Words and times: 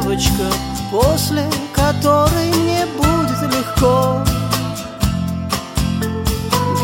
Девочка, 0.00 0.44
после 0.90 1.48
которой 1.74 2.52
мне 2.54 2.86
будет 2.96 3.42
легко? 3.54 4.22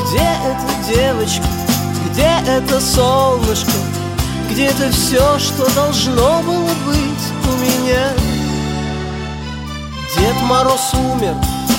Где 0.05 0.29
эта 0.45 0.95
девочка, 0.95 1.47
где 2.10 2.29
это 2.47 2.80
солнышко, 2.80 3.73
где 4.51 4.66
это 4.66 4.91
все, 4.91 5.38
что 5.38 5.73
должно 5.74 6.43
было 6.43 6.71
быть 6.87 7.27
у 7.45 7.57
меня? 7.59 8.13
Дед 10.16 10.43
Мороз 10.43 10.93
умер, 10.95 11.35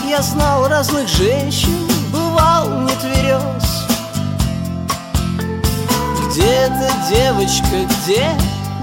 я 0.08 0.22
знал 0.22 0.68
разных 0.68 1.08
женщин, 1.08 1.88
бывал 2.12 2.82
не 2.82 2.94
тверез. 2.96 3.86
Где 6.26 6.46
эта 6.46 6.92
девочка, 7.10 7.86
где? 8.04 8.30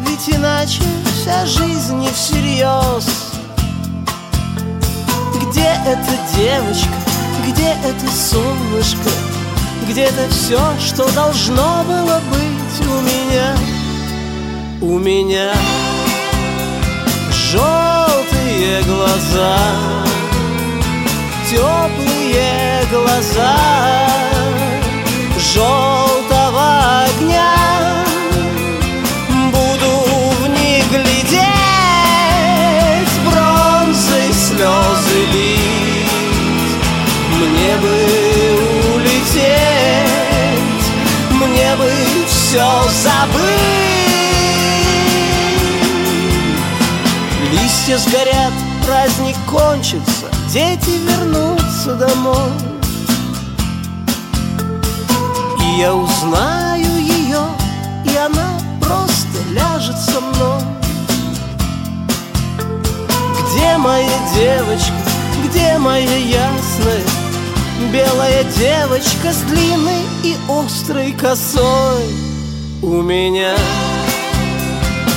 Ведь 0.06 0.28
иначе 0.28 0.82
вся 1.24 1.46
жизнь 1.46 1.96
не 2.00 2.08
всерьез. 2.10 3.32
Где 5.40 5.70
эта 5.86 6.36
девочка, 6.36 6.92
где 7.48 7.68
это 7.82 8.06
солнышко, 8.12 9.08
где-то 9.88 10.28
все, 10.28 10.60
что 10.78 11.10
должно 11.14 11.82
было 11.84 12.20
быть 12.30 12.86
у 12.86 13.00
меня, 13.00 13.56
у 14.82 14.98
меня 14.98 15.54
желтые 17.32 18.82
глаза, 18.82 19.56
теплые 21.48 22.84
глаза 22.90 23.56
желтого 25.38 26.03
все 42.54 42.88
забыть. 43.02 43.42
Листья 47.50 47.98
сгорят, 47.98 48.52
праздник 48.86 49.34
кончится, 49.50 50.30
дети 50.52 51.00
вернутся 51.08 51.96
домой. 51.96 52.52
И 55.60 55.80
я 55.80 55.96
узнаю 55.96 56.96
ее, 56.96 57.42
и 58.04 58.16
она 58.16 58.60
просто 58.80 59.38
ляжет 59.50 59.98
со 59.98 60.20
мной. 60.20 60.62
Где 63.50 63.76
моя 63.78 64.18
девочка, 64.32 64.92
где 65.44 65.76
моя 65.78 66.18
ясная 66.18 67.02
Белая 67.92 68.44
девочка 68.44 69.32
с 69.32 69.40
длинной 69.50 70.02
и 70.22 70.36
острой 70.48 71.12
косой 71.12 72.23
У 72.86 73.00
меня 73.00 73.56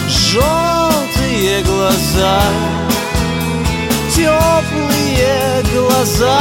желтые 0.07 1.63
глаза 1.63 2.41
Теплые 4.15 5.63
глаза 5.73 6.39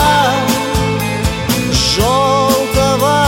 желтого 1.73 3.27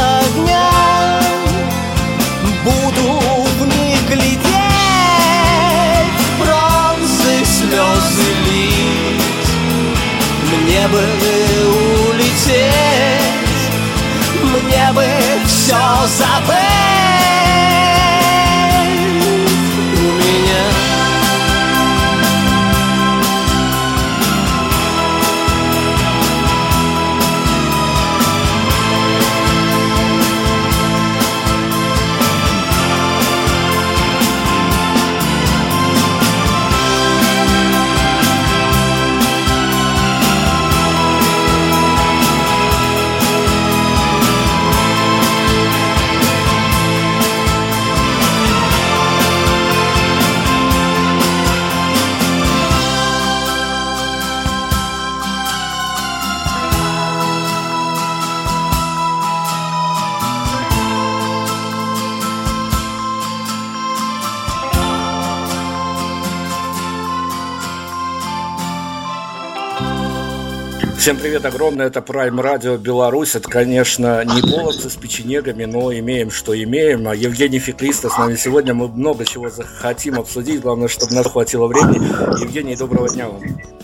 Всем 71.08 71.16
привет 71.16 71.46
огромное, 71.46 71.86
это 71.86 72.00
Prime 72.00 72.38
Radio 72.38 72.76
Беларусь. 72.76 73.34
Это, 73.34 73.48
конечно, 73.48 74.22
не 74.26 74.42
половцы 74.42 74.91
с 74.91 74.96
печенегами, 74.96 75.64
но 75.64 75.91
имеем, 75.91 76.30
что 76.30 76.52
имеем. 76.52 77.08
А 77.08 77.14
Евгений 77.14 77.58
Феклиста 77.58 78.10
с 78.10 78.19
нами 78.19 78.36
сегодня. 78.36 78.74
Мы 78.74 78.88
много 78.88 79.24
чего 79.24 79.48
захотим 79.48 80.20
обсудить. 80.20 80.60
Главное, 80.60 80.88
чтобы 80.88 81.14
нас 81.14 81.26
хватило 81.26 81.66
времени. 81.66 82.42
Евгений, 82.42 82.76
доброго 82.76 83.08
дня 83.08 83.26
вам. 83.26 83.41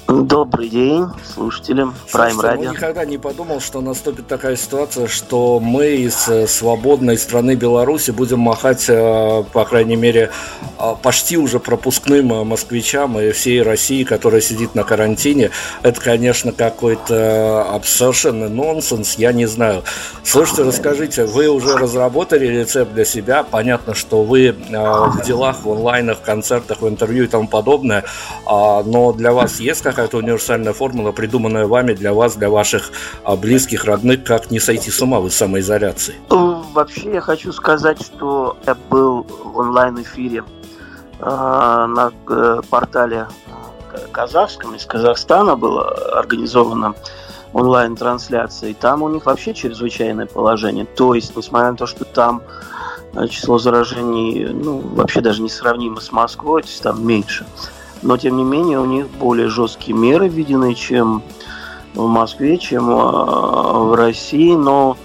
Добрый 0.07 0.69
день 0.69 1.07
слушателям 1.35 1.95
Prime 2.13 2.37
Radio. 2.37 2.73
никогда 2.73 3.07
не 3.07 3.17
подумал, 3.17 3.61
что 3.61 3.81
наступит 3.81 4.27
такая 4.27 4.55
ситуация, 4.55 5.07
что 5.07 5.61
мы 5.61 5.97
из 5.97 6.29
э, 6.29 6.47
свободной 6.47 7.17
страны 7.17 7.55
Беларуси 7.55 8.11
будем 8.11 8.41
махать, 8.41 8.85
э, 8.89 9.45
по 9.51 9.65
крайней 9.65 9.97
мере, 9.97 10.31
э, 10.79 10.95
почти 11.03 11.39
уже 11.39 11.59
пропускным 11.59 12.47
москвичам 12.47 13.19
и 13.19 13.31
всей 13.31 13.63
России, 13.63 14.05
которая 14.05 14.43
сидит 14.43 14.75
на 14.75 14.85
карантине. 14.85 15.51
Это, 15.83 15.99
конечно, 15.99 16.53
какой-то 16.53 17.81
совершенно 17.85 18.51
нонсенс, 18.51 19.15
я 19.15 19.33
не 19.33 19.47
знаю. 19.47 19.85
Слушайте, 20.23 20.65
расскажите, 20.65 21.25
вы 21.25 21.49
уже 21.49 21.79
разработали 21.79 22.47
рецепт 22.47 22.93
для 22.93 23.07
себя? 23.07 23.43
Понятно, 23.43 23.95
что 23.95 24.23
вы 24.23 24.55
в 24.69 25.23
делах, 25.25 25.65
в 25.65 25.71
онлайнах, 25.71 26.19
в 26.19 26.23
концертах, 26.23 26.83
в 26.83 26.89
интервью 26.89 27.25
и 27.25 27.27
тому 27.27 27.49
подобное, 27.49 28.05
а, 28.47 28.83
но 28.83 29.13
для 29.13 29.33
вас 29.33 29.61
есть 29.61 29.83
какая-то 29.95 30.19
универсальная 30.19 30.73
формула, 30.73 31.13
придуманная 31.13 31.67
вами 31.67 31.95
для 31.95 32.13
вас, 32.13 32.37
для 32.37 32.51
ваших 32.51 32.91
а, 33.23 33.37
близких, 33.37 33.85
родных, 33.85 34.25
как 34.25 34.51
не 34.51 34.61
сойти 34.61 34.91
с 34.91 35.01
ума 35.01 35.21
в 35.21 35.31
самоизоляции? 35.31 36.17
Ну, 36.31 36.65
Вообще 36.75 37.13
я 37.13 37.21
хочу 37.21 37.53
сказать, 37.53 38.03
что 38.03 38.57
я 38.67 38.75
был 38.75 39.23
в 39.23 39.57
онлайн-эфире 39.57 40.43
э, 41.21 41.25
на 41.25 42.11
э, 42.29 42.63
портале 42.69 43.29
э, 43.93 43.99
казахском, 44.11 44.75
из 44.75 44.85
Казахстана 44.85 45.55
была 45.55 45.89
организована 46.19 46.97
онлайн-трансляция, 47.53 48.71
и 48.71 48.75
там 48.75 49.03
у 49.03 49.09
них 49.09 49.27
вообще 49.27 49.55
чрезвычайное 49.55 50.27
положение. 50.27 50.85
То 50.85 51.15
есть, 51.15 51.37
несмотря 51.37 51.71
на 51.71 51.77
то, 51.77 51.87
что 51.87 52.05
там 52.05 52.43
число 53.31 53.59
заражений, 53.59 54.47
ну, 54.47 54.79
вообще 54.81 55.21
даже 55.21 55.43
не 55.43 55.51
сравнимо 55.51 56.01
с 56.01 56.11
Москвой, 56.11 56.63
то 56.63 56.69
есть 56.69 56.83
там 56.83 57.07
меньше. 57.07 57.47
Но, 58.05 58.17
тем 58.19 58.37
не 58.37 58.45
менее, 58.45 58.79
у 58.79 58.85
них 58.85 59.09
более 59.09 59.49
жесткие 59.49 59.97
меры 59.97 60.29
введены, 60.29 60.75
чем 60.75 61.23
в 61.95 62.07
Москве, 62.07 62.59
чем 62.59 62.87
в 62.87 63.95
России, 63.97 64.55
но 64.55 64.97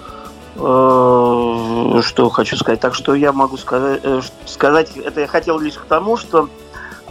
э, 0.55 2.01
что 2.01 2.29
хочу 2.29 2.57
сказать. 2.57 2.81
Так 2.81 2.93
что 2.93 3.15
я 3.15 3.31
могу 3.31 3.57
сказать, 3.57 4.01
э, 4.03 4.21
сказать, 4.45 4.97
это 4.97 5.21
я 5.21 5.27
хотел 5.27 5.59
лишь 5.59 5.75
к 5.75 5.85
тому, 5.85 6.17
что 6.17 6.49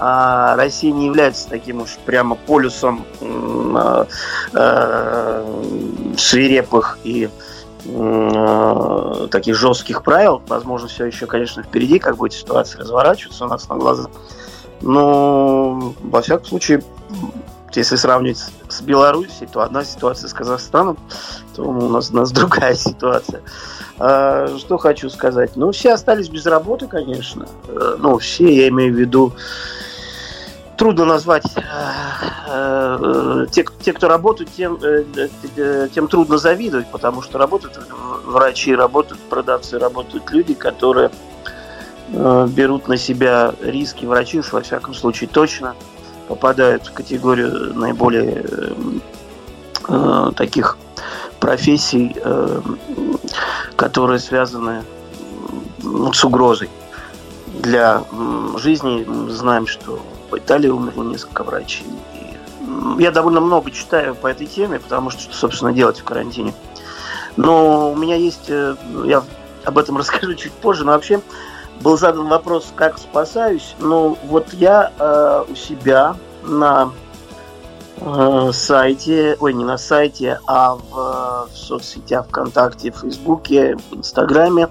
а 0.01 0.55
Россия 0.57 0.93
не 0.93 1.07
является 1.07 1.49
таким 1.49 1.81
уж 1.81 1.97
прямо 2.05 2.37
полюсом 2.37 3.05
э, 3.21 4.05
э, 4.53 6.15
свирепых 6.17 6.99
и 7.03 7.29
э, 7.85 9.29
таких 9.31 9.57
жестких 9.57 10.05
правил. 10.05 10.41
Возможно, 10.47 10.87
все 10.87 11.07
еще, 11.07 11.27
конечно, 11.27 11.63
впереди, 11.63 11.99
как 11.99 12.17
будет 12.17 12.33
ситуация 12.33 12.81
разворачиваться 12.83 13.47
у 13.47 13.49
нас 13.49 13.69
на 13.69 13.77
глазах. 13.77 14.09
Но, 14.81 15.58
во 16.01 16.23
всяком 16.23 16.45
случае, 16.47 16.83
если 17.75 17.97
сравнивать 17.97 18.45
с 18.69 18.81
Белоруссией, 18.81 19.49
то 19.53 19.63
одна 19.63 19.85
ситуация 19.85 20.29
с 20.29 20.33
Казахстаном, 20.33 20.99
то 21.55 21.63
у 21.63 21.89
нас, 21.89 22.11
у 22.11 22.17
нас 22.17 22.31
другая 22.33 22.75
ситуация. 22.75 23.43
А, 23.99 24.57
что 24.59 24.79
хочу 24.79 25.11
сказать? 25.11 25.57
Ну, 25.57 25.73
все 25.73 25.93
остались 25.93 26.29
без 26.29 26.47
работы, 26.47 26.87
конечно. 26.87 27.47
Ну, 27.99 28.19
все, 28.19 28.55
я 28.55 28.69
имею 28.69 28.95
в 28.95 28.97
виду 28.97 29.33
трудно 30.79 31.05
назвать 31.05 31.45
э, 31.57 31.61
э, 32.49 33.47
те, 33.51 33.65
те, 33.83 33.93
кто 33.93 34.09
работают, 34.09 34.51
тем, 34.53 34.79
э, 34.81 35.89
тем 35.93 36.07
трудно 36.07 36.39
завидовать, 36.39 36.87
потому 36.91 37.21
что 37.21 37.37
работают 37.37 37.79
врачи, 38.25 38.75
работают 38.75 39.21
продавцы, 39.23 39.79
работают 39.79 40.31
люди, 40.31 40.55
которые 40.55 41.11
берут 42.13 42.89
на 42.89 42.97
себя 42.97 43.55
риски. 43.63 44.07
Врачи 44.07 44.39
уж 44.39 44.53
во 44.53 44.63
всяком 44.63 44.95
случае 44.95 45.29
точно 45.29 45.75
попадают 46.29 46.87
в 46.87 46.93
категорию 46.93 47.75
наиболее 47.75 48.45
таких 50.37 50.77
профессий, 51.41 52.15
которые 53.77 54.19
связаны 54.19 54.83
ну, 55.83 56.13
с 56.13 56.25
угрозой 56.25 56.69
для 57.47 58.03
жизни. 58.57 59.05
Мы 59.07 59.31
знаем, 59.31 59.67
что 59.67 60.01
в 60.31 60.37
Италии 60.37 60.69
умерло 60.69 61.05
несколько 61.05 61.45
врачей. 61.45 61.87
И 62.15 63.03
я 63.03 63.11
довольно 63.11 63.41
много 63.41 63.71
читаю 63.71 64.15
по 64.15 64.27
этой 64.27 64.47
теме, 64.47 64.79
потому 64.79 65.11
что, 65.11 65.23
что, 65.23 65.35
собственно, 65.35 65.73
делать 65.73 66.01
в 66.01 66.05
карантине. 66.05 66.55
Но 67.37 67.93
у 67.93 67.97
меня 67.97 68.17
есть, 68.17 68.49
э, 68.49 68.77
я 69.05 69.23
об 69.65 69.79
этом 69.79 69.97
расскажу 69.99 70.35
чуть 70.35 70.53
позже, 70.53 70.85
но 70.85 70.93
вообще 70.93 71.21
был 71.81 71.97
задан 71.97 72.29
вопрос, 72.29 72.73
как 72.75 72.99
спасаюсь. 72.99 73.75
Ну, 73.79 74.19
вот 74.25 74.53
я 74.53 74.93
э, 74.99 75.45
у 75.49 75.55
себя 75.55 76.17
на 76.43 76.91
э, 78.01 78.51
сайте, 78.53 79.37
ой, 79.41 79.55
не 79.55 79.65
на 79.65 79.79
сайте, 79.79 80.41
а 80.47 80.75
в, 80.75 81.49
в 81.53 81.57
соцсетях 81.57 82.27
ВКонтакте, 82.29 82.91
Фейсбуке, 82.91 83.77
в 83.91 83.97
Инстаграме 83.97 84.69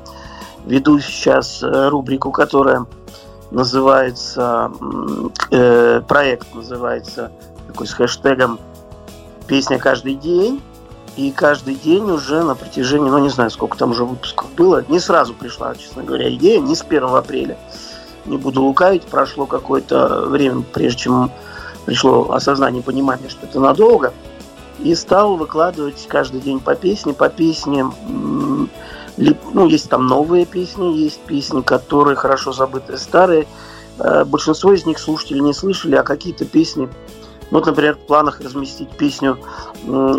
веду 0.66 1.00
сейчас 1.00 1.64
э, 1.64 1.88
рубрику, 1.90 2.32
которая 2.32 2.86
называется, 3.52 4.72
э, 5.52 6.02
проект 6.08 6.54
называется 6.54 7.32
такой 7.68 7.88
с 7.88 7.94
хэштегом 7.94 8.60
«Песня 9.48 9.80
каждый 9.80 10.16
день». 10.16 10.62
И 11.18 11.32
каждый 11.32 11.76
день 11.76 12.04
уже 12.12 12.44
на 12.44 12.54
протяжении, 12.54 13.10
ну 13.10 13.18
не 13.18 13.30
знаю, 13.30 13.50
сколько 13.50 13.76
там 13.76 13.92
уже 13.92 14.06
выпусков 14.06 14.52
было, 14.54 14.86
не 14.88 15.00
сразу 15.00 15.34
пришла, 15.34 15.74
честно 15.76 16.04
говоря, 16.04 16.32
идея, 16.36 16.60
не 16.60 16.76
с 16.76 16.84
1 16.84 17.04
апреля. 17.06 17.58
Не 18.26 18.38
буду 18.38 18.62
лукавить, 18.62 19.04
прошло 19.04 19.48
какое-то 19.48 20.28
время, 20.28 20.64
прежде 20.74 21.02
чем 21.02 21.32
пришло 21.86 22.32
осознание, 22.32 22.84
понимание, 22.84 23.30
что 23.30 23.48
это 23.48 23.60
надолго. 23.60 24.14
И 24.80 24.94
стал 24.94 25.38
выкладывать 25.38 26.06
каждый 26.08 26.40
день 26.40 26.60
по 26.60 26.76
песне, 26.76 27.14
по 27.14 27.30
песне 27.30 27.86
ну, 29.18 29.68
есть 29.68 29.90
там 29.90 30.06
новые 30.06 30.46
песни, 30.46 30.96
есть 30.96 31.20
песни, 31.22 31.62
которые 31.62 32.16
хорошо 32.16 32.52
забытые, 32.52 33.00
старые. 33.00 33.48
Э, 34.00 34.24
большинство 34.24 34.74
из 34.74 34.86
них 34.86 35.00
слушатели 35.00 35.40
не 35.40 35.54
слышали, 35.54 35.96
а 35.96 36.04
какие-то 36.04 36.46
песни 36.46 36.88
вот, 37.52 37.66
например, 37.66 37.96
в 37.96 38.00
планах 38.00 38.42
разместить 38.42 38.90
песню 38.90 39.38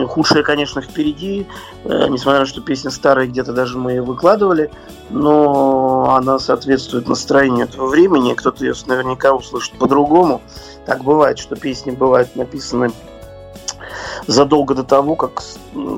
«Худшее, 0.08 0.42
конечно, 0.42 0.80
впереди», 0.80 1.46
э, 1.84 2.08
несмотря 2.08 2.40
на 2.40 2.46
то, 2.46 2.50
что 2.50 2.60
песня 2.62 2.90
старая, 2.90 3.26
где-то 3.26 3.52
даже 3.52 3.76
мы 3.76 3.92
ее 3.92 4.02
выкладывали, 4.02 4.70
но 5.10 6.14
она 6.16 6.38
соответствует 6.38 7.08
настроению 7.08 7.66
этого 7.66 7.86
времени, 7.86 8.34
кто-то 8.34 8.64
ее 8.64 8.74
наверняка 8.86 9.34
услышит 9.34 9.78
по-другому. 9.78 10.40
Так 10.86 11.04
бывает, 11.04 11.38
что 11.38 11.54
песни 11.54 11.90
бывают 11.90 12.34
написаны 12.34 12.92
задолго 14.26 14.74
до 14.74 14.84
того, 14.84 15.16
как, 15.16 15.42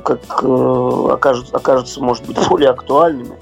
как 0.04 0.42
э, 0.42 1.08
окажут, 1.12 1.54
окажутся, 1.54 2.02
может 2.02 2.26
быть, 2.26 2.38
более 2.48 2.70
актуальными. 2.70 3.36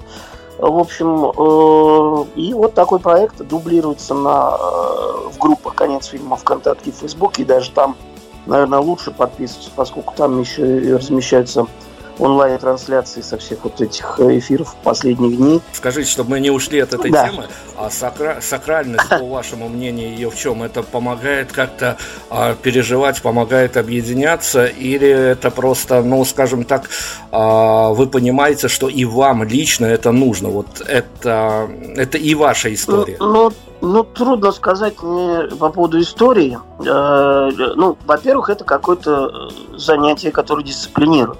В 0.59 0.77
общем, 0.77 1.25
э, 1.25 2.25
и 2.35 2.53
вот 2.53 2.73
такой 2.73 2.99
проект 2.99 3.37
дублируется 3.47 4.13
на, 4.13 4.57
э, 4.59 5.29
в 5.29 5.37
группах 5.37 5.73
«Конец 5.75 6.07
фильма» 6.07 6.35
ВКонтакте 6.35 6.89
и 6.89 6.93
Фейсбуке, 6.93 7.43
и 7.43 7.45
даже 7.45 7.71
там, 7.71 7.95
наверное, 8.45 8.79
лучше 8.79 9.11
подписываться, 9.11 9.71
поскольку 9.73 10.13
там 10.17 10.41
еще 10.41 10.95
размещаются 10.97 11.65
онлайн-трансляции 12.19 13.21
со 13.21 13.37
всех 13.37 13.63
вот 13.63 13.81
этих 13.81 14.19
эфиров 14.19 14.75
последних 14.83 15.37
дней. 15.37 15.61
Скажите, 15.73 16.09
чтобы 16.09 16.31
мы 16.31 16.39
не 16.39 16.51
ушли 16.51 16.79
от 16.79 16.93
этой 16.93 17.11
да. 17.11 17.27
темы, 17.29 17.47
а 17.77 17.89
сакра... 17.89 18.39
сакральность, 18.41 19.09
по 19.09 19.17
вашему 19.29 19.69
мнению, 19.69 20.09
ее 20.09 20.29
в 20.29 20.35
чем? 20.35 20.63
Это 20.63 20.83
помогает 20.83 21.51
как-то 21.51 21.97
а, 22.29 22.55
переживать, 22.55 23.21
помогает 23.21 23.77
объединяться, 23.77 24.65
или 24.65 25.07
это 25.07 25.49
просто, 25.51 26.01
ну, 26.03 26.23
скажем 26.25 26.63
так, 26.63 26.89
а, 27.31 27.89
вы 27.89 28.07
понимаете, 28.07 28.67
что 28.67 28.89
и 28.89 29.05
вам 29.05 29.43
лично 29.43 29.85
это 29.85 30.11
нужно? 30.11 30.49
Вот 30.49 30.81
это, 30.85 31.69
это 31.95 32.17
и 32.17 32.35
ваша 32.35 32.73
история. 32.73 33.17
Ну, 33.19 33.49
ну 33.49 33.51
ну, 33.81 34.03
трудно 34.03 34.51
сказать 34.51 35.01
мне 35.01 35.43
по 35.57 35.69
поводу 35.69 36.01
истории. 36.01 36.59
Э, 36.85 37.49
ну, 37.75 37.97
во-первых, 38.05 38.49
это 38.49 38.65
какое-то 38.65 39.51
занятие, 39.77 40.31
которое 40.31 40.63
дисциплинирует. 40.63 41.39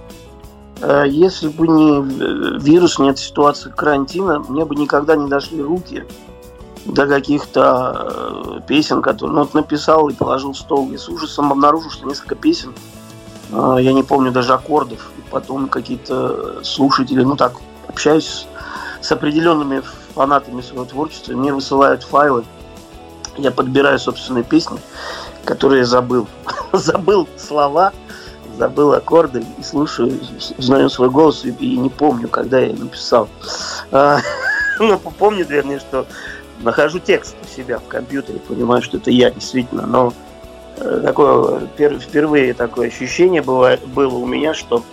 Э, 0.81 1.03
если 1.07 1.49
бы 1.49 1.67
не 1.67 1.99
э, 1.99 2.59
вирус, 2.59 2.99
нет 2.99 3.19
ситуации 3.19 3.69
карантина, 3.69 4.39
мне 4.39 4.65
бы 4.65 4.75
никогда 4.75 5.15
не 5.15 5.29
дошли 5.29 5.61
руки 5.61 6.05
до 6.85 7.07
каких-то 7.07 8.11
э, 8.57 8.59
песен, 8.67 9.01
которые... 9.01 9.33
Ну, 9.35 9.41
вот 9.41 9.53
написал 9.53 10.09
и 10.09 10.13
положил 10.13 10.53
в 10.53 10.57
стол. 10.57 10.91
И 10.91 10.97
с 10.97 11.09
ужасом 11.09 11.51
обнаружил, 11.51 11.91
что 11.91 12.07
несколько 12.07 12.35
песен, 12.35 12.73
я 13.51 13.93
не 13.93 14.03
помню 14.03 14.31
даже 14.31 14.53
аккордов. 14.53 15.11
И 15.17 15.21
потом 15.31 15.69
какие-то 15.69 16.63
слушатели, 16.63 17.23
ну 17.23 17.35
так, 17.35 17.53
общаюсь 17.87 18.47
с 19.01 19.11
определенными 19.11 19.81
фанатами 20.13 20.61
своего 20.61 20.85
творчества, 20.85 21.33
мне 21.33 21.51
высылают 21.53 22.03
файлы, 22.03 22.43
я 23.37 23.51
подбираю 23.51 23.97
собственные 23.97 24.43
песни, 24.43 24.77
которые 25.45 25.79
я 25.79 25.85
забыл. 25.85 26.27
забыл 26.73 27.27
слова, 27.37 27.91
забыл 28.59 28.93
аккорды 28.93 29.43
и 29.57 29.63
слушаю, 29.63 30.19
знаю 30.57 30.89
свой 30.89 31.09
голос 31.09 31.45
и, 31.45 31.49
и 31.49 31.77
не 31.77 31.89
помню, 31.89 32.27
когда 32.27 32.59
я 32.59 32.73
написал. 32.73 33.29
А, 33.91 34.19
ну, 34.79 34.99
помню, 34.99 35.45
вернее, 35.45 35.79
что 35.79 36.05
нахожу 36.59 36.99
текст 36.99 37.37
у 37.41 37.47
себя 37.47 37.79
в 37.79 37.87
компьютере, 37.87 38.39
понимаю, 38.39 38.81
что 38.81 38.97
это 38.97 39.11
я 39.11 39.31
действительно, 39.31 39.87
но 39.87 40.13
э, 40.75 41.01
такое 41.03 41.61
впервые 41.99 42.53
такое 42.53 42.89
ощущение 42.89 43.41
было, 43.41 43.77
было 43.95 44.15
у 44.15 44.25
меня, 44.25 44.53
что 44.53 44.83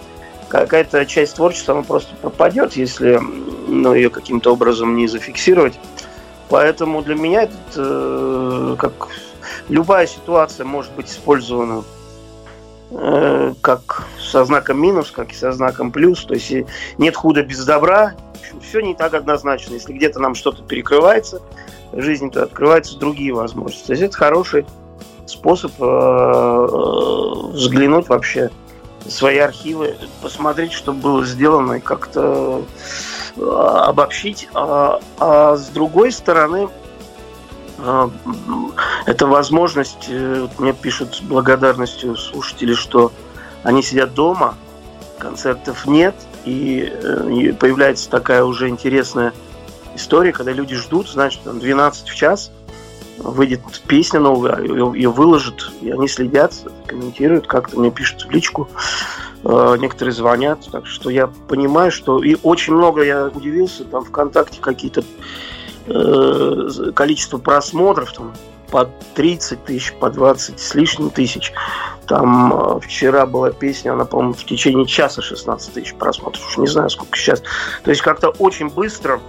какая-то 0.48 1.04
часть 1.04 1.34
творчества 1.34 1.74
она 1.74 1.82
просто 1.82 2.14
пропадет, 2.22 2.74
если 2.74 3.20
ну, 3.66 3.94
ее 3.94 4.10
каким-то 4.10 4.52
образом 4.52 4.96
не 4.96 5.08
зафиксировать. 5.08 5.74
Поэтому 6.48 7.02
для 7.02 7.16
меня 7.16 7.42
это 7.42 7.52
э, 7.74 8.76
как 8.78 9.08
любая 9.68 10.06
ситуация 10.06 10.64
может 10.64 10.92
быть 10.92 11.10
использована 11.10 11.82
Э, 12.90 13.52
как 13.62 14.04
со 14.20 14.44
знаком 14.44 14.80
минус, 14.80 15.10
как 15.10 15.32
и 15.32 15.34
со 15.34 15.52
знаком 15.52 15.90
плюс. 15.90 16.24
То 16.24 16.34
есть 16.34 16.52
нет 16.98 17.16
худа 17.16 17.42
без 17.42 17.64
добра. 17.64 18.14
все 18.62 18.80
не 18.80 18.94
так 18.94 19.14
однозначно. 19.14 19.74
Если 19.74 19.92
где-то 19.92 20.20
нам 20.20 20.34
что-то 20.34 20.62
перекрывается, 20.62 21.42
жизни 21.92 22.30
то 22.30 22.44
открываются 22.44 22.98
другие 22.98 23.32
возможности. 23.34 23.86
То 23.86 23.92
есть 23.92 24.02
это 24.04 24.16
хороший 24.16 24.66
способ 25.26 25.72
э, 25.80 25.84
э, 25.84 27.46
взглянуть 27.54 28.08
вообще 28.08 28.50
свои 29.08 29.38
архивы, 29.38 29.96
посмотреть, 30.22 30.72
что 30.72 30.92
было 30.92 31.24
сделано 31.24 31.74
и 31.74 31.80
как-то 31.80 32.64
обобщить. 33.36 34.48
А, 34.54 35.00
а 35.18 35.56
с 35.56 35.68
другой 35.68 36.10
стороны, 36.10 36.68
это 37.78 39.26
возможность, 39.26 40.06
э, 40.08 40.48
мне 40.58 40.72
пишут 40.72 41.16
с 41.16 41.20
благодарностью 41.20 42.16
слушатели, 42.16 42.74
что 42.74 43.12
они 43.62 43.82
сидят 43.82 44.14
дома, 44.14 44.56
концертов 45.18 45.86
нет, 45.86 46.14
и, 46.44 46.90
э, 46.92 47.52
появляется 47.58 48.08
такая 48.10 48.44
уже 48.44 48.68
интересная 48.68 49.32
история, 49.94 50.32
когда 50.32 50.52
люди 50.52 50.74
ждут, 50.74 51.08
значит, 51.08 51.42
там 51.42 51.58
12 51.58 52.08
в 52.08 52.14
час, 52.14 52.50
выйдет 53.18 53.60
песня 53.86 54.20
новая, 54.20 54.60
ее, 54.60 54.92
ее 54.94 55.10
выложат, 55.10 55.72
и 55.80 55.90
они 55.90 56.08
следят, 56.08 56.52
комментируют, 56.86 57.46
как-то 57.46 57.78
мне 57.78 57.90
пишут 57.90 58.26
в 58.26 58.30
личку, 58.30 58.68
э, 59.44 59.76
некоторые 59.78 60.12
звонят, 60.12 60.68
так 60.70 60.86
что 60.86 61.10
я 61.10 61.26
понимаю, 61.26 61.90
что 61.90 62.22
и 62.22 62.36
очень 62.42 62.74
много 62.74 63.02
я 63.02 63.26
удивился, 63.26 63.84
там 63.84 64.04
ВКонтакте 64.04 64.60
какие-то 64.60 65.02
э, 65.86 66.92
количество 66.94 67.38
просмотров, 67.38 68.12
там 68.12 68.34
по 68.70 68.90
30 69.14 69.64
тысяч, 69.64 69.92
по 69.94 70.10
20 70.10 70.58
с 70.58 70.74
лишним 70.74 71.10
тысяч. 71.10 71.52
Там 72.06 72.52
э, 72.52 72.80
вчера 72.80 73.26
была 73.26 73.50
песня, 73.50 73.92
она, 73.92 74.04
по-моему, 74.04 74.34
в 74.34 74.44
течение 74.44 74.86
часа 74.86 75.22
16 75.22 75.72
тысяч 75.72 75.94
просмотров. 75.94 76.46
Уж 76.46 76.58
не 76.58 76.66
знаю, 76.66 76.90
сколько 76.90 77.16
сейчас. 77.16 77.42
То 77.82 77.90
есть 77.90 78.02
как-то 78.02 78.30
очень 78.30 78.68
быстро 78.68 79.20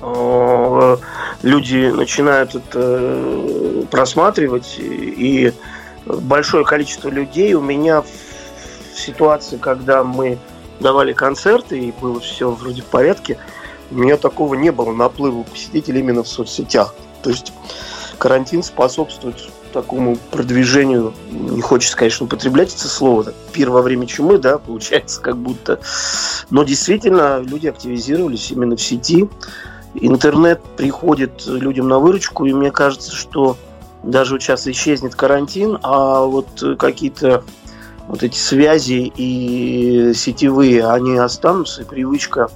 э, 0.00 0.96
люди 1.42 1.90
начинают 1.90 2.54
это 2.54 2.80
э, 2.80 3.82
просматривать. 3.90 4.76
И 4.78 5.52
большое 6.06 6.64
количество 6.64 7.08
людей 7.08 7.54
у 7.54 7.60
меня 7.60 8.02
в 8.02 8.98
ситуации, 8.98 9.56
когда 9.56 10.04
мы 10.04 10.38
давали 10.80 11.12
концерты, 11.12 11.78
и 11.78 11.92
было 11.92 12.20
все 12.20 12.50
вроде 12.50 12.82
в 12.82 12.86
порядке, 12.86 13.38
у 13.90 13.94
меня 13.94 14.16
такого 14.16 14.54
не 14.54 14.70
было 14.70 14.92
наплыва 14.92 15.42
посетителей 15.42 16.00
именно 16.00 16.22
в 16.22 16.28
соцсетях. 16.28 16.94
То 17.22 17.30
есть 17.30 17.52
карантин 18.18 18.62
способствует 18.62 19.36
такому 19.72 20.16
продвижению, 20.30 21.12
не 21.30 21.60
хочется, 21.60 21.96
конечно, 21.96 22.24
употреблять 22.24 22.74
это 22.74 22.88
слово, 22.88 23.24
так, 23.24 23.34
пир 23.52 23.70
время 23.70 24.06
чумы, 24.06 24.38
да, 24.38 24.58
получается, 24.66 25.20
как 25.20 25.36
будто. 25.36 25.80
Но 26.50 26.64
действительно, 26.64 27.40
люди 27.40 27.66
активизировались 27.66 28.50
именно 28.50 28.76
в 28.76 28.82
сети. 28.82 29.28
Интернет 29.94 30.62
приходит 30.76 31.46
людям 31.46 31.88
на 31.88 31.98
выручку, 31.98 32.46
и 32.46 32.52
мне 32.52 32.70
кажется, 32.70 33.14
что 33.14 33.56
даже 34.02 34.34
вот 34.34 34.42
сейчас 34.42 34.66
исчезнет 34.66 35.14
карантин, 35.14 35.78
а 35.82 36.24
вот 36.24 36.48
какие-то 36.78 37.44
вот 38.06 38.22
эти 38.22 38.38
связи 38.38 39.12
и 39.16 40.12
сетевые, 40.14 40.86
они 40.86 41.16
останутся, 41.16 41.82
и 41.82 41.84
привычка. 41.84 42.50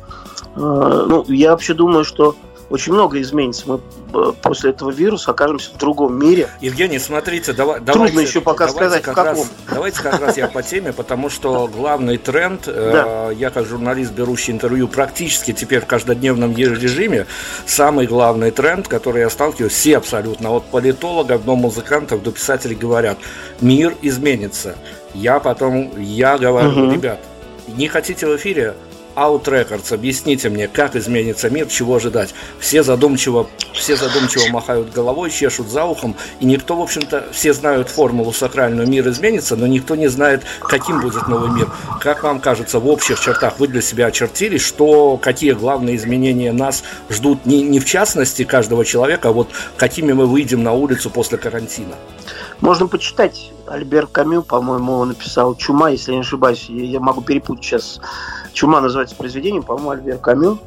Э, 0.56 1.06
ну, 1.08 1.24
я 1.28 1.50
вообще 1.52 1.74
думаю, 1.74 2.04
что 2.04 2.36
очень 2.70 2.92
много 2.92 3.20
изменится. 3.20 3.64
Мы 3.66 3.80
э, 4.14 4.32
после 4.40 4.70
этого 4.70 4.90
вируса 4.90 5.32
окажемся 5.32 5.72
в 5.74 5.78
другом 5.78 6.18
мире. 6.18 6.48
Евгений, 6.60 7.00
смотрите, 7.00 7.52
давай, 7.52 7.80
Трудно 7.80 8.06
давайте, 8.08 8.22
еще 8.22 8.40
пока 8.40 8.66
давайте 8.66 8.78
сказать, 8.78 9.02
как 9.02 9.12
в 9.12 9.16
каком. 9.16 9.42
Раз, 9.42 9.52
давайте 9.68 10.02
как 10.02 10.20
раз 10.20 10.36
я 10.36 10.46
по 10.46 10.62
теме, 10.62 10.92
потому 10.92 11.28
что 11.28 11.66
главный 11.66 12.16
тренд, 12.16 12.62
э, 12.66 13.32
я 13.36 13.50
как 13.50 13.66
журналист, 13.66 14.12
берущий 14.12 14.52
интервью 14.52 14.86
практически 14.86 15.52
теперь 15.52 15.80
в 15.80 15.86
каждодневном 15.86 16.56
режиме, 16.56 17.26
самый 17.66 18.06
главный 18.06 18.52
тренд, 18.52 18.86
который 18.86 19.22
я 19.22 19.30
сталкиваюсь, 19.30 19.72
все 19.72 19.96
абсолютно, 19.96 20.50
от 20.50 20.64
политологов 20.66 21.44
до 21.44 21.56
музыкантов, 21.56 22.22
до 22.22 22.30
писателей 22.30 22.76
говорят, 22.76 23.18
мир 23.60 23.96
изменится. 24.00 24.76
Я 25.12 25.40
потом, 25.40 25.90
я 25.98 26.38
говорю, 26.38 26.70
угу. 26.70 26.92
ребят, 26.92 27.18
не 27.66 27.88
хотите 27.88 28.28
в 28.28 28.36
эфире, 28.36 28.74
Out 29.16 29.44
Records, 29.44 29.92
объясните 29.92 30.48
мне, 30.48 30.68
как 30.68 30.96
изменится 30.96 31.50
мир, 31.50 31.66
чего 31.66 31.96
ожидать. 31.96 32.34
Все 32.58 32.82
задумчиво, 32.82 33.48
все 33.72 33.96
задумчиво 33.96 34.46
махают 34.50 34.92
головой, 34.92 35.30
чешут 35.30 35.68
за 35.68 35.84
ухом, 35.84 36.16
и 36.40 36.44
никто, 36.44 36.76
в 36.76 36.82
общем-то, 36.82 37.28
все 37.32 37.52
знают 37.52 37.88
формулу 37.88 38.32
сакральную 38.32 38.88
«мир 38.88 39.08
изменится», 39.08 39.56
но 39.56 39.66
никто 39.66 39.94
не 39.94 40.08
знает, 40.08 40.42
каким 40.60 41.00
будет 41.00 41.28
новый 41.28 41.50
мир. 41.50 41.68
Как 42.00 42.22
вам 42.22 42.40
кажется, 42.40 42.78
в 42.78 42.88
общих 42.88 43.20
чертах 43.20 43.58
вы 43.58 43.68
для 43.68 43.82
себя 43.82 44.06
очертили, 44.06 44.58
что 44.58 45.16
какие 45.16 45.52
главные 45.52 45.96
изменения 45.96 46.52
нас 46.52 46.82
ждут 47.08 47.46
не, 47.46 47.62
не 47.62 47.80
в 47.80 47.84
частности 47.84 48.44
каждого 48.44 48.84
человека, 48.84 49.28
а 49.28 49.32
вот 49.32 49.48
какими 49.76 50.12
мы 50.12 50.26
выйдем 50.26 50.62
на 50.62 50.72
улицу 50.72 51.10
после 51.10 51.38
карантина? 51.38 51.96
Можно 52.60 52.86
почитать. 52.88 53.52
Альбер 53.66 54.06
Камю, 54.06 54.42
по-моему, 54.42 55.04
написал 55.04 55.54
«Чума», 55.54 55.90
если 55.90 56.12
я 56.12 56.18
не 56.18 56.22
ошибаюсь. 56.22 56.66
Я 56.68 57.00
могу 57.00 57.22
перепутать 57.22 57.64
сейчас 57.64 58.00
«Чума» 58.52 58.80
называется 58.80 59.16
произведением, 59.16 59.62
по-моему, 59.62 59.90
Альбер 59.90 60.18
Камю. 60.18 60.58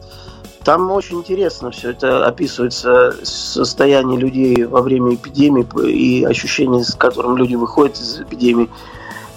Там 0.63 0.89
очень 0.91 1.19
интересно 1.19 1.71
все 1.71 1.91
это 1.91 2.25
описывается, 2.25 3.13
состояние 3.23 4.17
людей 4.17 4.63
во 4.63 4.81
время 4.81 5.15
эпидемии 5.15 5.67
и 5.89 6.23
ощущения, 6.23 6.83
с 6.83 6.95
которым 6.95 7.35
люди 7.35 7.55
выходят 7.55 7.97
из 7.97 8.21
эпидемии. 8.21 8.69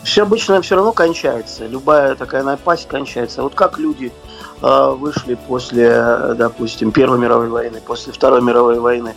Все 0.04 0.22
обычно 0.22 0.62
все 0.62 0.76
равно 0.76 0.92
кончается. 0.92 1.66
Любая 1.66 2.14
такая 2.14 2.44
напасть 2.44 2.86
кончается. 2.86 3.42
Вот 3.42 3.56
как 3.56 3.80
люди 3.80 4.12
вышли 4.60 5.36
после, 5.46 6.34
допустим, 6.36 6.90
Первой 6.90 7.18
мировой 7.18 7.48
войны, 7.48 7.80
после 7.86 8.12
Второй 8.12 8.42
мировой 8.42 8.80
войны, 8.80 9.14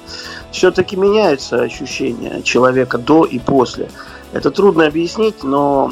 все-таки 0.51 0.95
меняются 0.95 1.61
ощущения 1.61 2.41
человека 2.41 2.97
до 2.97 3.25
и 3.25 3.39
после. 3.39 3.89
Это 4.31 4.51
трудно 4.51 4.85
объяснить, 4.85 5.43
но 5.43 5.91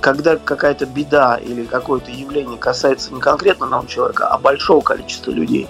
когда 0.00 0.36
какая-то 0.36 0.86
беда 0.86 1.36
или 1.36 1.64
какое-то 1.64 2.10
явление 2.10 2.58
касается 2.58 3.14
не 3.14 3.20
конкретно 3.20 3.66
одного 3.66 3.86
человека, 3.86 4.26
а 4.26 4.38
большого 4.38 4.80
количества 4.80 5.30
людей, 5.30 5.68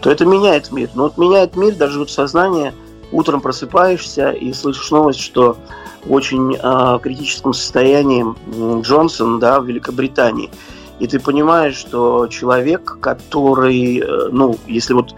то 0.00 0.10
это 0.10 0.24
меняет 0.24 0.70
мир. 0.70 0.90
Но 0.94 1.04
вот 1.04 1.18
меняет 1.18 1.56
мир 1.56 1.74
даже 1.74 1.98
вот 1.98 2.10
сознание. 2.10 2.74
Утром 3.10 3.40
просыпаешься 3.40 4.30
и 4.30 4.52
слышишь 4.52 4.90
новость, 4.90 5.20
что 5.20 5.56
в 6.04 6.12
очень 6.12 6.54
э, 6.54 6.98
критическом 7.02 7.52
состоянии 7.52 8.24
Джонсон 8.82 9.40
да, 9.40 9.60
в 9.60 9.66
Великобритании. 9.66 10.50
И 10.98 11.06
ты 11.06 11.20
понимаешь, 11.20 11.76
что 11.76 12.26
человек, 12.26 12.98
который, 13.00 13.98
э, 13.98 14.28
ну, 14.30 14.56
если 14.66 14.94
вот 14.94 15.14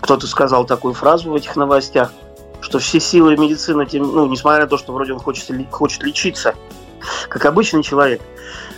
кто-то 0.00 0.26
сказал 0.26 0.66
такую 0.66 0.94
фразу 0.94 1.30
в 1.30 1.34
этих 1.34 1.56
новостях– 1.56 2.12
что 2.66 2.80
все 2.80 2.98
силы 2.98 3.36
медицины, 3.36 3.86
ну, 3.92 4.26
несмотря 4.26 4.62
на 4.62 4.66
то, 4.66 4.76
что 4.76 4.92
вроде 4.92 5.12
он 5.12 5.20
хочет, 5.20 5.48
хочет 5.70 6.02
лечиться, 6.02 6.54
как 7.28 7.44
обычный 7.44 7.84
человек, 7.84 8.20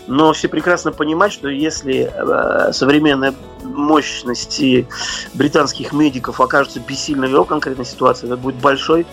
но 0.07 0.33
все 0.35 0.49
прекрасно 0.49 0.93
понимают, 0.93 1.33
что 1.33 1.49
если 1.49 2.11
э, 2.13 2.73
современная 2.73 3.35
мощности 3.63 4.87
британских 5.33 5.93
медиков 5.93 6.41
окажутся 6.41 6.81
бессильны 6.81 7.29
в 7.29 7.31
его 7.31 7.45
конкретной 7.45 7.87
ситуации, 7.87 8.27
это 8.27 8.37
будет 8.37 8.57
большой 8.57 9.07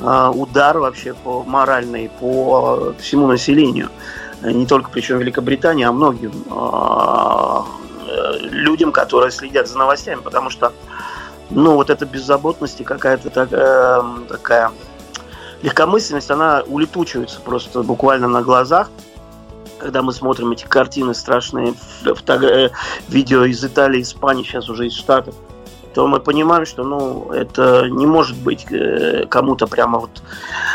э, 0.00 0.32
удар 0.34 0.78
вообще 0.78 1.14
по 1.14 1.42
моральной, 1.42 2.10
по 2.20 2.94
всему 3.00 3.26
населению. 3.26 3.88
Не 4.42 4.66
только 4.66 4.90
причем 4.90 5.18
Великобритании, 5.18 5.84
а 5.84 5.92
многим 5.92 6.32
э, 6.50 8.38
людям, 8.40 8.92
которые 8.92 9.30
следят 9.32 9.68
за 9.68 9.76
новостями, 9.78 10.20
потому 10.20 10.50
что 10.50 10.72
ну, 11.50 11.74
вот 11.74 11.90
эта 11.90 12.06
беззаботность 12.06 12.80
и 12.80 12.84
какая-то 12.84 13.30
такая, 13.30 14.00
эм, 14.00 14.26
такая 14.26 14.70
легкомысленность, 15.62 16.30
она 16.30 16.62
улетучивается 16.66 17.40
просто 17.40 17.82
буквально 17.82 18.28
на 18.28 18.42
глазах, 18.42 18.90
когда 19.78 20.02
мы 20.02 20.12
смотрим 20.12 20.52
эти 20.52 20.66
картины 20.66 21.14
страшные, 21.14 21.74
фото- 22.02 22.44
э, 22.44 22.70
видео 23.08 23.44
из 23.44 23.64
Италии, 23.64 24.02
Испании, 24.02 24.44
сейчас 24.44 24.68
уже 24.68 24.86
из 24.86 24.94
Штатов– 24.94 25.34
то 25.98 26.06
мы 26.06 26.20
понимаем, 26.20 26.64
что 26.64 26.84
ну, 26.84 27.32
это 27.32 27.88
не 27.90 28.06
может 28.06 28.36
быть 28.36 28.64
э, 28.70 29.26
кому-то 29.28 29.66
прямо 29.66 29.98
вот 29.98 30.22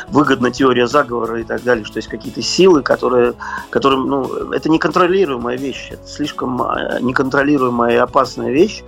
выгодна 0.09 0.51
теория 0.51 0.85
заговора 0.85 1.39
и 1.39 1.45
так 1.45 1.63
далее, 1.63 1.85
что 1.85 1.99
есть 1.99 2.09
какие-то 2.09 2.41
силы, 2.41 2.81
которые, 2.81 3.33
которым, 3.69 4.05
ну, 4.09 4.51
это 4.51 4.67
неконтролируемая 4.69 5.55
вещь, 5.55 5.91
это 5.91 6.05
слишком 6.05 6.61
э, 6.61 6.99
неконтролируемая 6.99 7.93
и 7.93 7.95
опасная 7.95 8.51
вещь, 8.51 8.83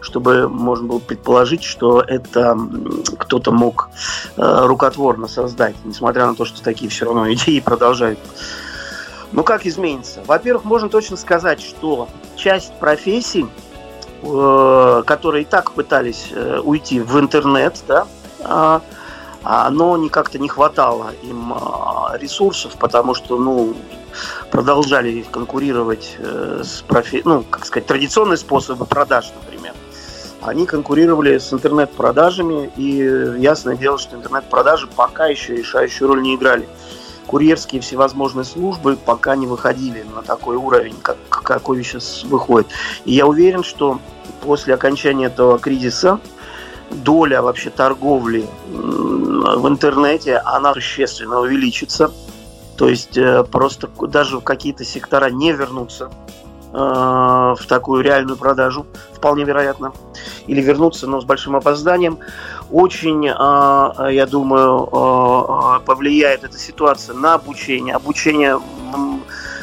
чтобы 0.00 0.48
можно 0.48 0.86
было 0.86 1.00
предположить, 1.00 1.64
что 1.64 2.00
это 2.00 2.56
кто-то 3.18 3.50
мог 3.50 3.90
э, 4.36 4.66
рукотворно 4.66 5.26
создать, 5.26 5.74
несмотря 5.84 6.26
на 6.26 6.36
то, 6.36 6.44
что 6.44 6.62
такие 6.62 6.88
все 6.88 7.06
равно 7.06 7.32
идеи 7.32 7.58
продолжают 7.58 8.20
ну 9.32 9.44
как 9.44 9.66
изменится? 9.66 10.22
Во-первых, 10.26 10.64
можно 10.64 10.88
точно 10.88 11.16
сказать, 11.16 11.60
что 11.60 12.08
часть 12.36 12.72
профессий, 12.78 13.46
которые 14.22 15.42
и 15.42 15.44
так 15.44 15.72
пытались 15.72 16.28
э, 16.30 16.60
уйти 16.62 17.00
в 17.00 17.18
интернет, 17.18 17.82
да, 17.88 18.06
а, 18.42 18.82
а 19.42 19.70
но 19.70 19.96
не 19.96 20.08
как-то 20.08 20.38
не 20.38 20.48
хватало 20.48 21.12
им 21.22 21.54
а, 21.54 22.16
ресурсов, 22.18 22.76
потому 22.78 23.14
что, 23.14 23.38
ну, 23.38 23.74
продолжали 24.50 25.24
конкурировать 25.30 26.16
э, 26.18 26.62
с 26.64 26.82
профи... 26.82 27.22
ну, 27.24 27.42
как 27.48 27.64
сказать, 27.64 27.86
традиционные 27.86 28.36
способы 28.36 28.84
продаж, 28.84 29.32
например. 29.42 29.72
Они 30.42 30.66
конкурировали 30.66 31.38
с 31.38 31.52
интернет-продажами, 31.52 32.70
и 32.76 32.96
ясное 33.38 33.76
дело, 33.76 33.98
что 33.98 34.16
интернет-продажи 34.16 34.86
пока 34.86 35.26
еще 35.26 35.56
решающую 35.56 36.08
роль 36.08 36.22
не 36.22 36.34
играли 36.34 36.66
курьерские 37.26 37.80
всевозможные 37.80 38.44
службы 38.44 38.96
пока 38.96 39.36
не 39.36 39.46
выходили 39.46 40.04
на 40.14 40.22
такой 40.22 40.56
уровень, 40.56 40.96
как, 41.02 41.16
какой 41.28 41.82
сейчас 41.82 42.24
выходит. 42.24 42.68
И 43.04 43.12
я 43.12 43.26
уверен, 43.26 43.62
что 43.62 44.00
после 44.42 44.74
окончания 44.74 45.26
этого 45.26 45.58
кризиса 45.58 46.20
доля 46.90 47.42
вообще 47.42 47.70
торговли 47.70 48.48
в 48.68 49.68
интернете, 49.68 50.38
она 50.38 50.72
существенно 50.74 51.40
увеличится. 51.40 52.10
То 52.76 52.88
есть 52.88 53.16
э, 53.16 53.44
просто 53.44 53.88
даже 54.08 54.38
в 54.38 54.42
какие-то 54.42 54.84
сектора 54.84 55.28
не 55.30 55.52
вернутся 55.52 56.10
в 56.72 57.58
такую 57.68 58.02
реальную 58.02 58.36
продажу, 58.36 58.86
вполне 59.12 59.44
вероятно. 59.44 59.92
или 60.46 60.60
вернуться, 60.60 61.06
но 61.06 61.20
с 61.20 61.24
большим 61.24 61.56
опозданием. 61.56 62.18
Очень, 62.70 63.24
я 63.24 64.26
думаю, 64.30 65.80
повлияет 65.84 66.44
эта 66.44 66.58
ситуация 66.58 67.14
на 67.14 67.34
обучение. 67.34 67.94
Обучение 67.94 68.60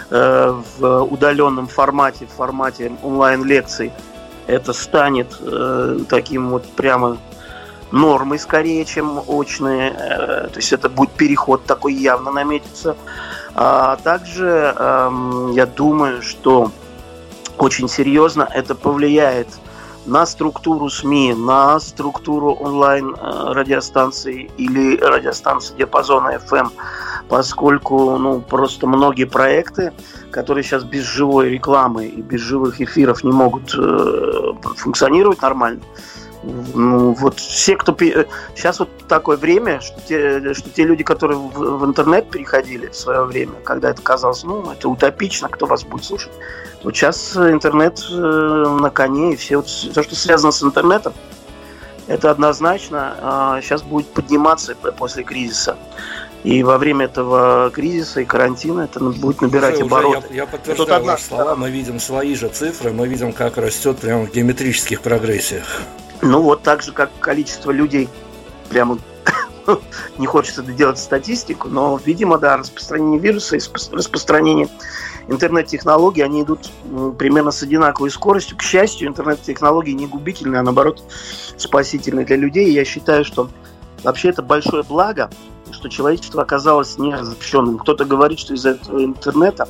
в 0.10 1.04
удаленном 1.04 1.68
формате, 1.68 2.26
в 2.26 2.36
формате 2.36 2.92
онлайн-лекций. 3.04 3.92
Это 4.48 4.72
станет 4.74 5.38
таким 6.10 6.50
вот 6.50 6.66
прямо 6.72 7.18
нормой 7.92 8.40
скорее, 8.40 8.86
чем 8.86 9.22
очные. 9.28 9.92
То 9.92 10.52
есть 10.56 10.72
это 10.74 10.90
будет 10.90 11.12
переход 11.12 11.66
такой 11.66 11.94
явно 11.94 12.32
наметится. 12.32 12.96
А 13.60 13.96
также 13.98 14.74
эм, 14.78 15.52
я 15.52 15.66
думаю, 15.66 16.22
что 16.22 16.72
очень 17.58 17.88
серьезно 17.90 18.48
это 18.54 18.76
повлияет 18.76 19.48
на 20.06 20.26
структуру 20.26 20.90
СМИ, 20.90 21.34
на 21.34 21.80
структуру 21.80 22.54
онлайн 22.54 23.16
э, 23.20 23.64
или 24.58 24.98
радиостанций 24.98 25.76
диапазона 25.78 26.40
FM, 26.50 26.70
поскольку 27.28 28.18
ну, 28.18 28.40
просто 28.40 28.88
многие 28.88 29.26
проекты, 29.26 29.92
которые 30.32 30.64
сейчас 30.64 30.84
без 30.84 31.04
живой 31.04 31.50
рекламы 31.50 32.06
и 32.06 32.22
без 32.22 32.40
живых 32.40 32.80
эфиров 32.80 33.24
не 33.24 33.32
могут 33.32 33.76
э, 33.78 34.54
функционировать 34.78 35.42
нормально, 35.42 35.82
ну, 36.74 37.14
вот 37.14 37.40
все, 37.40 37.76
кто... 37.76 37.96
Сейчас 38.56 38.80
вот 38.80 38.90
такое 39.08 39.38
время, 39.38 39.82
что 39.82 40.00
те, 40.02 40.54
что 40.54 40.70
те 40.70 40.84
люди, 40.84 41.04
которые 41.04 41.38
в, 41.38 41.80
в 41.80 41.86
интернет 41.86 42.30
переходили 42.30 42.88
в 42.88 42.96
свое 42.96 43.24
время, 43.24 43.54
когда 43.64 43.90
это 43.90 44.02
казалось, 44.02 44.44
ну, 44.44 44.72
это 44.72 44.88
утопично, 44.88 45.50
кто 45.50 45.66
вас 45.66 45.84
будет 45.84 46.06
слушать. 46.06 46.32
Вот 46.88 46.96
сейчас 46.96 47.36
интернет 47.36 48.01
э, 48.10 48.15
на 48.15 48.89
коне, 48.89 49.34
и 49.34 49.36
все 49.36 49.58
вот, 49.58 49.67
все, 49.67 49.91
что 49.91 50.15
связано 50.15 50.53
с 50.53 50.63
интернетом, 50.63 51.13
это 52.08 52.32
однозначно 52.32 53.58
э, 53.58 53.62
сейчас 53.62 53.84
будет 53.84 54.08
подниматься 54.08 54.74
после 54.74 55.25
кризиса. 55.25 55.77
И 56.46 56.63
во 56.63 56.77
время 56.77 57.03
этого 57.03 57.72
кризиса 57.72 58.22
и 58.22 58.24
карантина 58.24 58.84
это 58.84 59.01
будет 59.01 59.41
набирать 59.41 59.75
уже, 59.75 59.84
обороты. 59.84 60.27
Уже 60.27 60.27
я, 60.29 60.36
я 60.44 60.46
подтверждаю 60.46 61.03
ваши 61.03 61.25
слова, 61.25 61.58
мы 61.58 61.70
видим 61.72 62.00
свои 62.00 62.36
же 62.36 62.48
цифры, 62.48 62.94
мы 62.94 63.06
видим, 63.10 63.34
как 63.34 63.58
растет 63.58 63.98
прямо 63.98 64.25
в 64.25 64.32
геометрических 64.32 65.01
прогрессиях. 65.01 65.82
Ну 66.22 66.41
вот 66.41 66.63
так 66.63 66.84
же, 66.84 66.94
как 66.94 67.10
количество 67.20 67.72
людей, 67.72 68.08
прямо 68.70 68.98
не 70.17 70.25
хочется 70.25 70.63
делать 70.63 70.97
статистику, 70.97 71.67
но, 71.69 72.00
видимо, 72.03 72.38
да, 72.38 72.57
распространение 72.57 73.19
вируса 73.19 73.57
и 73.57 73.59
распространение 73.91 74.69
интернет-технологий, 75.27 76.21
они 76.21 76.43
идут 76.43 76.71
примерно 77.17 77.51
с 77.51 77.62
одинаковой 77.62 78.09
скоростью. 78.09 78.57
К 78.57 78.62
счастью, 78.62 79.07
интернет-технологии 79.07 79.91
не 79.91 80.07
губительны, 80.07 80.55
а 80.55 80.63
наоборот 80.63 81.03
спасительны 81.57 82.25
для 82.25 82.38
людей. 82.38 82.71
Я 82.71 82.86
считаю, 82.86 83.25
что 83.25 83.50
вообще 84.03 84.29
это 84.29 84.41
большое 84.41 84.83
благо, 84.83 85.29
что 85.71 85.89
человечество 85.89 86.41
оказалось 86.41 86.97
не 86.97 87.13
разобщенным. 87.13 87.77
Кто-то 87.77 88.05
говорит, 88.05 88.39
что 88.39 88.53
из-за 88.53 88.71
этого 88.71 89.03
интернета 89.03 89.67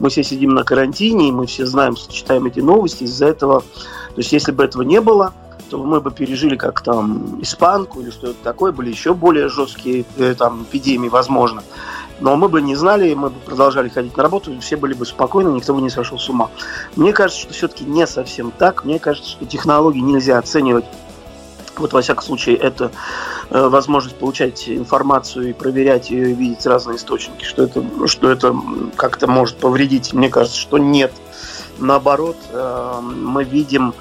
мы 0.00 0.10
все 0.10 0.22
сидим 0.22 0.54
на 0.54 0.64
карантине, 0.64 1.28
и 1.28 1.32
мы 1.32 1.46
все 1.46 1.66
знаем, 1.66 1.94
читаем 1.96 2.46
эти 2.46 2.60
новости, 2.60 3.04
из-за 3.04 3.26
этого, 3.26 3.60
то 3.60 4.16
есть 4.16 4.32
если 4.32 4.52
бы 4.52 4.64
этого 4.64 4.82
не 4.82 5.00
было, 5.00 5.34
то 5.68 5.82
мы 5.82 6.00
бы 6.00 6.10
пережили 6.10 6.56
как 6.56 6.80
там 6.82 7.40
испанку 7.42 8.00
или 8.00 8.10
что-то 8.10 8.36
такое, 8.42 8.72
были 8.72 8.90
еще 8.90 9.14
более 9.14 9.48
жесткие 9.48 10.04
э, 10.16 10.34
там 10.34 10.64
эпидемии, 10.64 11.08
возможно. 11.08 11.62
Но 12.20 12.36
мы 12.36 12.48
бы 12.48 12.60
не 12.60 12.74
знали, 12.74 13.14
мы 13.14 13.30
бы 13.30 13.38
продолжали 13.38 13.88
ходить 13.88 14.16
на 14.16 14.22
работу, 14.22 14.58
все 14.60 14.76
были 14.76 14.94
бы 14.94 15.06
спокойны, 15.06 15.50
никто 15.50 15.74
бы 15.74 15.80
не 15.80 15.90
сошел 15.90 16.18
с 16.18 16.28
ума. 16.28 16.50
Мне 16.96 17.12
кажется, 17.12 17.42
что 17.42 17.52
все-таки 17.52 17.84
не 17.84 18.06
совсем 18.06 18.50
так. 18.50 18.84
Мне 18.84 18.98
кажется, 18.98 19.30
что 19.30 19.46
технологии 19.46 20.00
нельзя 20.00 20.38
оценивать 20.38 20.84
вот, 21.78 21.92
во 21.92 22.02
всяком 22.02 22.24
случае, 22.24 22.56
это 22.56 22.90
э, 23.50 23.68
возможность 23.68 24.16
получать 24.16 24.68
информацию 24.68 25.50
и 25.50 25.52
проверять 25.52 26.10
и 26.10 26.16
видеть 26.16 26.66
разные 26.66 26.96
источники, 26.96 27.44
что 27.44 27.62
это, 27.62 27.84
что 28.06 28.30
это 28.30 28.56
как-то 28.96 29.26
может 29.26 29.56
повредить. 29.58 30.12
Мне 30.12 30.28
кажется, 30.28 30.58
что 30.58 30.78
нет. 30.78 31.12
Наоборот, 31.78 32.36
э, 32.50 33.00
мы 33.00 33.44
видим 33.44 33.94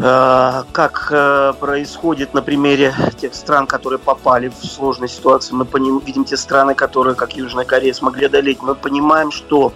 как 0.00 1.08
э, 1.10 1.52
происходит 1.60 2.32
на 2.32 2.40
примере 2.40 2.94
тех 3.20 3.34
стран, 3.34 3.66
которые 3.66 3.98
попали 3.98 4.48
в 4.48 4.64
сложную 4.64 5.08
ситуацию. 5.08 5.56
Мы 5.56 5.66
видим 6.00 6.24
те 6.24 6.38
страны, 6.38 6.74
которые, 6.74 7.14
как 7.14 7.36
Южная 7.36 7.66
Корея, 7.66 7.92
смогли 7.92 8.26
одолеть. 8.26 8.62
Мы 8.62 8.74
понимаем, 8.74 9.30
что 9.30 9.74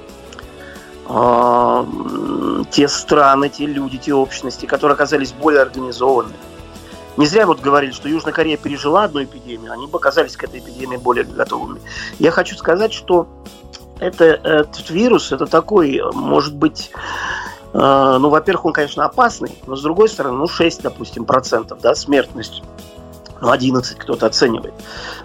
э, 1.06 2.64
те 2.70 2.88
страны, 2.88 3.50
те 3.50 3.66
люди, 3.66 3.98
те 3.98 4.14
общности, 4.14 4.64
которые 4.64 4.94
оказались 4.94 5.32
более 5.32 5.60
организованы. 5.60 6.32
Не 7.16 7.26
зря 7.26 7.46
вот 7.46 7.60
говорили, 7.60 7.92
что 7.92 8.08
Южная 8.08 8.32
Корея 8.32 8.56
пережила 8.56 9.04
одну 9.04 9.22
эпидемию, 9.22 9.72
они 9.72 9.86
бы 9.86 9.98
оказались 9.98 10.36
к 10.36 10.44
этой 10.44 10.60
эпидемии 10.60 10.96
более 10.96 11.24
готовыми. 11.24 11.80
Я 12.18 12.30
хочу 12.30 12.56
сказать, 12.56 12.92
что 12.92 13.28
это, 14.00 14.24
этот 14.24 14.90
вирус, 14.90 15.30
это 15.30 15.46
такой, 15.46 16.02
может 16.12 16.56
быть, 16.56 16.90
ну, 17.74 18.28
во-первых, 18.28 18.66
он, 18.66 18.72
конечно, 18.72 19.04
опасный, 19.04 19.50
но 19.66 19.74
с 19.74 19.82
другой 19.82 20.08
стороны, 20.08 20.38
ну, 20.38 20.46
6, 20.46 20.82
допустим, 20.82 21.24
процентов, 21.24 21.80
да, 21.80 21.96
смертность. 21.96 22.62
Ну, 23.40 23.50
11 23.50 23.98
кто-то 23.98 24.26
оценивает. 24.26 24.74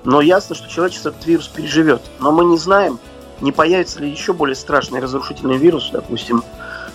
Но 0.04 0.20
ясно, 0.20 0.56
что 0.56 0.68
человечество 0.68 1.10
этот 1.10 1.26
вирус 1.26 1.48
переживет. 1.48 2.02
Но 2.20 2.32
мы 2.32 2.44
не 2.46 2.58
знаем, 2.58 3.00
не 3.42 3.52
появится 3.52 4.00
ли 4.00 4.10
еще 4.10 4.34
более 4.34 4.56
страшный 4.56 5.00
разрушительный 5.00 5.58
вирус, 5.58 5.90
допустим, 5.92 6.44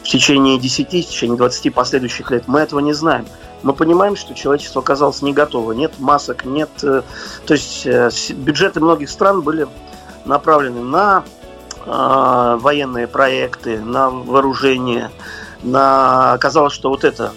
в 0.03 0.07
течение 0.07 0.59
10, 0.59 0.89
в 0.89 0.91
течение 1.09 1.37
20 1.37 1.73
последующих 1.73 2.31
лет. 2.31 2.45
Мы 2.47 2.61
этого 2.61 2.81
не 2.81 2.93
знаем. 2.93 3.27
Мы 3.63 3.73
понимаем, 3.73 4.17
что 4.17 4.35
человечество 4.35 4.83
оказалось 4.83 5.23
не 5.23 5.33
готово. 5.33 5.73
Нет 5.73 5.99
масок, 5.99 6.45
нет... 6.45 6.69
Э, 6.83 7.03
то 7.47 7.55
есть 7.55 7.87
э, 7.87 8.11
бюджеты 8.35 8.81
многих 8.81 9.09
стран 9.09 9.41
были 9.41 9.67
направлены 10.27 10.83
на 10.83 11.25
э, 11.87 12.59
военные 12.61 13.07
проекты, 13.07 13.81
на 13.81 14.11
вооружение, 14.11 15.11
на... 15.65 16.33
оказалось, 16.33 16.73
что 16.73 16.91
вот 16.91 17.05
это 17.05 17.33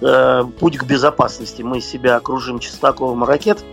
э, 0.00 0.44
путь 0.58 0.76
к 0.78 0.84
безопасности. 0.84 1.62
Мы 1.62 1.80
себя 1.80 2.16
окружим 2.16 2.58
частоковым 2.58 3.24
ракет 3.24 3.64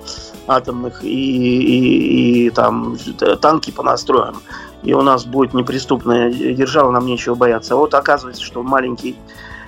атомных 0.48 1.04
и, 1.04 1.08
и, 1.08 2.48
и 2.48 2.50
там 2.52 2.98
танки 3.41 3.72
понастроим. 3.72 4.38
И 4.84 4.94
у 4.94 5.02
нас 5.02 5.26
будет 5.26 5.54
неприступная 5.54 6.32
держава, 6.32 6.91
нам 6.91 7.06
нечего 7.06 7.36
бояться. 7.36 7.74
А 7.74 7.78
вот 7.78 7.94
оказывается, 7.94 8.44
что 8.44 8.62
маленький, 8.62 9.18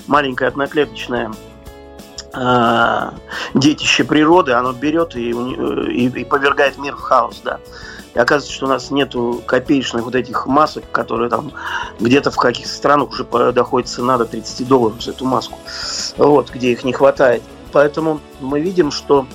маленькое 0.05 0.49
одноклеточное 0.49 1.31
э, 2.33 3.11
детище 3.55 4.03
природы, 4.03 4.51
оно 4.51 4.73
берет 4.73 5.15
и, 5.15 5.31
и, 5.31 6.07
и 6.07 6.23
повергает 6.23 6.77
мир 6.77 6.95
в 6.95 6.99
хаос, 6.99 7.41
да. 7.43 7.59
И 8.17 8.19
оказывается, 8.19 8.51
что 8.51 8.65
у 8.65 8.69
нас 8.69 8.89
нету 8.89 9.43
копеечных 9.45 10.03
вот 10.03 10.15
этих 10.15 10.47
масок, 10.47 10.89
которые 10.91 11.29
там 11.29 11.51
где-то 11.99 12.31
в 12.31 12.37
каких-то 12.37 12.73
странах 12.73 13.11
уже 13.11 13.23
доходит 13.51 13.89
цена 13.89 14.17
до 14.17 14.25
30 14.25 14.67
долларов 14.67 15.03
за 15.03 15.11
эту 15.11 15.23
маску. 15.25 15.59
Вот, 16.17 16.49
где 16.49 16.71
их 16.71 16.83
не 16.83 16.93
хватает. 16.93 17.43
Поэтому 17.71 18.19
мы 18.39 18.59
видим, 18.59 18.89
что 18.89 19.27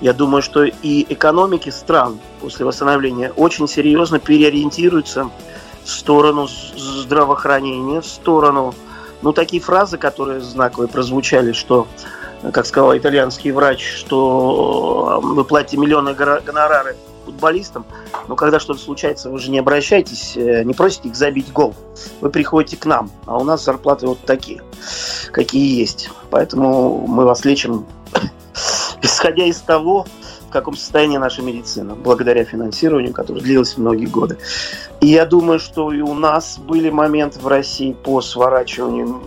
я 0.00 0.14
думаю, 0.14 0.40
что 0.40 0.64
и 0.64 1.04
экономики 1.12 1.68
стран 1.68 2.18
после 2.40 2.64
восстановления 2.64 3.30
очень 3.36 3.68
серьезно 3.68 4.18
переориентируются 4.18 5.28
в 5.84 5.90
сторону 5.90 6.48
здравоохранения, 6.48 8.00
в 8.00 8.06
сторону, 8.06 8.74
ну, 9.20 9.34
такие 9.34 9.60
фразы, 9.60 9.98
которые 9.98 10.40
знаковые 10.40 10.88
прозвучали, 10.88 11.52
что, 11.52 11.86
как 12.54 12.64
сказал 12.64 12.96
итальянский 12.96 13.50
врач, 13.50 13.86
что 13.86 15.20
э, 15.22 15.26
вы 15.26 15.44
платите 15.44 15.76
миллионы 15.76 16.14
гонорары 16.14 16.96
футболистам, 17.24 17.84
но 18.28 18.36
когда 18.36 18.60
что-то 18.60 18.80
случается, 18.80 19.30
вы 19.30 19.38
же 19.38 19.50
не 19.50 19.58
обращаетесь, 19.58 20.36
э, 20.36 20.62
не 20.64 20.74
просите 20.74 21.08
их 21.08 21.16
забить 21.16 21.52
гол. 21.52 21.74
Вы 22.20 22.30
приходите 22.30 22.76
к 22.76 22.86
нам, 22.86 23.10
а 23.26 23.38
у 23.38 23.44
нас 23.44 23.64
зарплаты 23.64 24.06
вот 24.06 24.20
такие, 24.20 24.62
какие 25.32 25.78
есть. 25.78 26.10
Поэтому 26.30 27.06
мы 27.06 27.24
вас 27.24 27.44
лечим, 27.44 27.86
исходя 29.02 29.44
из 29.44 29.60
того, 29.60 30.06
в 30.48 30.50
каком 30.50 30.76
состоянии 30.76 31.18
наша 31.18 31.42
медицина, 31.42 31.96
благодаря 31.96 32.44
финансированию, 32.44 33.12
которое 33.12 33.40
длилось 33.40 33.76
многие 33.76 34.06
годы. 34.06 34.38
И 35.00 35.08
я 35.08 35.26
думаю, 35.26 35.58
что 35.58 35.92
и 35.92 36.00
у 36.00 36.14
нас 36.14 36.58
были 36.58 36.88
моменты 36.90 37.40
в 37.40 37.46
России 37.46 37.92
по 37.92 38.22
сворачиванию, 38.22 39.20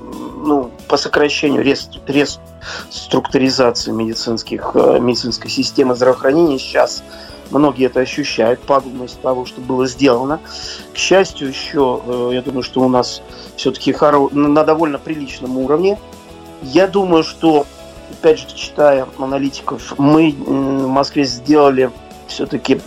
ну, 0.44 0.72
по 0.88 0.98
сокращению, 0.98 1.64
реструктуризации 1.64 3.92
медицинских, 3.92 4.72
э, 4.74 4.98
медицинской 5.00 5.52
системы 5.52 5.96
здравоохранения. 5.96 6.58
Сейчас 6.58 7.04
Многие 7.52 7.86
это 7.88 8.00
ощущают, 8.00 8.60
пагубность 8.62 9.22
того, 9.22 9.46
что 9.46 9.62
было 9.62 9.88
сделано. 9.88 10.40
К 10.94 10.98
счастью, 10.98 11.50
еще, 11.50 12.02
э, 12.06 12.30
я 12.34 12.42
думаю, 12.42 12.64
что 12.64 12.82
у 12.82 12.90
нас 12.90 13.22
все-таки 13.56 13.96
на 14.32 14.64
довольно 14.64 15.00
приличном 15.00 15.58
уровне. 15.58 15.98
Я 16.62 16.88
думаю, 16.88 17.24
что, 17.24 17.66
опять 18.12 18.40
же, 18.40 18.48
читая 18.56 19.08
аналитиков, 19.18 19.98
мы 19.98 20.32
в 20.32 20.88
Москве 20.88 21.24
сделали 21.24 21.92
все-таки 22.28 22.82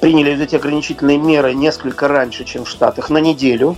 приняли 0.00 0.42
эти 0.42 0.56
ограничительные 0.56 1.16
меры 1.16 1.54
несколько 1.54 2.08
раньше, 2.08 2.44
чем 2.44 2.64
в 2.64 2.68
Штатах, 2.68 3.08
на 3.08 3.18
неделю. 3.18 3.76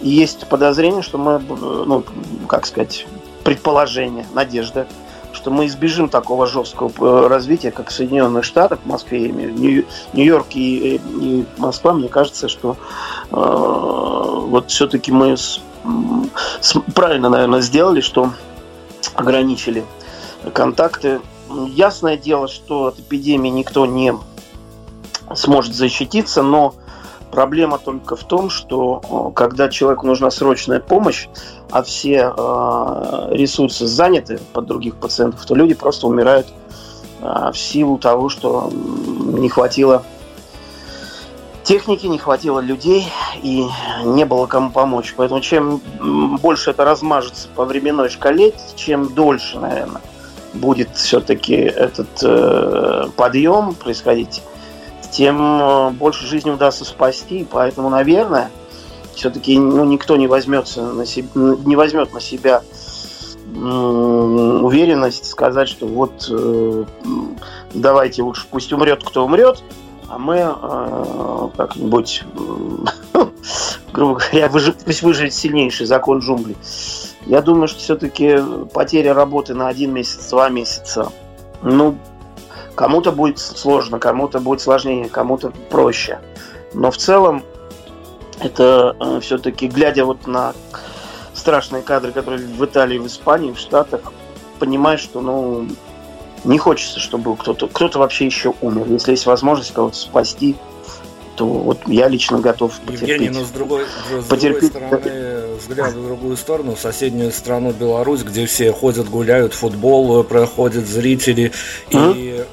И 0.00 0.08
есть 0.08 0.46
подозрение, 0.48 1.02
что 1.02 1.18
мы, 1.18 1.38
ну, 1.40 2.04
как 2.48 2.64
сказать, 2.64 3.06
предположение, 3.44 4.24
надежда, 4.32 4.86
что 5.32 5.50
мы 5.50 5.66
избежим 5.66 6.08
такого 6.08 6.46
жесткого 6.46 6.92
э, 6.98 7.26
развития, 7.28 7.70
как 7.70 7.88
в 7.88 7.92
Соединенных 7.92 8.44
Штатах, 8.44 8.80
в 8.84 8.86
Москве, 8.86 9.28
Нью-Йорк 9.30 10.46
и, 10.54 10.96
и 10.96 11.44
Москва, 11.58 11.92
мне 11.92 12.08
кажется, 12.08 12.48
что 12.48 12.76
э, 13.30 13.34
вот 13.34 14.70
все-таки 14.70 15.12
мы 15.12 15.36
с, 15.36 15.60
с, 16.60 16.74
правильно, 16.94 17.28
наверное, 17.28 17.60
сделали, 17.60 18.00
что 18.00 18.32
ограничили 19.14 19.84
контакты. 20.52 21.20
Ясное 21.68 22.16
дело, 22.16 22.48
что 22.48 22.86
от 22.86 22.98
эпидемии 22.98 23.48
никто 23.48 23.86
не 23.86 24.14
сможет 25.34 25.74
защититься, 25.74 26.42
но 26.42 26.74
проблема 27.30 27.78
только 27.78 28.16
в 28.16 28.24
том, 28.24 28.50
что 28.50 29.32
когда 29.34 29.68
человеку 29.68 30.06
нужна 30.06 30.30
срочная 30.30 30.80
помощь, 30.80 31.28
а 31.70 31.82
все 31.82 32.32
э, 32.36 33.28
ресурсы 33.30 33.86
заняты 33.86 34.40
под 34.52 34.66
других 34.66 34.96
пациентов, 34.96 35.44
то 35.44 35.54
люди 35.54 35.74
просто 35.74 36.06
умирают 36.06 36.46
э, 37.20 37.50
в 37.52 37.58
силу 37.58 37.98
того, 37.98 38.28
что 38.28 38.70
не 38.72 39.48
хватило 39.48 40.02
техники, 41.68 42.06
не 42.06 42.18
хватило 42.18 42.60
людей 42.60 43.06
и 43.42 43.66
не 44.04 44.24
было 44.24 44.46
кому 44.46 44.70
помочь. 44.70 45.12
Поэтому 45.16 45.42
чем 45.42 45.82
больше 46.40 46.70
это 46.70 46.84
размажется 46.84 47.48
по 47.54 47.66
временной 47.66 48.08
шкале, 48.08 48.54
чем 48.74 49.12
дольше, 49.12 49.58
наверное, 49.58 50.00
будет 50.54 50.96
все-таки 50.96 51.54
этот 51.54 52.08
э, 52.22 53.08
подъем 53.14 53.74
происходить, 53.74 54.42
тем 55.10 55.60
э, 55.60 55.90
больше 55.90 56.26
жизни 56.26 56.50
удастся 56.50 56.86
спасти. 56.86 57.46
Поэтому, 57.50 57.90
наверное, 57.90 58.50
все-таки 59.18 59.58
ну, 59.58 59.84
никто 59.84 60.16
не 60.16 60.28
возьмется 60.28 60.92
на 60.92 61.04
себя, 61.04 61.28
не 61.34 61.74
возьмет 61.74 62.12
на 62.14 62.20
себя 62.20 62.62
уверенность 63.52 65.26
сказать, 65.26 65.68
что 65.68 65.86
вот 65.86 66.28
э, 66.30 66.84
давайте 67.74 68.22
лучше 68.22 68.46
пусть 68.48 68.72
умрет, 68.72 69.02
кто 69.02 69.24
умрет, 69.24 69.64
а 70.06 70.18
мы 70.18 70.36
э, 70.36 71.48
как-нибудь, 71.56 72.24
э, 73.14 73.24
грубо 73.92 74.20
говоря, 74.20 74.48
выжив, 74.48 74.76
пусть 74.76 75.02
выживет 75.02 75.34
сильнейший 75.34 75.86
закон 75.86 76.20
джунглей. 76.20 76.56
Я 77.26 77.42
думаю, 77.42 77.68
что 77.68 77.80
все-таки 77.80 78.38
потеря 78.72 79.14
работы 79.14 79.54
на 79.54 79.66
один 79.66 79.92
месяц, 79.92 80.28
два 80.30 80.50
месяца, 80.50 81.10
ну, 81.62 81.96
кому-то 82.76 83.10
будет 83.10 83.38
сложно, 83.38 83.98
кому-то 83.98 84.38
будет 84.40 84.60
сложнее, 84.60 85.08
кому-то 85.08 85.52
проще. 85.70 86.20
Но 86.74 86.90
в 86.90 86.98
целом 86.98 87.42
это 88.40 88.96
э, 88.98 89.20
все-таки, 89.20 89.68
глядя 89.68 90.04
вот 90.04 90.26
на 90.26 90.54
страшные 91.34 91.82
кадры, 91.82 92.12
которые 92.12 92.46
в 92.46 92.64
Италии, 92.64 92.98
в 92.98 93.06
Испании, 93.06 93.52
в 93.52 93.58
Штатах, 93.58 94.12
понимаешь, 94.58 95.00
что, 95.00 95.20
ну, 95.20 95.68
не 96.44 96.58
хочется, 96.58 97.00
чтобы 97.00 97.36
кто-то 97.36 97.68
кто 97.68 97.98
вообще 97.98 98.26
еще 98.26 98.54
умер. 98.60 98.86
Если 98.88 99.12
есть 99.12 99.26
возможность 99.26 99.72
кого-то 99.72 99.96
спасти, 99.96 100.56
то 101.36 101.46
вот 101.46 101.78
я 101.86 102.08
лично 102.08 102.40
готов 102.40 102.76
потерпеть. 102.80 103.08
Евгений, 103.08 103.30
но 103.30 103.44
с 103.44 103.50
другой, 103.50 103.84
с 103.84 104.24
потерпеть. 104.24 104.72
другой 104.72 104.90
стороны, 104.90 105.56
взгляд 105.56 105.92
в 105.92 106.04
другую 106.04 106.36
сторону, 106.36 106.74
в 106.74 106.80
соседнюю 106.80 107.30
страну 107.30 107.72
Беларусь, 107.72 108.22
где 108.24 108.44
все 108.46 108.72
ходят, 108.72 109.08
гуляют, 109.08 109.54
футбол 109.54 110.24
проходят 110.24 110.86
зрители, 110.88 111.52
mm-hmm. 111.90 112.12
и 112.16 112.44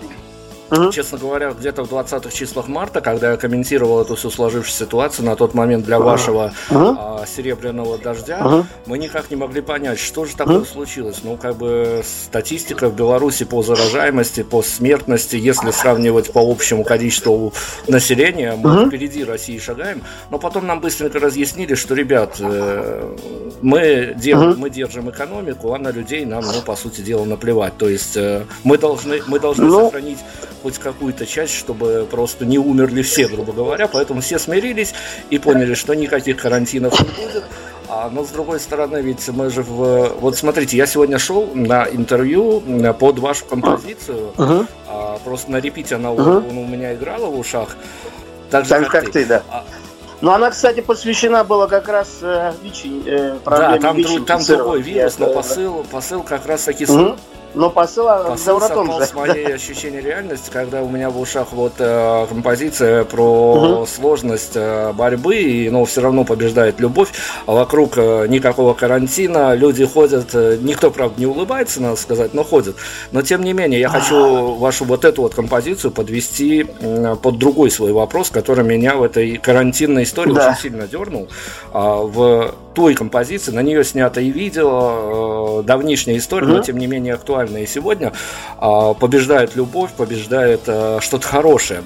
Угу. 0.71 0.91
Честно 0.91 1.17
говоря, 1.17 1.51
где-то 1.51 1.84
в 1.84 1.91
20-х 1.91 2.32
числах 2.32 2.67
марта, 2.67 3.01
когда 3.01 3.32
я 3.32 3.38
комментировал 3.38 4.01
эту 4.01 4.15
всю 4.15 4.32
сложившуюся 4.32 4.86
ситуацию 4.86 5.25
на 5.25 5.36
тот 5.36 5.54
момент 5.54 5.86
для 5.86 5.99
вашего 5.99 6.54
угу. 6.71 6.95
а, 6.97 7.25
серебряного 7.28 7.97
дождя, 7.97 8.41
угу. 8.43 8.65
мы 8.88 8.97
никак 8.97 9.30
не 9.30 9.36
могли 9.36 9.62
понять, 9.62 9.99
что 9.99 10.25
же 10.25 10.36
такое 10.36 10.60
угу. 10.60 10.65
случилось. 10.65 11.17
Ну, 11.23 11.38
как 11.38 11.58
бы 11.58 12.01
статистика 12.04 12.89
в 12.89 12.95
Беларуси 12.95 13.45
по 13.45 13.62
заражаемости, 13.62 14.43
по 14.43 14.63
смертности, 14.63 15.36
если 15.36 15.69
сравнивать 15.71 16.32
по 16.32 16.39
общему 16.39 16.84
количеству 16.84 17.54
населения, 17.88 18.56
мы 18.56 18.82
угу. 18.82 18.88
впереди 18.88 19.23
России 19.23 19.60
шагаем. 19.60 20.01
Но 20.32 20.39
потом 20.39 20.65
нам 20.65 20.80
быстренько 20.80 21.19
разъяснили, 21.19 21.75
что, 21.75 21.93
ребят, 21.93 22.38
э, 22.39 23.15
мы, 23.62 24.15
делаем, 24.17 24.51
угу. 24.51 24.62
мы 24.62 24.69
держим 24.71 25.10
экономику, 25.12 25.73
а 25.73 25.78
на 25.78 25.91
людей 25.91 26.25
нам, 26.25 26.43
ну, 26.43 26.62
по 26.62 26.75
сути 26.75 27.01
дела, 27.01 27.25
наплевать. 27.25 27.78
То 27.78 27.88
есть 27.88 28.17
э, 28.17 28.45
мы 28.63 28.80
должны, 28.80 29.21
мы 29.28 29.39
должны 29.39 29.65
ну, 29.65 29.86
сохранить 29.86 30.19
хоть 30.65 30.80
какую-то 30.80 31.28
часть, 31.28 31.54
чтобы 31.54 32.08
просто 32.10 32.43
не 32.43 32.58
умерли 32.58 33.04
все, 33.04 33.28
грубо 33.28 33.54
говоря. 33.54 33.88
Поэтому 33.88 34.21
все 34.21 34.39
смирились 34.39 34.95
и 35.30 35.38
поняли, 35.38 35.75
что 35.75 35.93
никаких 35.93 36.38
карантинов 36.38 36.99
не 36.99 37.23
будет. 37.23 37.43
А, 37.88 38.10
но 38.10 38.23
с 38.23 38.30
другой 38.30 38.60
стороны, 38.60 38.97
ведь 38.97 39.28
мы 39.28 39.51
же 39.51 39.62
в... 39.62 40.15
Вот 40.19 40.36
смотрите, 40.36 40.75
я 40.75 40.88
сегодня 40.88 41.19
шел 41.19 41.51
на 41.54 41.84
интервью 41.86 42.63
под 42.99 43.19
вашу 43.19 43.45
композицию. 43.45 44.32
Uh-huh. 44.38 44.65
А, 44.88 45.19
просто 45.23 45.51
на 45.51 45.58
репите 45.58 45.97
она 45.97 46.10
uh-huh. 46.10 46.51
у, 46.51 46.62
у 46.62 46.65
меня 46.65 46.95
играла 46.95 47.28
в 47.28 47.38
ушах. 47.38 47.78
Так 48.49 48.63
же, 48.63 48.71
так 48.71 48.82
как, 48.86 48.91
как 48.91 49.06
ты. 49.06 49.12
ты, 49.12 49.25
да. 49.25 49.43
А, 49.51 49.63
ну, 50.21 50.32
она, 50.32 50.49
кстати, 50.49 50.80
посвящена 50.80 51.43
была 51.43 51.67
как 51.67 51.88
раз 51.89 52.08
э, 52.23 52.54
ВИЧ, 52.63 52.86
э, 53.06 53.38
проблеме 53.43 53.73
Да, 53.73 53.80
там, 53.80 54.01
друг, 54.01 54.25
там 54.25 54.41
другой 54.43 54.82
вирус, 54.82 55.19
но 55.19 55.32
посыл, 55.32 55.86
посыл 55.91 56.23
как 56.23 56.47
раз 56.47 56.63
таки 56.63 56.86
угу. 56.86 57.17
Но 57.56 57.70
посыл, 57.70 58.06
посыл 58.06 58.60
совпал 58.60 59.00
же. 59.00 59.06
с 59.06 59.13
моей 59.15 59.56
ощущением 59.56 60.06
реальности, 60.06 60.50
когда 60.52 60.84
у 60.84 60.89
меня 60.89 61.10
в 61.10 61.20
ушах 61.20 61.48
вот 61.52 61.74
э, 61.80 62.26
композиция 62.28 63.06
про 63.06 63.54
угу. 63.54 63.86
сложность 63.86 64.52
э, 64.56 64.91
борьбы, 64.94 65.38
и, 65.38 65.70
но 65.70 65.86
все 65.86 66.02
равно 66.02 66.26
побеждает 66.26 66.80
любовь, 66.80 67.10
а 67.46 67.54
вокруг 67.54 67.98
э, 67.98 68.28
никакого 68.28 68.74
карантина, 68.74 69.56
люди 69.56 69.86
ходят, 69.86 70.30
э, 70.34 70.58
никто, 70.62 70.91
правда, 70.91 71.20
не 71.20 71.26
улыбается, 71.26 71.82
надо 71.82 71.96
сказать, 71.96 72.34
но 72.34 72.44
ходят. 72.44 72.76
Но, 73.12 73.22
тем 73.22 73.44
не 73.44 73.54
менее, 73.54 73.80
я 73.80 73.89
хочу 73.89 74.56
вашу 74.56 74.86
вот 74.86 75.06
эту 75.06 75.22
вот 75.22 75.34
композицию 75.34 75.91
подвести 75.91 76.68
э, 76.80 77.15
под 77.22 77.38
другой 77.38 77.72
свой 77.72 77.94
вопрос, 77.94 78.30
который 78.30 78.65
меня 78.65 78.96
в 78.96 79.04
этой 79.04 79.38
карантинной 79.38 80.04
истории 80.04 80.34
да. 80.34 80.50
очень 80.50 80.62
сильно 80.62 80.88
дернул. 80.88 81.30
Э, 81.74 81.80
в 82.04 82.56
той 82.76 82.96
композиции, 82.96 83.52
на 83.52 83.62
нее 83.62 83.84
снято 83.84 84.20
и 84.22 84.30
видео, 84.30 85.62
э, 85.62 85.64
давнишняя 85.64 86.18
история, 86.18 86.48
угу. 86.48 86.58
но, 86.58 86.64
тем 86.64 86.78
не 86.78 86.88
менее, 86.88 87.14
актуальна 87.14 87.36
актуально 87.36 87.58
и 87.64 87.66
сегодня, 87.68 88.12
а, 88.58 88.94
побеждает 88.94 89.56
любовь, 89.56 89.92
побеждает 89.92 90.62
э, 90.68 91.00
что-то 91.02 91.28
хорошее. 91.28 91.84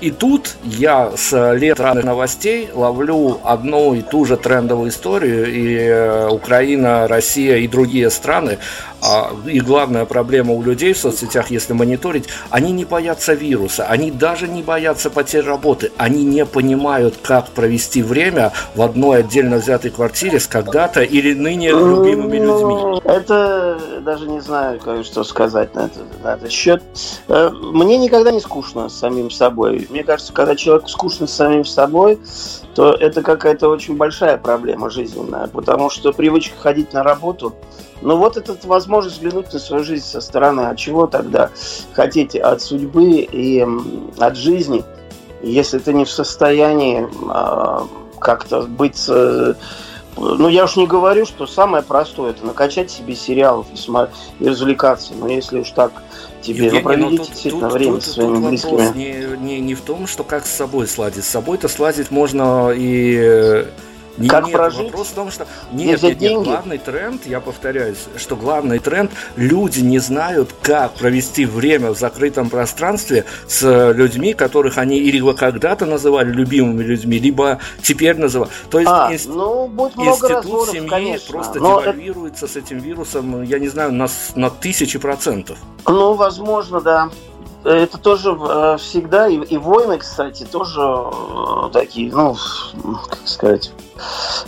И 0.00 0.10
тут 0.10 0.56
я 0.64 1.12
с 1.16 1.54
лет 1.54 1.80
разных 1.80 2.04
новостей 2.04 2.68
ловлю 2.74 3.38
одну 3.44 3.94
и 3.94 4.02
ту 4.02 4.24
же 4.24 4.36
трендовую 4.36 4.90
историю, 4.90 5.52
и 5.52 5.76
э, 5.76 6.28
Украина, 6.28 7.08
Россия 7.08 7.56
и 7.56 7.68
другие 7.68 8.10
страны 8.10 8.58
а, 9.02 9.30
и 9.46 9.60
главная 9.60 10.04
проблема 10.04 10.52
у 10.52 10.62
людей 10.62 10.92
в 10.92 10.98
соцсетях, 10.98 11.50
если 11.50 11.72
мониторить, 11.72 12.26
они 12.50 12.72
не 12.72 12.84
боятся 12.84 13.34
вируса, 13.34 13.86
они 13.86 14.10
даже 14.10 14.46
не 14.46 14.62
боятся 14.62 15.10
потерь 15.10 15.44
работы, 15.44 15.90
они 15.96 16.24
не 16.24 16.44
понимают, 16.44 17.16
как 17.22 17.48
провести 17.48 18.02
время 18.02 18.52
в 18.74 18.82
одной 18.82 19.20
отдельно 19.20 19.56
взятой 19.56 19.90
квартире 19.90 20.38
с 20.38 20.46
когда-то 20.46 21.02
или 21.02 21.32
ныне 21.32 21.70
любимыми 21.70 22.36
людьми. 22.36 23.00
Это 23.04 23.80
даже 24.04 24.28
не 24.28 24.40
знаю, 24.40 24.80
что 25.04 25.24
сказать 25.24 25.74
на, 25.74 25.86
это, 25.86 26.00
на 26.22 26.34
этот 26.34 26.50
счет. 26.50 26.82
Э, 27.28 27.50
мне 27.50 27.96
никогда 27.96 28.30
не 28.30 28.40
скучно 28.40 28.88
с 28.88 28.98
самим 28.98 29.30
собой. 29.30 29.86
Мне 29.90 30.04
кажется, 30.04 30.32
когда 30.32 30.56
человек 30.56 30.88
скучно 30.88 31.26
с 31.26 31.32
самим 31.32 31.64
собой, 31.64 32.18
то 32.74 32.92
это 32.92 33.22
какая-то 33.22 33.68
очень 33.68 33.96
большая 33.96 34.36
проблема 34.36 34.90
жизненная, 34.90 35.46
потому 35.46 35.90
что 35.90 36.12
привычка 36.12 36.58
ходить 36.58 36.92
на 36.92 37.02
работу– 37.02 37.54
ну 38.02 38.16
вот 38.16 38.36
эта 38.36 38.56
возможность 38.66 39.16
взглянуть 39.16 39.52
на 39.52 39.58
свою 39.58 39.84
жизнь 39.84 40.04
со 40.04 40.20
стороны, 40.20 40.62
от 40.62 40.78
чего 40.78 41.06
тогда 41.06 41.50
хотите, 41.92 42.40
от 42.40 42.62
судьбы 42.62 43.20
и 43.20 43.66
от 44.18 44.36
жизни, 44.36 44.84
если 45.42 45.78
ты 45.78 45.92
не 45.92 46.04
в 46.04 46.10
состоянии 46.10 47.06
э, 47.06 47.86
как-то 48.18 48.62
быть... 48.62 49.04
Э, 49.08 49.54
ну, 50.16 50.48
я 50.48 50.64
уж 50.64 50.76
не 50.76 50.86
говорю, 50.86 51.24
что 51.24 51.46
самое 51.46 51.82
простое 51.82 52.30
это 52.30 52.44
накачать 52.44 52.90
себе 52.90 53.14
сериалов 53.14 53.66
и, 53.72 54.44
и 54.44 54.48
развлекаться. 54.48 55.14
Но 55.14 55.28
если 55.28 55.60
уж 55.60 55.70
так 55.70 55.92
тебе, 56.42 56.66
Евгений, 56.66 56.78
ну 56.78 56.84
проведите 56.84 57.16
тут, 57.16 57.28
действительно 57.28 57.68
тут, 57.68 57.72
время 57.72 57.94
тут, 57.94 58.02
со 58.02 58.10
своими 58.10 58.34
тут 58.34 58.48
близкими. 58.48 58.98
Не, 58.98 59.36
не, 59.38 59.60
не 59.60 59.74
в 59.74 59.80
том, 59.82 60.06
что 60.06 60.24
как 60.24 60.46
с 60.46 60.50
собой 60.50 60.88
сладить. 60.88 61.24
С 61.24 61.28
собой-то 61.28 61.68
сладить 61.68 62.10
можно 62.10 62.70
и 62.74 63.66
не, 64.20 64.28
как 64.28 64.44
нет, 64.44 64.52
прожить? 64.52 64.84
Вопрос 64.86 65.08
в 65.08 65.14
том, 65.14 65.30
что 65.30 65.46
нет, 65.72 66.02
нет, 66.02 66.20
нет, 66.20 66.42
главный 66.42 66.78
тренд, 66.78 67.26
я 67.26 67.40
повторяюсь, 67.40 67.98
что 68.16 68.36
главный 68.36 68.78
тренд, 68.78 69.10
люди 69.36 69.80
не 69.80 69.98
знают, 69.98 70.54
как 70.62 70.94
провести 70.94 71.46
время 71.46 71.90
в 71.90 71.98
закрытом 71.98 72.50
пространстве 72.50 73.24
с 73.48 73.92
людьми, 73.92 74.34
которых 74.34 74.78
они 74.78 74.98
или 74.98 75.20
когда-то 75.32 75.86
называли 75.86 76.30
любимыми 76.30 76.82
людьми, 76.82 77.18
либо 77.18 77.58
теперь 77.82 78.16
называют. 78.16 78.52
То 78.70 78.80
есть 78.80 78.90
а, 78.90 79.12
инст... 79.12 79.28
ну, 79.28 79.66
будет 79.68 79.96
институт 79.96 80.30
разводов, 80.30 80.74
семьи 80.74 80.88
конечно, 80.88 81.32
просто 81.32 81.58
девальвируется 81.58 82.44
это... 82.44 82.54
с 82.54 82.56
этим 82.56 82.78
вирусом, 82.78 83.42
я 83.42 83.58
не 83.58 83.68
знаю, 83.68 83.92
на, 83.92 84.08
на 84.34 84.50
тысячи 84.50 84.98
процентов. 84.98 85.58
Ну, 85.86 86.14
возможно, 86.14 86.80
да. 86.80 87.10
Это 87.64 87.98
тоже 87.98 88.36
э, 88.38 88.76
всегда, 88.78 89.28
и, 89.28 89.36
и 89.36 89.56
войны, 89.58 89.98
кстати, 89.98 90.44
тоже 90.44 90.80
э, 90.80 91.70
такие, 91.72 92.12
ну, 92.12 92.36
как 93.08 93.20
сказать, 93.26 93.72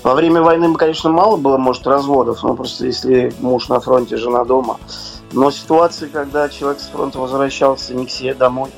во 0.02 0.14
время 0.14 0.42
войны, 0.42 0.74
конечно, 0.74 1.10
мало 1.10 1.36
было, 1.36 1.58
может, 1.58 1.86
разводов, 1.86 2.42
но 2.42 2.54
просто 2.54 2.86
если 2.86 3.32
муж 3.40 3.68
на 3.68 3.80
фронте, 3.80 4.16
жена 4.16 4.44
дома. 4.44 4.78
Но 5.32 5.50
ситуации, 5.50 6.08
когда 6.08 6.48
человек 6.48 6.80
с 6.80 6.88
фронта 6.88 7.18
возвращался 7.18 7.94
не 7.94 8.06
к 8.06 8.10
себе 8.10 8.34
домой, 8.34 8.70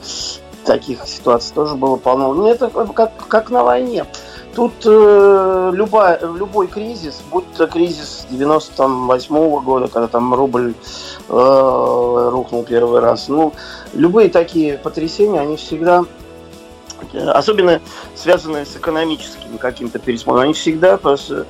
таких 0.64 1.06
ситуаций 1.06 1.54
тоже 1.54 1.74
было 1.74 1.96
полно. 1.96 2.32
Ну, 2.32 2.46
это 2.46 2.68
как, 2.68 3.12
как 3.28 3.50
на 3.50 3.62
войне. 3.64 4.06
Тут 4.54 4.72
э, 4.84 5.70
любая, 5.74 6.20
любой 6.20 6.68
кризис, 6.68 7.22
будь 7.30 7.50
то 7.54 7.66
кризис 7.66 8.24
98 8.30 9.34
-го 9.34 9.60
года, 9.60 9.88
когда 9.88 10.06
там 10.06 10.32
рубль 10.32 10.74
э, 11.28 12.28
рухнул 12.30 12.62
первый 12.62 13.00
раз, 13.00 13.28
ну, 13.28 13.52
любые 13.94 14.28
такие 14.28 14.78
потрясения, 14.78 15.40
они 15.40 15.56
всегда, 15.56 16.04
особенно 17.12 17.80
связанные 18.14 18.64
с 18.64 18.76
экономическим 18.76 19.58
каким-то 19.58 19.98
пересмотром, 19.98 20.44
они 20.44 20.52
всегда 20.52 20.98
просто 20.98 21.46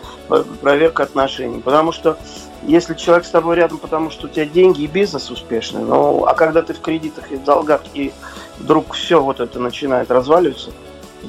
проверка 0.63 1.03
отношений. 1.03 1.61
Потому 1.61 1.93
что 1.93 2.17
если 2.63 2.95
человек 2.95 3.27
с 3.27 3.31
тобой 3.31 3.57
рядом, 3.57 3.77
потому 3.77 4.11
что 4.11 4.27
у 4.27 4.31
тебя 4.31 4.47
деньги 4.47 4.83
и 4.83 4.87
бизнес 4.87 5.31
успешный, 5.31 5.83
ну, 5.83 6.25
а 6.25 6.33
когда 6.33 6.63
ты 6.63 6.73
в 6.73 6.81
кредитах 6.81 7.31
и 7.33 7.37
в 7.37 7.45
долгах, 7.45 7.83
и 7.93 8.13
вдруг 8.59 8.95
все 8.95 9.23
вот 9.23 9.41
это 9.41 9.59
начинает 9.59 10.11
разваливаться– 10.11 10.71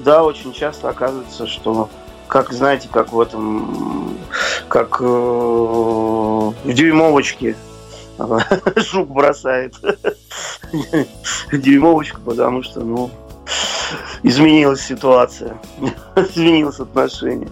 да, 0.03 0.23
очень 0.23 0.53
часто 0.53 0.89
оказывается, 0.89 1.47
что 1.47 1.89
как 2.27 2.51
знаете, 2.51 2.89
как 2.91 3.13
в 3.13 3.19
этом, 3.19 4.17
как 4.67 4.99
э, 4.99 5.03
в 5.03 6.53
дюймовочке 6.65 7.55
жук 8.75 9.09
бросает 9.09 9.75
дюймовочку, 11.51 12.21
потому 12.21 12.63
что, 12.63 12.81
ну, 12.81 13.11
изменилась 14.23 14.81
ситуация, 14.81 15.57
изменилось 16.15 16.79
отношение. 16.79 17.49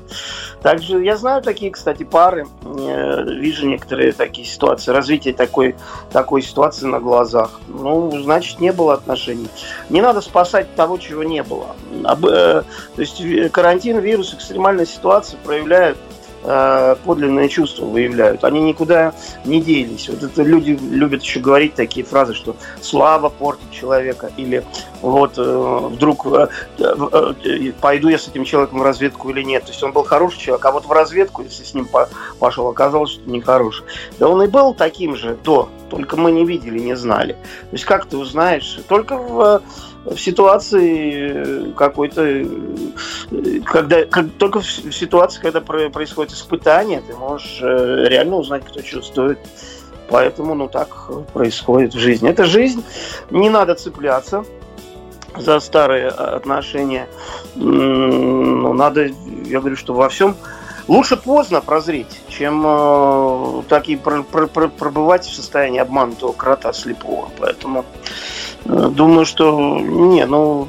Также 0.63 1.03
я 1.03 1.17
знаю 1.17 1.41
такие, 1.41 1.71
кстати, 1.71 2.03
пары, 2.03 2.47
э, 2.63 3.23
вижу 3.25 3.67
некоторые 3.67 4.13
такие 4.13 4.47
ситуации, 4.47 4.91
развитие 4.91 5.33
такой, 5.33 5.75
такой 6.11 6.41
ситуации 6.41 6.85
на 6.85 7.01
глазах. 7.01 7.59
Ну, 7.67 8.09
значит, 8.23 8.61
не 8.61 8.71
было 8.71 8.93
отношений. 8.93 9.49
Не 9.89 10.01
надо 10.01 10.21
спасать 10.21 10.73
того, 10.75 10.97
чего 10.97 11.23
не 11.23 11.43
было. 11.43 11.75
Э, 12.05 12.63
то 12.95 13.01
есть 13.01 13.51
карантин, 13.51 13.99
вирус, 13.99 14.33
экстремальная 14.33 14.85
ситуация 14.85 15.37
проявляют 15.43 15.97
э, 16.43 16.95
подлинные 17.03 17.49
чувства 17.49 17.85
выявляют. 17.85 18.43
Они 18.43 18.61
никуда 18.61 19.13
не 19.45 19.61
делись. 19.61 20.09
Вот 20.09 20.23
это 20.23 20.43
люди 20.43 20.71
любят 20.71 21.23
еще 21.23 21.39
говорить 21.39 21.75
такие 21.75 22.05
фразы, 22.05 22.33
что 22.33 22.55
слава 22.81 23.29
портит 23.29 23.71
человека, 23.71 24.31
или 24.37 24.63
вот 25.01 25.37
э, 25.37 25.79
вдруг 25.91 26.25
э, 26.27 26.47
пойду 27.81 28.09
я 28.09 28.17
с 28.17 28.27
этим 28.27 28.45
человеком 28.45 28.79
в 28.79 28.83
разведку 28.83 29.29
или 29.29 29.43
нет. 29.43 29.63
То 29.63 29.71
есть 29.71 29.83
он 29.83 29.91
был 29.91 30.03
хороший 30.03 30.39
человек, 30.39 30.65
а 30.65 30.71
вот 30.71 30.85
в 30.85 30.91
разведку, 30.91 31.43
если 31.43 31.63
с 31.63 31.73
ним 31.73 31.85
по 31.85 32.09
пошел, 32.39 32.67
оказалось, 32.67 33.11
что 33.11 33.29
нехороший. 33.29 33.85
Да 34.19 34.27
он 34.27 34.41
и 34.43 34.47
был 34.47 34.73
таким 34.73 35.15
же 35.15 35.37
до, 35.43 35.69
только 35.89 36.17
мы 36.17 36.31
не 36.31 36.45
видели, 36.45 36.79
не 36.79 36.95
знали. 36.95 37.33
То 37.33 37.73
есть 37.73 37.85
как 37.85 38.05
ты 38.05 38.17
узнаешь? 38.17 38.79
Только 38.87 39.17
в 39.17 39.61
в 40.05 40.17
ситуации 40.17 41.71
какой-то, 41.73 42.45
когда 43.65 44.05
как, 44.05 44.31
только 44.37 44.59
в 44.59 44.65
ситуации, 44.65 45.41
когда 45.41 45.61
происходит 45.61 46.33
испытание, 46.33 47.01
ты 47.01 47.15
можешь 47.15 47.59
э, 47.61 48.05
реально 48.07 48.37
узнать, 48.37 48.65
кто 48.65 48.81
чувствует. 48.81 49.39
Поэтому, 50.09 50.53
ну, 50.53 50.67
так 50.67 51.09
происходит 51.31 51.93
в 51.93 51.99
жизни. 51.99 52.29
Это 52.29 52.43
жизнь, 52.43 52.83
не 53.31 53.49
надо 53.49 53.75
цепляться 53.75 54.43
за 55.37 55.59
старые 55.59 56.09
отношения. 56.09 57.07
Ну, 57.55 58.73
надо, 58.73 59.09
я 59.45 59.59
говорю, 59.59 59.77
что 59.77 59.93
во 59.93 60.09
всем 60.09 60.35
лучше 60.87 61.17
поздно 61.17 61.61
прозреть, 61.61 62.21
чем 62.29 62.63
э, 62.65 63.63
так 63.69 63.89
и 63.89 63.95
про, 63.95 64.23
про, 64.23 64.47
про, 64.47 64.67
пробывать 64.67 65.25
в 65.25 65.33
состоянии 65.33 65.79
обманутого 65.79 66.33
крота 66.33 66.73
слепого. 66.73 67.29
Поэтому 67.39 67.85
Э, 68.65 68.89
думаю, 68.89 69.25
что 69.25 69.79
не, 69.79 70.25
ну 70.25 70.67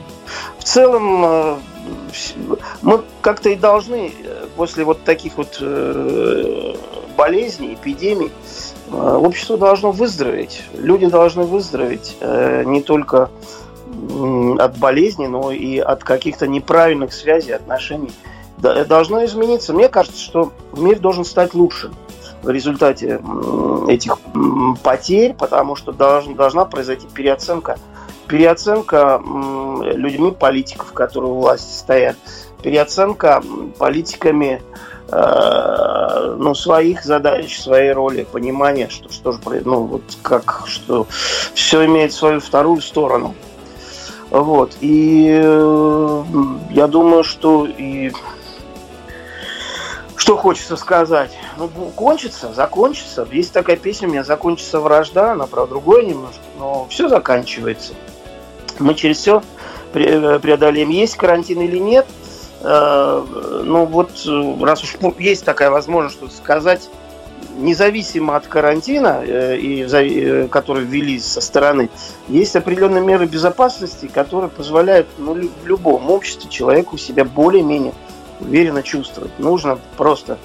в 0.59 0.64
целом 0.64 1.24
э, 1.24 1.57
мы 2.83 3.03
как-то 3.20 3.50
и 3.50 3.57
должны 3.57 4.12
э, 4.22 4.46
после 4.57 4.85
вот 4.85 5.05
таких 5.05 5.37
вот 5.37 5.62
болезней, 7.16 7.74
эпидемий, 7.74 8.33
общество 8.90 9.57
должно 9.57 9.92
выздороветь. 9.92 10.62
Люди 10.74 11.07
должны 11.07 11.44
выздороветь 11.44 12.16
не 12.20 12.83
только 12.83 13.31
от 14.59 14.79
болезни, 14.79 15.27
но 15.27 15.53
и 15.53 15.79
от 15.79 16.03
каких-то 16.03 16.46
неправильных 16.48 17.12
связей, 17.12 17.53
отношений. 17.53 18.11
Должно 18.58 19.24
измениться. 19.24 19.72
Мне 19.74 19.88
кажется, 19.88 20.20
что 20.20 20.52
мир 20.76 20.98
должен 20.98 21.24
стать 21.24 21.54
лучше 21.54 21.90
в 22.42 22.50
результате 22.50 23.20
этих 23.88 24.18
потерь, 24.82 25.34
потому 25.34 25.76
что 25.76 25.92
должна 25.92 26.64
произойти 26.64 27.06
переоценка 27.12 27.78
переоценка 28.26 29.22
людьми 29.82 30.32
политиков, 30.32 30.92
которые 30.92 31.32
у 31.32 31.40
власти 31.40 31.72
стоят, 31.72 32.16
переоценка 32.62 33.42
политиками 33.78 34.62
э, 35.08 36.34
ну, 36.38 36.54
своих 36.54 37.04
задач, 37.04 37.60
своей 37.60 37.92
роли, 37.92 38.26
понимания, 38.30 38.88
что, 38.88 39.12
что 39.12 39.32
же, 39.32 39.40
ну, 39.64 39.82
вот 39.84 40.02
как, 40.22 40.64
что 40.66 41.06
все 41.54 41.84
имеет 41.84 42.12
свою 42.12 42.40
вторую 42.40 42.80
сторону. 42.80 43.34
Вот. 44.30 44.78
И 44.80 45.28
э, 45.42 46.24
я 46.70 46.86
думаю, 46.86 47.24
что 47.24 47.66
и 47.66 48.12
что 50.24 50.38
хочется 50.38 50.76
сказать? 50.76 51.37
Ну, 51.58 51.68
кончится, 51.68 52.54
закончится. 52.54 53.28
Есть 53.30 53.52
такая 53.52 53.76
песня 53.76 54.08
у 54.08 54.10
меня 54.10 54.24
«Закончится 54.24 54.80
вражда», 54.80 55.32
она, 55.32 55.46
правда, 55.46 55.72
другое 55.72 56.02
немножко, 56.02 56.40
но 56.58 56.87
все 56.88 57.10
заканчивается. 57.10 57.92
Мы 58.78 58.94
через 58.94 59.18
все 59.18 59.42
преодолеем. 59.92 60.88
Есть 60.88 61.16
карантин 61.18 61.60
или 61.60 61.76
нет, 61.76 62.06
э, 62.62 63.24
ну 63.64 63.84
вот, 63.84 64.12
раз 64.62 64.82
уж 64.82 64.96
есть 65.18 65.44
такая 65.44 65.70
возможность 65.70 66.16
что 66.16 66.30
сказать, 66.30 66.88
независимо 67.58 68.34
от 68.37 68.46
карантина, 68.46 69.22
э, 69.22 69.58
э, 69.58 70.48
который 70.48 70.84
ввели 70.84 71.20
со 71.20 71.42
стороны, 71.42 71.90
есть 72.28 72.56
определенные 72.56 73.02
меры 73.02 73.26
безопасности, 73.26 74.06
которые 74.06 74.48
позволяют 74.48 75.06
ну, 75.18 75.34
в 75.34 75.66
любом 75.66 76.10
обществе 76.10 76.48
человеку 76.48 76.96
себя 76.96 77.26
более-менее 77.26 77.92
уверенно 78.40 78.83
чувствовать. 78.83 79.38
Нужно 79.38 79.79
просто 79.97 80.38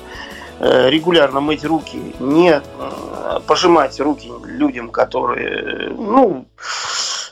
э, 0.59 0.89
регулярно 0.89 1.39
мыть 1.39 1.65
руки, 1.65 1.99
не 2.19 2.61
э, 2.61 3.39
пожимать 3.45 3.99
руки 3.99 4.31
людям, 4.45 4.89
которые, 4.89 5.89
ну, 5.89 6.45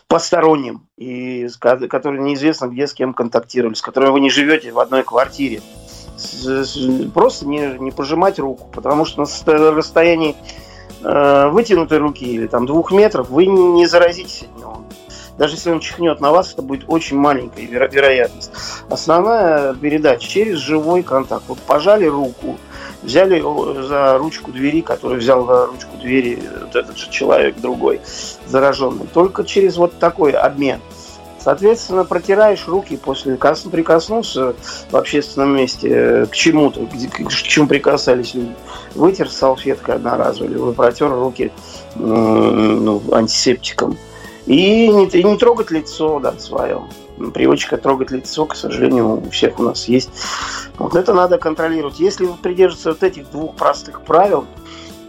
посторонним, 0.08 0.88
и 0.98 1.48
которые 1.60 2.22
неизвестно 2.22 2.67
где 2.67 2.88
с 2.88 2.93
кем 2.93 3.13
контактировали, 3.13 3.74
с 3.74 3.82
которыми 3.82 4.12
вы 4.12 4.20
не 4.22 4.30
живете 4.30 4.72
в 4.72 4.80
одной 4.80 5.04
квартире. 5.04 5.62
Просто 7.13 7.48
не, 7.48 7.78
не 7.78 7.91
пожимать 7.91 8.39
руку, 8.39 8.70
потому 8.74 9.06
что 9.06 9.26
на 9.46 9.72
расстоянии 9.72 10.36
э, 11.04 11.50
вытянутой 11.50 12.00
руки 12.00 12.26
или 12.26 12.48
там 12.48 12.65
двух 12.65 12.91
метров 12.91 13.30
вы 13.30 13.46
не 13.46 13.86
заразитесь 13.86 14.43
от 14.43 14.58
него. 14.58 14.87
Даже 15.38 15.56
если 15.56 15.71
он 15.71 15.80
чихнет 15.80 16.19
на 16.19 16.32
вас, 16.32 16.54
это 16.54 16.62
будет 16.62 16.86
очень 16.88 17.17
маленькая 17.17 17.65
веро- 17.65 17.91
вероятность. 17.91 18.52
Основная 18.89 19.73
передача 19.76 20.28
через 20.28 20.58
живой 20.58 21.04
контакт. 21.04 21.43
Вот 21.47 21.60
пожали 21.60 22.06
руку, 22.06 22.58
взяли 23.04 23.41
за 23.88 24.17
ручку 24.17 24.52
двери, 24.52 24.82
который 24.82 25.19
взял 25.19 25.45
за 25.45 25.67
ручку 25.67 25.97
двери 25.97 26.41
вот 26.62 26.76
этот 26.76 26.97
же 26.97 27.10
человек 27.10 27.58
другой 27.58 28.02
зараженный. 28.47 29.08
Только 29.13 29.43
через 29.43 29.78
вот 29.78 29.97
такой 30.00 30.32
обмен. 30.32 30.80
Соответственно, 31.39 32.04
протираешь 32.04 32.67
руки 32.67 32.97
после 32.97 33.38
прикоснулся 33.38 34.54
в 34.91 34.95
общественном 34.97 35.56
месте 35.56 35.89
э, 35.89 36.26
к 36.26 36.32
чему-то, 36.32 36.86
к 36.88 37.32
чему 37.32 37.67
прикасались 37.67 38.34
люди. 38.34 38.54
Вытер 38.95 39.30
салфеткой 39.30 39.95
одноразовой, 39.95 40.52
или 40.52 40.73
протер 40.73 41.10
руки 41.10 41.52
ну, 41.95 43.02
антисептиком. 43.13 43.97
И 44.47 44.88
не, 44.88 45.07
и 45.07 45.23
не 45.23 45.38
трогать 45.38 45.71
лицо, 45.71 46.19
да, 46.19 46.33
свое. 46.39 46.83
Привычка 47.33 47.77
трогать 47.77 48.12
лицо, 48.12 48.45
к 48.45 48.55
сожалению, 48.55 49.21
у 49.21 49.29
всех 49.29 49.60
у 49.60 49.63
нас 49.63 49.89
есть. 49.89 50.10
Вот 50.77 50.95
это 50.95 51.13
надо 51.13 51.38
контролировать. 51.38 51.99
Если 51.99 52.25
вы 52.25 52.36
придерживаетесь 52.36 52.86
вот 52.86 53.03
этих 53.03 53.29
двух 53.29 53.55
простых 53.55 54.01
правил, 54.03 54.45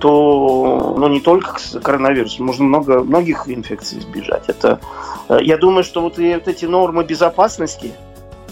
то 0.00 0.94
ну, 0.98 1.08
не 1.08 1.20
только 1.20 1.56
коронавирус, 1.82 2.38
можно 2.40 2.64
много, 2.64 3.04
многих 3.04 3.48
инфекций 3.48 3.98
избежать. 3.98 4.44
Это, 4.48 4.80
э, 5.28 5.38
я 5.42 5.56
думаю, 5.56 5.84
что 5.84 6.00
вот, 6.00 6.18
и 6.18 6.34
вот 6.34 6.48
эти 6.48 6.64
нормы 6.64 7.04
безопасности 7.04 7.92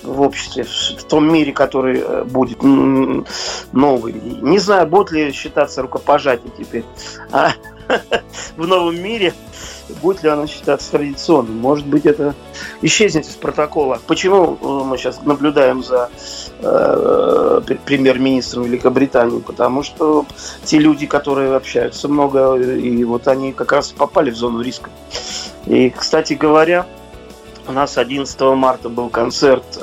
в 0.02 0.20
обществе, 0.20 0.64
в 0.64 1.04
том 1.04 1.32
мире, 1.32 1.52
который 1.52 2.00
э, 2.00 2.24
будет 2.24 2.62
новый, 2.62 4.12
не 4.12 4.58
знаю, 4.58 4.86
будет 4.86 5.10
ли 5.10 5.32
считаться 5.32 5.82
рукопожатие 5.82 6.52
теперь, 6.56 6.84
а 7.32 7.50
в 8.56 8.66
новом 8.66 9.00
мире 9.00 9.32
будет 10.02 10.22
ли 10.22 10.28
оно 10.28 10.46
считаться 10.46 10.90
традиционным. 10.92 11.58
Может 11.58 11.86
быть, 11.86 12.06
это 12.06 12.34
исчезнет 12.82 13.26
из 13.26 13.34
протокола. 13.34 14.00
Почему 14.06 14.58
э, 14.60 14.84
мы 14.84 14.98
сейчас 14.98 15.22
наблюдаем 15.22 15.82
за 15.82 16.10
э, 16.60 17.60
премьер-министром 17.84 18.64
Великобритании? 18.64 19.40
Потому 19.40 19.82
что 19.82 20.26
те 20.64 20.78
люди, 20.78 21.06
которые 21.06 21.54
общаются 21.54 22.08
много, 22.08 22.56
и 22.56 23.04
вот 23.04 23.28
они 23.28 23.52
как 23.52 23.72
раз 23.72 23.92
попали 23.92 24.30
в 24.30 24.36
зону 24.36 24.60
риска. 24.60 24.90
И, 25.66 25.90
кстати 25.90 26.34
говоря, 26.34 26.86
у 27.68 27.72
нас 27.72 27.98
11 27.98 28.40
марта 28.40 28.88
был 28.88 29.08
концерт 29.08 29.64
э, 29.76 29.80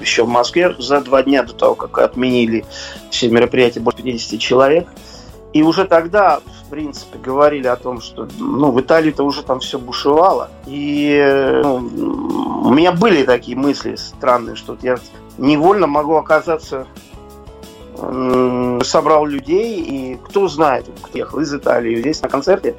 еще 0.00 0.24
в 0.24 0.28
Москве 0.28 0.74
за 0.78 1.00
два 1.00 1.22
дня 1.22 1.42
до 1.42 1.52
того, 1.52 1.74
как 1.74 1.98
отменили 1.98 2.64
все 3.10 3.28
мероприятия, 3.28 3.80
больше 3.80 4.02
50 4.02 4.40
человек. 4.40 4.88
И 5.56 5.62
уже 5.62 5.86
тогда, 5.86 6.40
в 6.40 6.68
принципе, 6.68 7.18
говорили 7.18 7.66
о 7.66 7.76
том, 7.76 8.02
что 8.02 8.28
ну, 8.38 8.72
в 8.72 8.78
Италии-то 8.78 9.24
уже 9.24 9.42
там 9.42 9.60
все 9.60 9.78
бушевало. 9.78 10.50
И 10.66 11.18
ну, 11.64 11.76
у 12.62 12.70
меня 12.74 12.92
были 12.92 13.24
такие 13.24 13.56
мысли 13.56 13.96
странные, 13.96 14.54
что 14.54 14.76
я 14.82 14.98
невольно 15.38 15.86
могу 15.86 16.16
оказаться 16.16 16.86
собрал 18.82 19.24
людей, 19.24 19.80
и 19.80 20.18
кто 20.26 20.48
знает, 20.48 20.84
кто 21.00 21.16
ехал 21.16 21.40
из 21.40 21.54
Италии 21.54 22.02
здесь 22.02 22.20
на 22.20 22.28
концерте, 22.28 22.76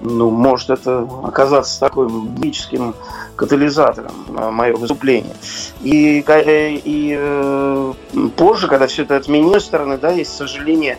ну, 0.00 0.30
может 0.30 0.70
это 0.70 1.08
оказаться 1.22 1.78
таким 1.78 2.08
магическим 2.10 2.96
катализатором 3.36 4.12
моего 4.50 4.78
выступления. 4.78 5.36
И, 5.82 6.24
э, 6.26 6.72
и 6.72 7.16
э, 7.16 7.92
позже, 8.36 8.66
когда 8.66 8.88
все 8.88 9.04
это 9.04 9.14
отменилось 9.14 9.62
стороны, 9.62 9.98
да, 9.98 10.10
есть 10.10 10.36
сожаление, 10.36 10.98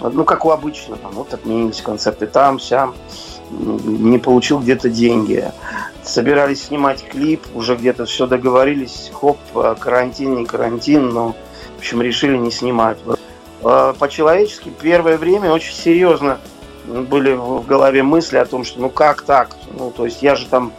ну, 0.00 0.24
как 0.24 0.44
у 0.44 0.50
обычного, 0.50 0.98
вот 1.12 1.34
отменились 1.34 1.82
концерты 1.82 2.26
там, 2.26 2.60
сям, 2.60 2.94
не 3.50 4.18
получил 4.18 4.60
где-то 4.60 4.90
деньги. 4.90 5.50
Собирались 6.02 6.66
снимать 6.66 7.04
клип, 7.06 7.42
уже 7.54 7.76
где-то 7.76 8.06
все 8.06 8.26
договорились, 8.26 9.10
хоп, 9.12 9.38
карантин, 9.78 10.36
не 10.36 10.46
карантин, 10.46 11.10
но, 11.10 11.34
в 11.76 11.78
общем, 11.78 12.00
решили 12.02 12.36
не 12.36 12.50
снимать. 12.50 12.98
Э, 13.62 13.94
по-человечески 13.98 14.70
первое 14.80 15.18
время 15.18 15.52
очень 15.52 15.74
серьезно 15.74 16.38
были 16.86 17.32
в 17.32 17.66
голове 17.66 18.02
мысли 18.02 18.38
о 18.38 18.46
том, 18.46 18.64
что 18.64 18.80
ну 18.80 18.88
как 18.88 19.22
так? 19.22 19.50
Ну, 19.76 19.90
то 19.90 20.06
есть 20.06 20.22
я 20.22 20.34
же 20.34 20.46
там 20.46 20.72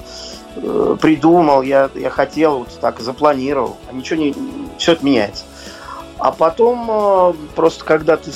э, 0.56 0.98
придумал, 1.00 1.62
я, 1.62 1.90
я 1.94 2.10
хотел, 2.10 2.60
вот 2.60 2.80
так 2.80 3.00
запланировал, 3.00 3.78
а 3.90 3.94
ничего 3.94 4.20
не... 4.20 4.36
Все 4.78 4.94
отменяется. 4.94 5.44
А 6.18 6.32
потом 6.32 6.88
э, 6.90 7.34
просто 7.56 7.86
когда 7.86 8.18
ты 8.18 8.32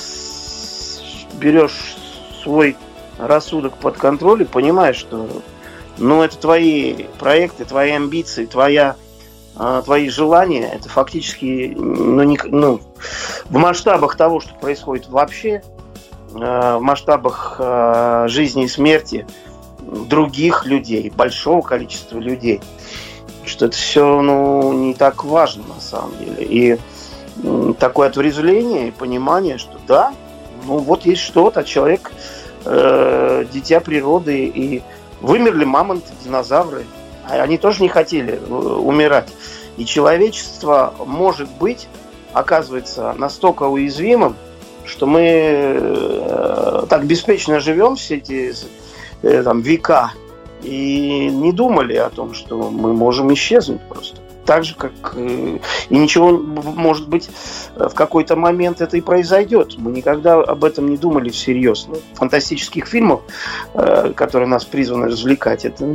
берешь 1.34 1.96
свой 2.44 2.76
рассудок 3.18 3.76
под 3.78 3.98
контроль 3.98 4.42
и 4.44 4.46
понимаешь, 4.46 4.98
что 4.98 5.28
ну, 5.98 6.24
это 6.24 6.38
твои 6.38 7.06
проекты, 7.20 7.66
твои 7.66 7.92
амбиции, 7.92 8.46
твоя, 8.46 8.96
э, 9.58 9.82
твои 9.86 10.10
желания, 10.10 10.72
это 10.74 10.90
фактически 10.90 11.74
ну, 11.78 12.24
не, 12.24 12.40
ну, 12.46 12.82
в 13.46 13.58
масштабах 13.58 14.18
того, 14.18 14.40
что 14.40 14.54
происходит 14.56 15.08
вообще, 15.10 15.62
Э, 16.36 16.78
в 16.78 16.82
масштабах 16.82 17.58
э, 17.60 18.26
жизни 18.28 18.64
и 18.64 18.68
смерти 18.68 19.28
других 19.82 20.66
людей, 20.66 21.12
большого 21.16 21.62
количества 21.62 22.18
людей, 22.18 22.62
что 23.46 23.68
это 23.68 23.76
все 23.76 24.22
ну, 24.22 24.74
не 24.74 24.94
так 24.94 25.24
важно 25.24 25.64
на 25.76 25.82
самом 25.82 26.18
деле. 26.18 26.44
И 26.44 26.78
такое 27.80 28.10
отрезвление 28.10 28.88
и 28.88 28.92
понимание, 28.92 29.58
что 29.58 29.78
да, 29.88 30.14
ну 30.66 30.80
вот 30.80 31.06
есть 31.06 31.22
что-то, 31.22 31.64
человек 31.64 32.12
э, 32.66 33.46
дитя 33.52 33.80
природы, 33.80 34.46
и 34.46 34.82
вымерли 35.22 35.66
мамонты, 35.66 36.12
динозавры, 36.24 36.86
а 37.30 37.36
они 37.42 37.58
тоже 37.58 37.82
не 37.82 37.90
хотели 37.90 38.34
э, 38.34 38.54
умирать. 38.54 39.30
И 39.78 39.86
человечество 39.86 40.94
может 41.06 41.50
быть, 41.50 41.88
оказывается, 42.34 43.14
настолько 43.18 43.64
уязвимым, 43.64 44.36
что 44.86 45.08
мы 45.08 45.22
э, 45.24 46.84
так 46.90 47.06
беспечно 47.06 47.60
живем 47.60 47.96
все 47.96 48.18
эти 48.18 48.54
э, 49.22 49.44
там, 49.44 49.62
века 49.62 50.12
и 50.62 51.30
не 51.32 51.52
думали 51.52 51.96
о 51.96 52.10
том, 52.10 52.34
что 52.34 52.70
мы 52.70 52.94
можем 52.94 53.34
исчезнуть 53.34 53.82
просто. 53.88 54.23
Так 54.46 54.64
же, 54.64 54.76
как 54.76 55.14
э, 55.16 55.60
и 55.90 55.98
ничего, 55.98 56.32
может 56.32 57.08
быть, 57.08 57.30
в 57.76 57.94
какой-то 57.94 58.36
момент 58.36 58.82
это 58.82 58.98
и 58.98 59.02
произойдет. 59.02 59.76
Мы 59.78 59.92
никогда 59.92 60.36
об 60.42 60.64
этом 60.64 60.90
не 60.90 60.98
думали 60.98 61.30
всерьез. 61.30 61.86
Ну, 61.88 61.96
фантастических 62.16 62.86
фильмов, 62.86 63.22
которые 64.16 64.48
нас 64.48 64.66
призваны 64.66 65.08
развлекать, 65.08 65.66
это 65.66 65.86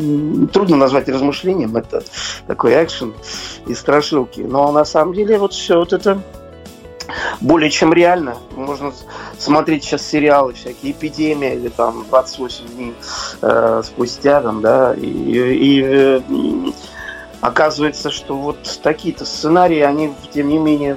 трудно 0.52 0.76
назвать 0.76 1.08
размышлением, 1.08 1.76
это 1.76 2.02
такой 2.46 2.72
экшен 2.82 3.14
и 3.66 3.74
страшилки. 3.74 4.40
Но 4.40 4.72
на 4.72 4.84
самом 4.84 5.14
деле 5.14 5.38
вот 5.38 5.52
все 5.52 5.78
вот 5.78 5.92
это 5.92 6.22
более 7.40 7.70
чем 7.70 7.92
реально. 7.92 8.36
Можно 8.54 8.92
смотреть 9.38 9.84
сейчас 9.84 10.06
сериалы 10.06 10.54
всякие, 10.54 10.92
эпидемия 10.92 11.54
или 11.54 11.68
там 11.68 12.04
28 12.08 12.66
дней 12.68 12.94
э, 13.42 13.82
спустя, 13.84 14.40
там, 14.40 14.60
да, 14.60 14.94
и, 14.94 15.02
и 15.02 15.82
э, 15.84 16.20
оказывается, 17.40 18.10
что 18.10 18.36
вот 18.36 18.80
такие-то 18.82 19.24
сценарии, 19.24 19.80
они, 19.80 20.12
тем 20.32 20.48
не 20.48 20.58
менее, 20.58 20.96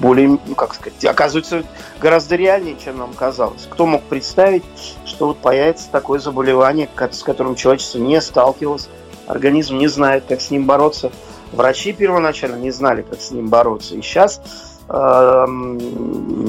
более, 0.00 0.28
ну, 0.28 0.54
как 0.54 0.74
сказать, 0.74 1.04
оказываются 1.04 1.64
гораздо 2.00 2.36
реальнее, 2.36 2.76
чем 2.82 2.98
нам 2.98 3.12
казалось. 3.14 3.66
Кто 3.70 3.86
мог 3.86 4.02
представить, 4.02 4.64
что 5.04 5.28
вот 5.28 5.38
появится 5.38 5.90
такое 5.90 6.18
заболевание, 6.18 6.88
с 7.10 7.22
которым 7.22 7.54
человечество 7.54 7.98
не 7.98 8.20
сталкивалось, 8.20 8.88
организм 9.26 9.78
не 9.78 9.88
знает, 9.88 10.24
как 10.28 10.40
с 10.40 10.50
ним 10.50 10.66
бороться. 10.66 11.10
Врачи 11.52 11.92
первоначально 11.92 12.56
не 12.56 12.70
знали, 12.70 13.02
как 13.02 13.20
с 13.20 13.30
ним 13.30 13.48
бороться. 13.48 13.94
И 13.94 14.02
сейчас 14.02 14.40
Эм, 14.88 15.78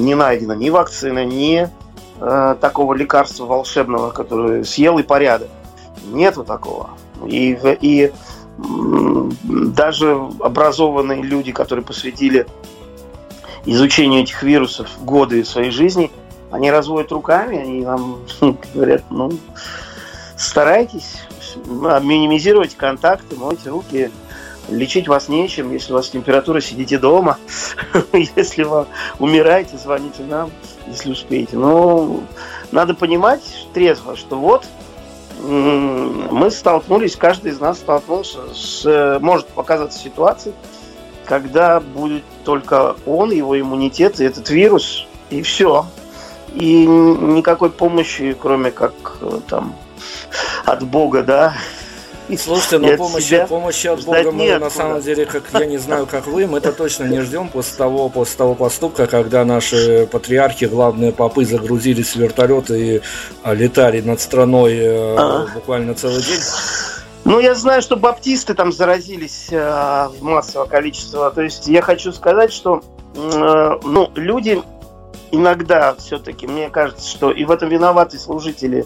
не 0.04 0.14
найдено 0.14 0.56
ни 0.56 0.70
вакцины, 0.70 1.24
ни 1.24 1.70
э, 2.20 2.56
такого 2.60 2.94
лекарства 2.94 3.46
волшебного, 3.46 4.12
которое 4.12 4.66
съел 4.66 5.00
и 5.00 5.04
порядок. 5.04 5.48
Нету 6.08 6.44
такого. 6.44 6.90
И, 7.26 7.58
и 7.82 8.12
даже 8.58 10.14
образованные 10.40 11.22
люди, 11.22 11.52
которые 11.52 11.84
посвятили 11.84 12.48
изучению 13.66 14.22
этих 14.22 14.44
вирусов 14.44 14.90
годы 15.04 15.44
своей 15.44 15.72
жизни, 15.72 16.12
они 16.52 16.72
разводят 16.72 17.12
руками, 17.12 17.58
они 17.58 17.82
нам 17.82 18.20
говорят, 18.74 19.04
ну, 19.10 19.32
старайтесь 20.38 21.18
минимизировать 21.66 22.76
контакты, 22.76 23.36
мойте 23.36 23.70
руки, 23.70 24.12
Лечить 24.70 25.08
вас 25.08 25.30
нечем, 25.30 25.72
если 25.72 25.94
у 25.94 25.96
вас 25.96 26.10
температура, 26.10 26.60
сидите 26.60 26.98
дома. 26.98 27.38
если 28.14 28.64
вы 28.64 28.88
умираете, 29.20 29.78
звоните 29.78 30.24
нам, 30.24 30.50
если 30.88 31.12
успеете. 31.12 31.56
Но 31.58 32.22
надо 32.72 32.96
понимать 32.96 33.44
трезво, 33.74 34.16
что 34.16 34.38
вот 34.38 34.66
мы 35.42 36.50
столкнулись, 36.52 37.16
каждый 37.16 37.52
из 37.52 37.60
нас 37.60 37.78
столкнулся 37.78 38.40
с, 38.54 39.20
может 39.22 39.48
показаться 39.48 40.00
ситуацией, 40.00 40.56
когда 41.26 41.80
будет 41.80 42.24
только 42.44 42.96
он, 43.06 43.32
его 43.32 43.60
иммунитет 43.60 44.20
и 44.20 44.26
этот 44.26 44.50
вирус, 44.50 45.08
и 45.30 45.42
все. 45.42 45.86
И 46.54 46.86
никакой 46.86 47.70
помощи, 47.70 48.36
кроме 48.40 48.72
как 48.72 48.94
э, 49.22 49.40
там 49.48 49.76
от 50.66 50.84
Бога, 50.84 51.24
да, 51.24 51.54
Слушайте, 52.38 52.80
но 52.80 52.98
помощи, 52.98 53.26
себя 53.26 53.48
помощи 53.48 53.88
от 53.88 54.04
Бога 54.04 54.32
мы 54.32 54.44
нет, 54.44 54.62
на 54.62 54.70
самом 54.70 55.02
деле, 55.02 55.26
как 55.26 55.44
я 55.54 55.66
не 55.66 55.78
знаю, 55.78 56.08
как 56.08 56.28
вы, 56.28 56.48
мы 56.48 56.58
это 56.58 56.72
точно 56.72 57.06
не 57.06 57.22
ждем 57.22 57.50
после 57.50 57.78
того, 57.78 58.10
после 58.10 58.38
того 58.38 58.56
поступка, 58.56 59.08
когда 59.08 59.46
наши 59.46 60.08
патриархи, 60.12 60.66
главные 60.66 61.12
попы, 61.12 61.46
загрузились 61.46 62.16
в 62.16 62.20
вертолеты 62.20 62.96
и 62.96 63.02
а, 63.44 63.54
летали 63.54 64.02
над 64.02 64.20
страной 64.20 65.16
ага. 65.18 65.52
буквально 65.54 65.94
целый 65.94 66.22
день. 66.22 66.40
Ну, 67.26 67.40
я 67.40 67.56
знаю, 67.56 67.82
что 67.82 67.96
баптисты 67.96 68.54
там 68.54 68.72
заразились 68.72 69.48
э, 69.50 70.10
в 70.20 70.22
массовое 70.22 70.68
количество. 70.68 71.32
То 71.32 71.42
есть 71.42 71.68
я 71.68 71.82
хочу 71.82 72.12
сказать, 72.12 72.54
что 72.54 72.84
э, 73.16 73.80
ну, 73.84 74.12
люди 74.14 74.62
иногда 75.32 75.96
все-таки, 75.96 76.46
мне 76.46 76.70
кажется, 76.70 77.10
что 77.10 77.32
и 77.32 77.44
в 77.46 77.50
этом 77.50 77.70
виноваты 77.70 78.20
служители 78.20 78.86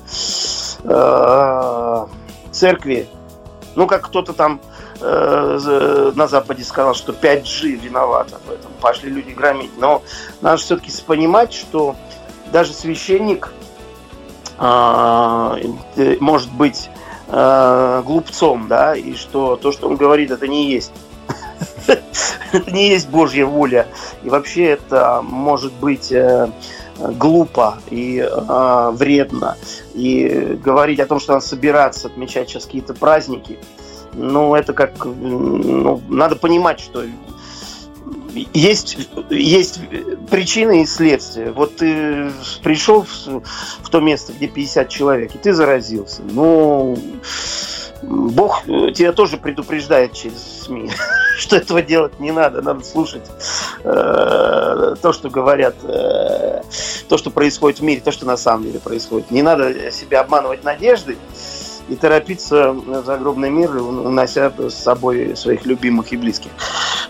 э, 0.85 2.05
церкви, 2.51 3.09
ну, 3.79 3.87
как 3.87 4.07
кто-то 4.07 4.33
там 4.33 4.59
э, 4.99 6.11
на 6.13 6.27
Западе 6.27 6.65
сказал, 6.65 6.93
что 6.93 7.13
5G 7.13 7.77
виновата 7.77 8.37
в 8.45 8.51
этом. 8.51 8.69
Пошли 8.81 9.09
люди 9.09 9.31
громить. 9.31 9.71
Но 9.77 10.03
надо 10.41 10.57
все-таки 10.57 10.91
понимать, 11.07 11.53
что 11.53 11.95
даже 12.51 12.73
священник 12.73 13.53
э, 14.59 16.15
может 16.19 16.51
быть 16.51 16.89
э, 17.29 18.03
глупцом, 18.05 18.67
да, 18.67 18.95
и 18.97 19.15
что 19.15 19.55
то, 19.55 19.71
что 19.71 19.87
он 19.87 19.95
говорит, 19.95 20.31
это 20.31 20.45
не 20.45 20.69
есть 20.69 20.91
это 21.87 22.71
не 22.71 22.89
есть 22.89 23.07
Божья 23.07 23.45
воля. 23.45 23.87
И 24.23 24.29
вообще 24.29 24.65
это 24.71 25.21
может 25.23 25.71
быть 25.71 26.11
э, 26.11 26.51
глупо 26.99 27.79
и 27.89 28.19
э, 28.19 28.89
вредно. 28.93 29.57
И 29.93 30.57
говорить 30.63 30.99
о 30.99 31.05
том, 31.05 31.19
что 31.19 31.33
надо 31.33 31.45
собираться, 31.45 32.07
отмечать 32.07 32.49
сейчас 32.49 32.65
какие-то 32.65 32.93
праздники, 32.93 33.59
ну, 34.13 34.55
это 34.55 34.73
как... 34.73 35.05
Ну, 35.05 36.01
надо 36.09 36.35
понимать, 36.35 36.79
что 36.79 37.03
есть, 38.53 38.97
есть 39.29 39.79
причины 40.29 40.83
и 40.83 40.85
следствия. 40.85 41.51
Вот 41.51 41.77
ты 41.77 42.31
пришел 42.63 43.03
в, 43.03 43.43
в 43.83 43.89
то 43.89 43.99
место, 43.99 44.33
где 44.33 44.47
50 44.47 44.89
человек, 44.89 45.35
и 45.35 45.37
ты 45.37 45.53
заразился. 45.53 46.21
Ну, 46.23 46.97
Бог 48.01 48.63
тебя 48.65 49.11
тоже 49.11 49.37
предупреждает 49.37 50.13
через 50.13 50.63
СМИ, 50.63 50.89
что 51.37 51.55
этого 51.57 51.81
делать 51.81 52.19
не 52.19 52.31
надо. 52.31 52.61
Надо 52.61 52.83
слушать 52.83 53.29
э, 53.83 54.95
то, 55.01 55.13
что 55.13 55.29
говорят, 55.29 55.75
э, 55.83 56.61
то, 57.07 57.17
что 57.17 57.29
происходит 57.29 57.79
в 57.79 57.83
мире, 57.83 58.01
то, 58.01 58.11
что 58.11 58.25
на 58.25 58.37
самом 58.37 58.63
деле 58.63 58.79
происходит. 58.79 59.31
Не 59.31 59.41
надо 59.41 59.91
себя 59.91 60.21
обманывать 60.21 60.63
надеждой 60.63 61.17
и 61.89 61.95
торопиться 61.95 62.71
в 62.71 63.03
загробный 63.03 63.49
мир, 63.49 63.75
унося 63.77 64.51
с 64.57 64.75
собой 64.75 65.35
своих 65.35 65.65
любимых 65.65 66.13
и 66.13 66.17
близких. 66.17 66.51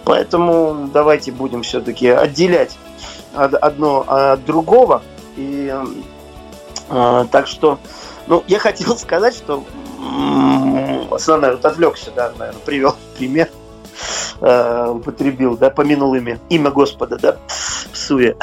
Поэтому 0.06 0.90
давайте 0.94 1.32
будем 1.32 1.64
все-таки 1.64 2.08
отделять 2.08 2.78
одно 3.36 4.06
от 4.08 4.44
другого. 4.46 5.04
И 5.36 5.74
э, 6.90 7.26
так 7.32 7.48
что, 7.48 7.80
ну, 8.30 8.44
я 8.48 8.60
хотел 8.60 8.96
сказать, 8.96 9.36
что 9.36 9.66
основной 11.12 11.52
вот 11.56 11.66
отвлекся, 11.66 12.12
да, 12.16 12.32
наверное, 12.38 12.62
привел 12.62 12.96
пример, 13.18 13.50
э, 14.40 14.88
употребил, 14.90 15.58
да, 15.58 15.70
помянул 15.72 16.14
имя, 16.14 16.40
имя 16.50 16.70
Господа, 16.70 17.18
да, 17.18 17.38
псуя. 17.92 18.36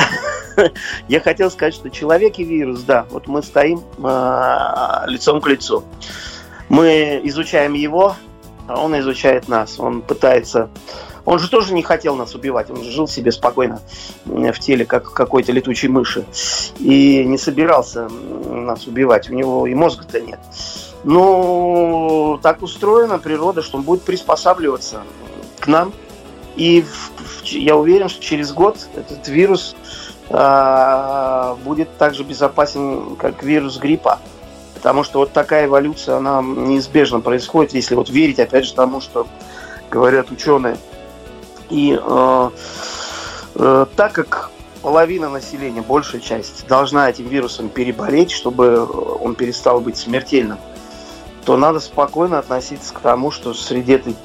Я 1.08 1.20
хотел 1.20 1.50
сказать, 1.50 1.74
что 1.74 1.88
человек 1.88 2.38
и 2.38 2.44
вирус, 2.44 2.80
да, 2.82 3.06
вот 3.10 3.28
мы 3.28 3.42
стоим 3.42 3.82
э, 3.98 5.04
лицом 5.06 5.40
к 5.40 5.46
лицу. 5.46 5.84
Мы 6.68 7.20
изучаем 7.24 7.74
его, 7.74 8.16
а 8.66 8.80
он 8.80 8.98
изучает 8.98 9.48
нас. 9.48 9.78
Он 9.78 10.02
пытается... 10.02 10.68
Он 11.26 11.40
же 11.40 11.50
тоже 11.50 11.74
не 11.74 11.82
хотел 11.82 12.14
нас 12.14 12.34
убивать, 12.36 12.70
он 12.70 12.82
же 12.82 12.90
жил 12.90 13.08
себе 13.08 13.32
спокойно 13.32 13.80
в 14.24 14.58
теле, 14.60 14.86
как 14.86 15.12
какой-то 15.12 15.50
летучей 15.50 15.88
мыши. 15.88 16.24
И 16.78 17.24
не 17.24 17.36
собирался 17.36 18.08
нас 18.08 18.86
убивать. 18.86 19.28
У 19.28 19.34
него 19.34 19.66
и 19.66 19.74
мозга-то 19.74 20.20
нет. 20.20 20.38
Ну, 21.02 22.38
так 22.42 22.62
устроена 22.62 23.18
природа, 23.18 23.62
что 23.62 23.76
он 23.76 23.82
будет 23.82 24.02
приспосабливаться 24.02 25.02
к 25.58 25.66
нам. 25.66 25.92
И 26.54 26.84
я 27.42 27.76
уверен, 27.76 28.08
что 28.08 28.22
через 28.22 28.52
год 28.52 28.78
этот 28.94 29.26
вирус 29.28 29.76
а, 30.30 31.56
будет 31.64 31.96
так 31.98 32.14
же 32.14 32.22
безопасен, 32.22 33.16
как 33.16 33.42
вирус 33.42 33.78
гриппа. 33.78 34.20
Потому 34.74 35.02
что 35.02 35.18
вот 35.18 35.32
такая 35.32 35.66
эволюция, 35.66 36.16
она 36.16 36.40
неизбежно 36.40 37.20
происходит, 37.20 37.74
если 37.74 37.96
вот 37.96 38.10
верить, 38.10 38.38
опять 38.38 38.64
же, 38.64 38.74
тому, 38.74 39.00
что 39.00 39.26
говорят 39.90 40.30
ученые. 40.30 40.76
И 41.70 41.98
э, 42.00 42.50
э, 43.56 43.86
так 43.96 44.12
как 44.12 44.50
половина 44.82 45.28
населения, 45.28 45.82
большая 45.82 46.20
часть, 46.20 46.66
должна 46.68 47.10
этим 47.10 47.26
вирусом 47.28 47.68
переболеть, 47.68 48.30
чтобы 48.30 48.86
он 49.20 49.34
перестал 49.34 49.80
быть 49.80 49.96
смертельным, 49.96 50.58
то 51.44 51.56
надо 51.56 51.80
спокойно 51.80 52.38
относиться 52.38 52.94
к 52.94 53.00
тому, 53.00 53.30
что 53.30 53.54
среди 53.54 53.92
этой 53.94 54.16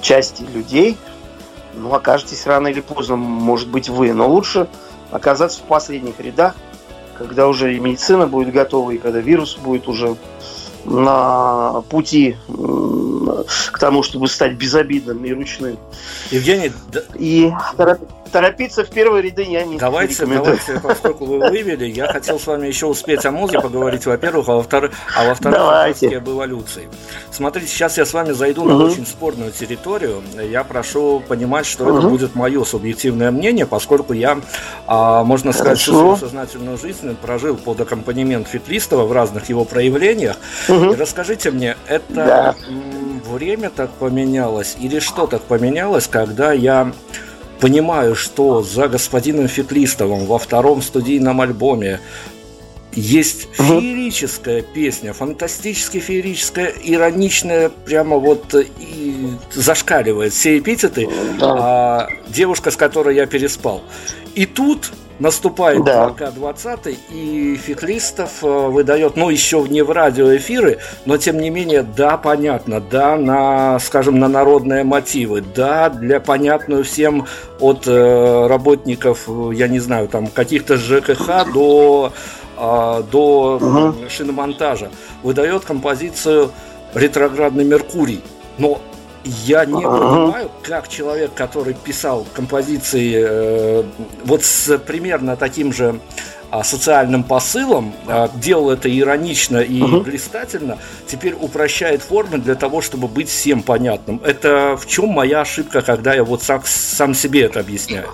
части 0.00 0.42
людей, 0.42 0.96
ну, 1.74 1.92
окажетесь 1.94 2.46
рано 2.46 2.68
или 2.68 2.80
поздно, 2.80 3.16
может 3.16 3.68
быть, 3.68 3.88
вы, 3.88 4.12
но 4.12 4.28
лучше 4.28 4.68
оказаться 5.10 5.60
в 5.60 5.64
последних 5.64 6.20
рядах, 6.20 6.54
когда 7.16 7.48
уже 7.48 7.74
и 7.74 7.80
медицина 7.80 8.26
будет 8.26 8.52
готова, 8.52 8.92
и 8.92 8.98
когда 8.98 9.20
вирус 9.20 9.56
будет 9.56 9.88
уже 9.88 10.16
на 10.84 11.82
пути 11.88 12.36
к 13.72 13.78
тому, 13.78 14.02
чтобы 14.02 14.28
стать 14.28 14.54
безобидным 14.54 15.24
и 15.24 15.32
ручным. 15.32 15.78
Евгений, 16.30 16.72
и 17.18 17.52
торопиться 18.30 18.84
в 18.84 18.90
первые 18.90 19.22
ряды 19.22 19.42
я 19.42 19.64
не 19.64 19.78
Давайте, 19.78 20.26
давайте, 20.26 20.80
поскольку 20.80 21.24
вы 21.24 21.38
вывели, 21.38 21.86
я 21.86 22.06
хотел 22.06 22.38
с 22.38 22.46
вами 22.46 22.66
еще 22.66 22.86
успеть 22.86 23.24
о 23.26 23.30
музыке 23.30 23.60
поговорить, 23.60 24.06
во-первых, 24.06 24.48
а 24.48 24.54
во-вторых, 24.56 24.92
а 25.16 25.26
во-вторых, 25.26 25.60
об 26.16 26.28
эволюции. 26.28 26.88
Смотрите, 27.30 27.68
сейчас 27.68 27.98
я 27.98 28.04
с 28.04 28.12
вами 28.12 28.32
зайду 28.32 28.62
угу. 28.62 28.70
на 28.70 28.84
очень 28.84 29.06
спорную 29.06 29.52
территорию. 29.52 30.22
Я 30.42 30.64
прошу 30.64 31.20
понимать, 31.26 31.66
что 31.66 31.84
угу. 31.84 31.98
это 31.98 32.08
будет 32.08 32.34
мое 32.34 32.64
субъективное 32.64 33.30
мнение, 33.30 33.66
поскольку 33.66 34.12
я, 34.12 34.38
а, 34.86 35.24
можно 35.24 35.52
сказать, 35.52 35.78
всю 35.78 35.92
свою 35.92 36.16
сознательную 36.16 36.78
жизнь 36.78 37.16
прожил 37.16 37.56
под 37.56 37.80
аккомпанемент 37.80 38.48
Фетлистова 38.48 39.04
в 39.04 39.12
разных 39.12 39.48
его 39.48 39.64
проявлениях. 39.64 40.36
Угу. 40.68 40.92
И 40.92 40.96
расскажите 40.96 41.50
мне, 41.50 41.76
это 41.86 42.04
да. 42.14 42.54
время 43.28 43.70
так 43.70 43.90
поменялось 43.90 44.76
или 44.78 44.98
что 44.98 45.26
так 45.26 45.42
поменялось, 45.42 46.06
когда 46.06 46.52
я 46.52 46.92
понимаю, 47.60 48.14
что 48.16 48.62
за 48.62 48.88
господином 48.88 49.48
Фетлистовым 49.48 50.26
во 50.26 50.38
втором 50.38 50.82
студийном 50.82 51.40
альбоме 51.40 52.00
есть 52.92 53.48
феерическая 53.52 54.62
песня, 54.62 55.12
фантастически 55.12 55.98
феерическая, 56.00 56.72
ироничная, 56.82 57.68
прямо 57.68 58.16
вот 58.16 58.54
и 58.54 59.28
зашкаливает 59.52 60.32
все 60.32 60.58
эпитеты. 60.58 61.08
Да. 61.38 61.56
А, 61.58 62.08
девушка, 62.28 62.70
с 62.70 62.76
которой 62.76 63.14
я 63.14 63.26
переспал. 63.26 63.82
И 64.34 64.46
тут 64.46 64.92
наступает 65.20 65.84
да. 65.84 66.08
ВК-20, 66.08 66.96
и 67.10 67.56
Феклистов 67.56 68.42
э, 68.42 68.46
выдает, 68.46 69.16
ну, 69.16 69.28
еще 69.28 69.64
не 69.68 69.82
в 69.82 69.90
радиоэфиры, 69.90 70.78
но, 71.04 71.18
тем 71.18 71.38
не 71.38 71.50
менее, 71.50 71.82
да, 71.82 72.16
понятно, 72.16 72.80
да, 72.80 73.16
на, 73.16 73.78
скажем, 73.78 74.18
на 74.18 74.28
народные 74.28 74.82
мотивы, 74.82 75.42
да, 75.42 75.90
для 75.90 76.20
понятную 76.20 76.84
всем 76.84 77.26
от 77.60 77.86
э, 77.86 78.46
работников, 78.48 79.28
я 79.52 79.68
не 79.68 79.78
знаю, 79.78 80.08
там, 80.08 80.26
каких-то 80.26 80.76
ЖКХ 80.76 81.52
до, 81.52 82.12
э, 82.56 83.02
до 83.12 83.56
угу. 83.56 83.94
шиномонтажа, 84.08 84.90
выдает 85.22 85.64
композицию 85.64 86.50
«Ретроградный 86.94 87.64
Меркурий». 87.64 88.22
Но 88.58 88.80
я 89.24 89.64
не 89.64 89.82
понимаю, 89.82 90.50
как 90.62 90.88
человек, 90.88 91.34
который 91.34 91.74
писал 91.74 92.26
композиции 92.32 93.14
э, 93.16 93.84
вот 94.24 94.44
с 94.44 94.78
примерно 94.78 95.36
таким 95.36 95.72
же 95.72 96.00
а, 96.50 96.64
социальным 96.64 97.22
посылом, 97.22 97.94
а, 98.08 98.28
делал 98.28 98.70
это 98.70 98.88
иронично 98.90 99.58
и 99.58 99.80
uh-huh. 99.80 100.02
блистательно, 100.02 100.78
теперь 101.06 101.34
упрощает 101.34 102.02
формы 102.02 102.38
для 102.38 102.56
того, 102.56 102.80
чтобы 102.80 103.06
быть 103.06 103.28
всем 103.28 103.62
понятным. 103.62 104.20
Это 104.24 104.76
в 104.76 104.84
чем 104.86 105.10
моя 105.10 105.42
ошибка, 105.42 105.80
когда 105.80 106.12
я 106.12 106.24
вот 106.24 106.42
сам, 106.42 106.62
сам 106.64 107.14
себе 107.14 107.42
это 107.42 107.60
объясняю? 107.60 108.08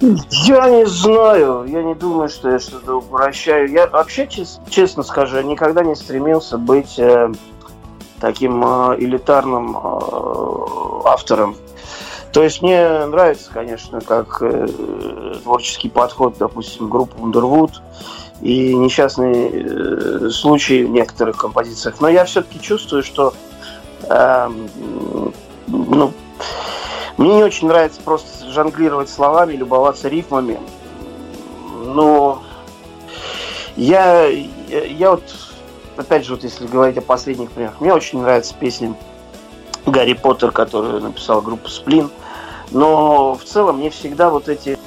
Я 0.00 0.68
не 0.68 0.86
знаю, 0.86 1.64
я 1.68 1.82
не 1.82 1.96
думаю, 1.96 2.28
что 2.28 2.50
я 2.50 2.60
что-то 2.60 2.98
упрощаю. 2.98 3.68
Я 3.68 3.88
вообще, 3.88 4.28
чест, 4.28 4.60
честно 4.70 5.02
скажу, 5.02 5.40
никогда 5.40 5.82
не 5.82 5.96
стремился 5.96 6.58
быть 6.58 6.96
э, 6.98 7.32
таким 8.20 8.64
э, 8.64 8.96
элитарным 8.98 9.76
э, 9.76 11.00
автором. 11.04 11.56
То 12.32 12.42
есть 12.42 12.62
мне 12.62 13.06
нравится, 13.06 13.50
конечно, 13.52 14.00
как 14.00 14.42
э, 14.42 14.66
творческий 15.42 15.88
подход, 15.88 16.36
допустим, 16.38 16.88
группы 16.88 17.16
Underwood 17.18 17.72
и 18.40 18.74
несчастные 18.74 20.30
случаи 20.30 20.84
в 20.84 20.90
некоторых 20.90 21.36
композициях. 21.36 22.00
Но 22.00 22.08
я 22.08 22.24
все-таки 22.24 22.60
чувствую, 22.60 23.02
что 23.02 23.34
э, 24.08 24.50
ну, 25.66 26.12
мне 27.16 27.34
не 27.34 27.42
очень 27.42 27.68
нравится 27.68 28.00
просто 28.04 28.50
жонглировать 28.50 29.08
словами, 29.08 29.54
любоваться 29.54 30.08
рифмами. 30.08 30.60
Но 31.86 32.42
я, 33.76 34.26
я 34.26 35.10
вот 35.12 35.22
опять 35.98 36.24
же, 36.24 36.34
вот 36.34 36.44
если 36.44 36.66
говорить 36.66 36.96
о 36.98 37.02
последних 37.02 37.50
примерах, 37.50 37.80
мне 37.80 37.92
очень 37.92 38.20
нравится 38.20 38.54
песня 38.58 38.94
Гарри 39.86 40.14
Поттер, 40.14 40.50
которую 40.50 41.00
написала 41.00 41.40
группа 41.40 41.68
Сплин. 41.68 42.10
Но 42.70 43.34
в 43.34 43.44
целом 43.44 43.78
мне 43.78 43.90
всегда 43.90 44.30
вот 44.30 44.48
эти 44.48 44.78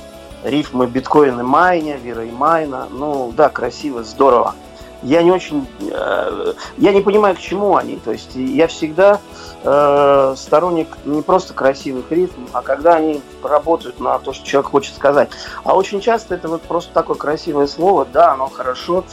рифмы 0.44 0.88
биткоина 0.88 1.44
Майня, 1.44 1.98
Вера 1.98 2.26
и 2.26 2.32
Майна, 2.32 2.88
ну 2.92 3.32
да, 3.36 3.50
красиво, 3.50 4.04
здорово 4.04 4.56
я 5.04 5.24
не 5.24 5.32
очень, 5.32 5.68
э, 5.80 6.54
я 6.78 6.94
не 6.94 7.02
понимаю, 7.02 7.36
к 7.36 7.40
чему 7.40 7.76
они. 7.76 7.98
То 7.98 8.12
есть 8.12 8.36
я 8.36 8.68
всегда 8.68 9.20
э, 9.64 10.36
сторонник 10.38 10.88
не 11.06 11.22
просто 11.22 11.54
красивых 11.54 12.12
рифм, 12.12 12.48
а 12.54 12.62
когда 12.62 12.96
они 12.96 13.22
работают 13.44 14.00
на 14.00 14.18
то, 14.20 14.34
что 14.34 14.46
человек 14.46 14.72
хочет 14.72 14.96
сказать. 14.96 15.30
А 15.64 15.76
очень 15.76 16.02
часто 16.02 16.36
это 16.36 16.48
вот 16.48 16.62
просто 16.64 16.94
такое 16.94 17.16
красивое 17.16 17.68
слово, 17.68 18.06
да, 18.06 18.34
оно 18.34 18.48
хорошо. 18.48 19.04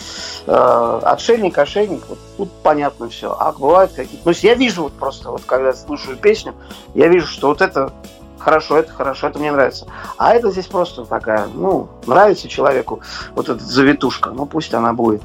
Э, 0.47 1.01
отшельник, 1.05 1.57
ошейник, 1.59 2.03
вот 2.09 2.19
тут 2.37 2.53
понятно 2.63 3.09
все. 3.09 3.37
А 3.39 3.53
бывают 3.53 3.93
какие-то... 3.93 4.25
То 4.25 4.31
есть 4.31 4.45
я 4.45 4.55
вижу 4.55 4.85
вот 4.85 4.93
просто, 4.93 5.31
вот 5.31 5.43
когда 5.45 5.73
слушаю 5.73 6.17
песню, 6.17 6.55
я 6.95 7.09
вижу, 7.09 7.27
что 7.27 7.49
вот 7.49 7.61
это 7.61 7.93
хорошо, 8.39 8.79
это 8.79 8.93
хорошо, 8.93 9.29
это 9.29 9.39
мне 9.39 9.53
нравится. 9.53 9.87
А 10.17 10.35
это 10.35 10.51
здесь 10.51 10.67
просто 10.67 11.05
такая, 11.05 11.47
ну, 11.55 11.89
нравится 12.07 12.49
человеку 12.49 13.01
вот 13.35 13.49
эта 13.49 13.63
завитушка, 13.63 14.31
ну 14.31 14.47
пусть 14.47 14.75
она 14.75 14.93
будет. 14.93 15.23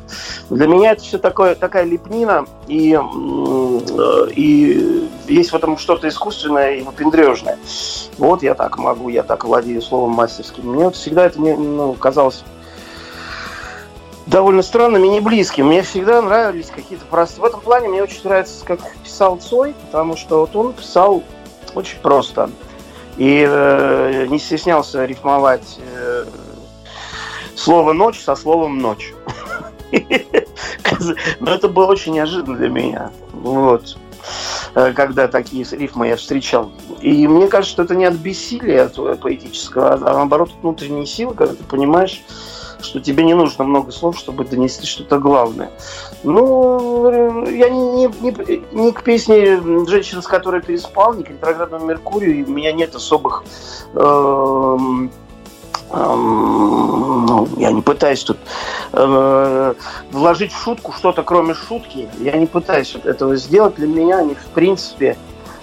Для 0.49 0.67
меня 0.67 0.91
это 0.91 1.01
все 1.03 1.17
такое, 1.17 1.55
такая 1.55 1.83
лепнина, 1.83 2.45
и, 2.67 2.99
и 4.35 5.09
есть 5.27 5.51
в 5.51 5.55
этом 5.55 5.77
что-то 5.77 6.07
искусственное 6.07 6.75
и 6.75 6.81
выпендрежное. 6.81 7.57
Вот 8.17 8.43
я 8.43 8.53
так 8.55 8.77
могу, 8.77 9.09
я 9.09 9.23
так 9.23 9.45
владею 9.45 9.81
словом 9.81 10.11
мастерским. 10.11 10.71
Мне 10.71 10.85
вот 10.85 10.95
всегда 10.95 11.25
это 11.25 11.39
ну, 11.39 11.93
казалось 11.93 12.43
довольно 14.25 14.61
странным 14.61 15.03
и 15.03 15.09
не 15.09 15.19
близким. 15.19 15.67
Мне 15.67 15.81
всегда 15.81 16.21
нравились 16.21 16.71
какие-то 16.73 17.05
простые... 17.05 17.43
В 17.43 17.45
этом 17.45 17.61
плане 17.61 17.89
мне 17.89 18.03
очень 18.03 18.21
нравится, 18.23 18.65
как 18.65 18.79
писал 19.03 19.37
Цой, 19.37 19.75
потому 19.85 20.15
что 20.17 20.41
вот 20.41 20.55
он 20.55 20.73
писал 20.73 21.23
очень 21.75 21.99
просто. 21.99 22.49
И 23.17 23.45
э, 23.47 24.25
не 24.27 24.39
стеснялся 24.39 25.05
рифмовать 25.05 25.79
э, 25.79 26.25
слово 27.55 27.93
«ночь» 27.93 28.19
со 28.19 28.35
словом 28.35 28.79
«ночь». 28.79 29.13
Но 31.39 31.53
это 31.53 31.69
было 31.69 31.85
очень 31.87 32.13
неожиданно 32.13 32.57
для 32.57 32.69
меня. 32.69 33.11
Вот. 33.31 33.97
Э, 34.75 34.93
когда 34.93 35.27
такие 35.27 35.65
рифмы 35.71 36.07
я 36.07 36.15
встречал. 36.15 36.71
И 37.01 37.27
мне 37.27 37.47
кажется, 37.47 37.73
что 37.73 37.83
это 37.83 37.95
не 37.95 38.05
от 38.05 38.15
бессилия 38.15 38.87
поэтического, 38.87 39.93
а 39.93 39.97
наоборот 39.97 40.49
от 40.49 40.61
внутренней 40.61 41.05
силы, 41.05 41.35
когда 41.35 41.53
ты 41.53 41.63
понимаешь, 41.63 42.23
что 42.81 42.99
тебе 42.99 43.23
не 43.23 43.33
нужно 43.33 43.63
много 43.63 43.91
слов, 43.91 44.17
чтобы 44.17 44.45
донести 44.45 44.85
что-то 44.85 45.19
главное. 45.19 45.71
Ну, 46.23 47.45
я 47.49 47.69
не, 47.69 48.05
не, 48.05 48.65
не 48.71 48.91
к 48.91 49.03
песне 49.03 49.59
женщины, 49.87 50.21
с 50.21 50.27
которой 50.27 50.61
переспал, 50.61 51.13
не 51.13 51.23
к 51.23 51.29
ретроградному 51.29 51.85
Меркурию, 51.85 52.47
у 52.47 52.51
меня 52.51 52.71
нет 52.71 52.95
особых 52.95 53.43
э, 53.93 54.77
ну, 55.93 57.47
я 57.57 57.71
не 57.71 57.81
пытаюсь 57.81 58.23
тут 58.23 58.37
э, 58.93 59.73
вложить 60.11 60.51
в 60.51 60.59
шутку 60.59 60.91
что-то, 60.91 61.23
кроме 61.23 61.53
шутки. 61.53 62.09
Я 62.19 62.37
не 62.37 62.47
пытаюсь 62.47 62.95
этого 63.03 63.35
сделать. 63.35 63.75
Для 63.75 63.87
меня 63.87 64.17
они, 64.19 64.33
в 64.33 64.47
принципе, 64.55 65.17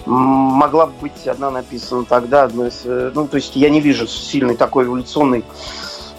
могла 0.07 0.87
быть 0.87 1.27
одна 1.27 1.51
написана 1.51 2.05
тогда. 2.05 2.45
Одна 2.45 2.69
из, 2.69 2.83
э, 2.85 3.11
ну, 3.13 3.27
то 3.27 3.37
есть 3.37 3.57
я 3.57 3.71
не 3.71 3.81
вижу 3.81 4.07
сильной 4.07 4.57
такой 4.57 4.85
эволюционной 4.85 5.45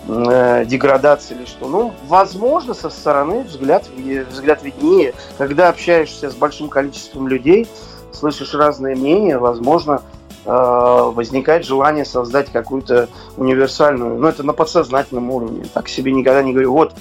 э, 0.08 0.66
деградации 0.66 1.36
или 1.36 1.46
что. 1.46 1.68
Ну, 1.68 1.94
возможно, 2.08 2.74
со 2.74 2.90
стороны 2.90 3.44
взгляд, 3.44 3.88
взгляд 4.30 4.64
виднее. 4.64 5.14
Когда 5.38 5.70
общаешься 5.70 6.30
с 6.30 6.36
большим 6.36 6.70
количеством 6.70 7.28
людей, 7.28 7.68
слышишь 8.12 8.54
разные 8.54 8.96
мнения, 8.96 9.38
возможно, 9.38 10.02
э, 10.46 10.52
возникает 10.52 11.66
желание 11.66 12.06
создать 12.06 12.52
какую-то 12.52 13.10
универсальную, 13.38 14.18
ну, 14.18 14.28
это 14.28 14.44
на 14.44 14.54
подсознательном 14.54 15.30
уровне. 15.32 15.66
Так 15.74 15.88
себе 15.88 16.12
никогда 16.12 16.44
не 16.44 16.54
говорю, 16.54 16.74
вот, 16.74 16.94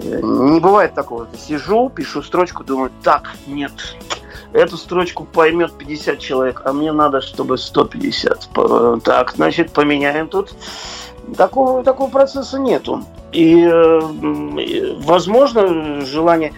э, 0.00 0.20
не 0.22 0.60
бывает 0.60 0.94
такого. 0.94 1.26
Сижу, 1.36 1.90
пишу 1.90 2.22
строчку, 2.22 2.64
думаю, 2.64 2.90
так, 3.02 3.32
нет, 3.46 3.72
эту 4.52 4.76
строчку 4.76 5.24
поймет 5.24 5.72
50 5.76 6.18
человек, 6.18 6.62
а 6.64 6.72
мне 6.72 6.92
надо, 6.92 7.20
чтобы 7.20 7.58
150. 7.58 8.48
Так, 9.04 9.32
значит, 9.36 9.72
поменяем 9.72 10.28
тут 10.28 10.54
Такого, 11.36 11.82
такого 11.84 12.10
процесса 12.10 12.58
нету. 12.58 13.04
И, 13.32 13.62
э, 13.64 14.00
возможно, 15.00 16.00
желание... 16.04 16.52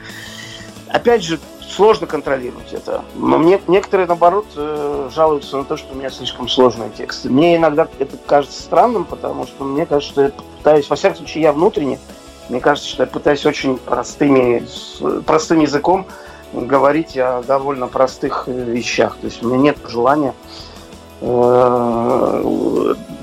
Опять 0.89 1.23
же, 1.23 1.39
сложно 1.71 2.07
контролировать 2.07 2.73
это. 2.73 3.03
Но 3.14 3.39
мне 3.39 3.61
некоторые, 3.68 4.07
наоборот, 4.07 4.47
э, 4.57 5.09
жалуются 5.14 5.57
на 5.57 5.64
то, 5.64 5.77
что 5.77 5.95
у 5.95 5.97
меня 5.97 6.11
слишком 6.11 6.49
сложные 6.49 6.91
тексты. 6.91 7.31
Мне 7.31 7.57
иногда 7.57 7.87
это 7.99 8.16
кажется 8.27 8.61
странным, 8.61 9.05
потому 9.05 9.47
что 9.47 9.64
мне 9.64 9.87
кажется, 9.87 10.12
что 10.12 10.23
я 10.23 10.31
пытаюсь, 10.59 10.91
во 10.91 10.97
всяком 10.97 11.18
случае, 11.18 11.45
я 11.45 11.53
внутренне, 11.53 11.99
мне 12.49 12.61
кажется, 12.61 12.89
что 12.89 13.05
я 13.05 13.07
пытаюсь 13.07 13.47
очень 13.47 13.79
простыми, 13.79 14.66
простым 15.25 15.61
языком 15.61 16.07
говорить 16.53 17.16
о 17.16 17.43
довольно 17.43 17.87
простых 17.87 18.45
э, 18.47 18.53
вещах. 18.53 19.16
То 19.21 19.27
есть 19.27 19.43
у 19.43 19.49
меня 19.49 19.59
нет 19.59 19.79
желания 19.89 20.35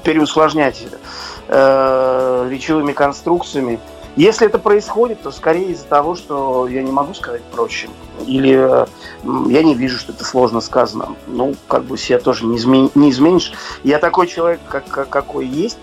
переусложнять 0.04 0.86
э, 1.48 2.48
речевыми 2.50 2.94
конструкциями. 2.94 3.80
Если 4.16 4.48
это 4.48 4.58
происходит, 4.58 5.22
то 5.22 5.32
скорее 5.32 5.72
из-за 5.72 5.86
того, 5.86 6.16
что 6.16 6.68
я 6.68 6.82
не 6.82 6.92
могу 6.92 7.14
сказать 7.14 7.44
проще. 7.44 7.88
Или 8.26 8.58
э, 8.58 8.86
я 9.50 9.64
не 9.64 9.76
вижу, 9.76 10.00
что 10.00 10.12
это 10.12 10.26
сложно 10.26 10.60
сказано. 10.60 11.10
Ну, 11.28 11.56
как 11.68 11.84
бы 11.84 11.98
себя 11.98 12.20
тоже 12.20 12.46
не, 12.46 12.58
измен... 12.58 12.90
не 12.96 13.12
изменишь. 13.12 13.54
Я 13.84 14.00
такой 14.00 14.28
человек, 14.28 14.60
как, 14.68 14.88
как, 14.88 15.10
какой 15.10 15.46
есть. 15.46 15.78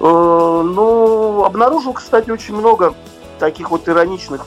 Э, 0.00 0.62
ну, 0.64 1.44
обнаружил, 1.44 1.92
кстати, 1.92 2.30
очень 2.30 2.56
много 2.56 2.94
таких 3.38 3.70
вот 3.70 3.88
ироничных 3.88 4.46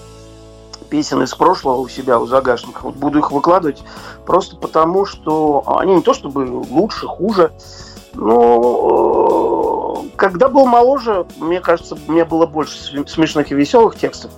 песен 0.90 1.24
из 1.24 1.34
прошлого 1.34 1.78
у 1.78 1.88
себя, 1.88 2.20
у 2.20 2.28
загашников. 2.28 2.84
Вот 2.84 2.96
буду 2.96 3.20
их 3.20 3.32
выкладывать 3.32 3.84
просто 4.26 4.56
потому, 4.56 5.06
что 5.06 5.64
они 5.80 5.96
не 5.96 6.02
то 6.02 6.14
чтобы 6.14 6.42
лучше, 6.70 7.08
хуже, 7.08 7.52
ну, 8.14 9.53
когда 10.24 10.48
был 10.48 10.66
моложе, 10.66 11.26
мне 11.36 11.60
кажется, 11.60 11.98
мне 12.08 12.24
было 12.24 12.46
больше 12.46 12.78
смешных 13.08 13.52
и 13.52 13.56
веселых 13.56 13.98
текстов. 13.98 14.32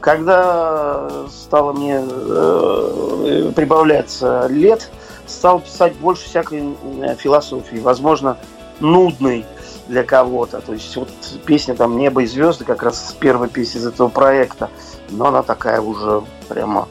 Когда 0.00 1.10
стало 1.28 1.74
мне 1.74 2.00
э, 2.00 3.52
прибавляться 3.54 4.46
лет, 4.48 4.90
стал 5.26 5.60
писать 5.60 5.94
больше 5.96 6.24
всякой 6.24 6.74
э, 7.02 7.16
философии, 7.16 7.76
возможно, 7.76 8.38
нудной 8.80 9.44
для 9.88 10.04
кого-то. 10.04 10.62
То 10.62 10.72
есть 10.72 10.96
вот 10.96 11.10
песня 11.44 11.74
там 11.74 11.98
«Небо 11.98 12.22
и 12.22 12.26
звезды» 12.26 12.64
как 12.64 12.82
раз 12.82 13.14
первая 13.20 13.50
песня 13.50 13.80
из 13.80 13.86
этого 13.86 14.08
проекта, 14.08 14.70
но 15.10 15.26
она 15.26 15.42
такая 15.42 15.82
уже 15.82 16.22
прямо 16.48 16.88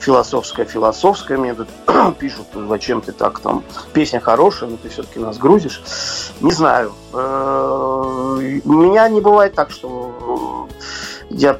философская-философская. 0.00 1.38
Мне 1.38 1.54
тут 1.54 1.68
пишут, 2.18 2.46
«Ну, 2.54 2.68
зачем 2.68 3.00
ты 3.00 3.12
так 3.12 3.40
там, 3.40 3.64
песня 3.92 4.20
хорошая, 4.20 4.70
но 4.70 4.76
ты 4.76 4.88
все-таки 4.88 5.18
нас 5.18 5.38
грузишь. 5.38 5.82
Не 6.40 6.52
знаю. 6.52 6.92
Э, 7.12 8.60
у 8.64 8.72
меня 8.72 9.08
не 9.08 9.20
бывает 9.20 9.54
так, 9.54 9.70
что 9.70 10.68
я 11.30 11.58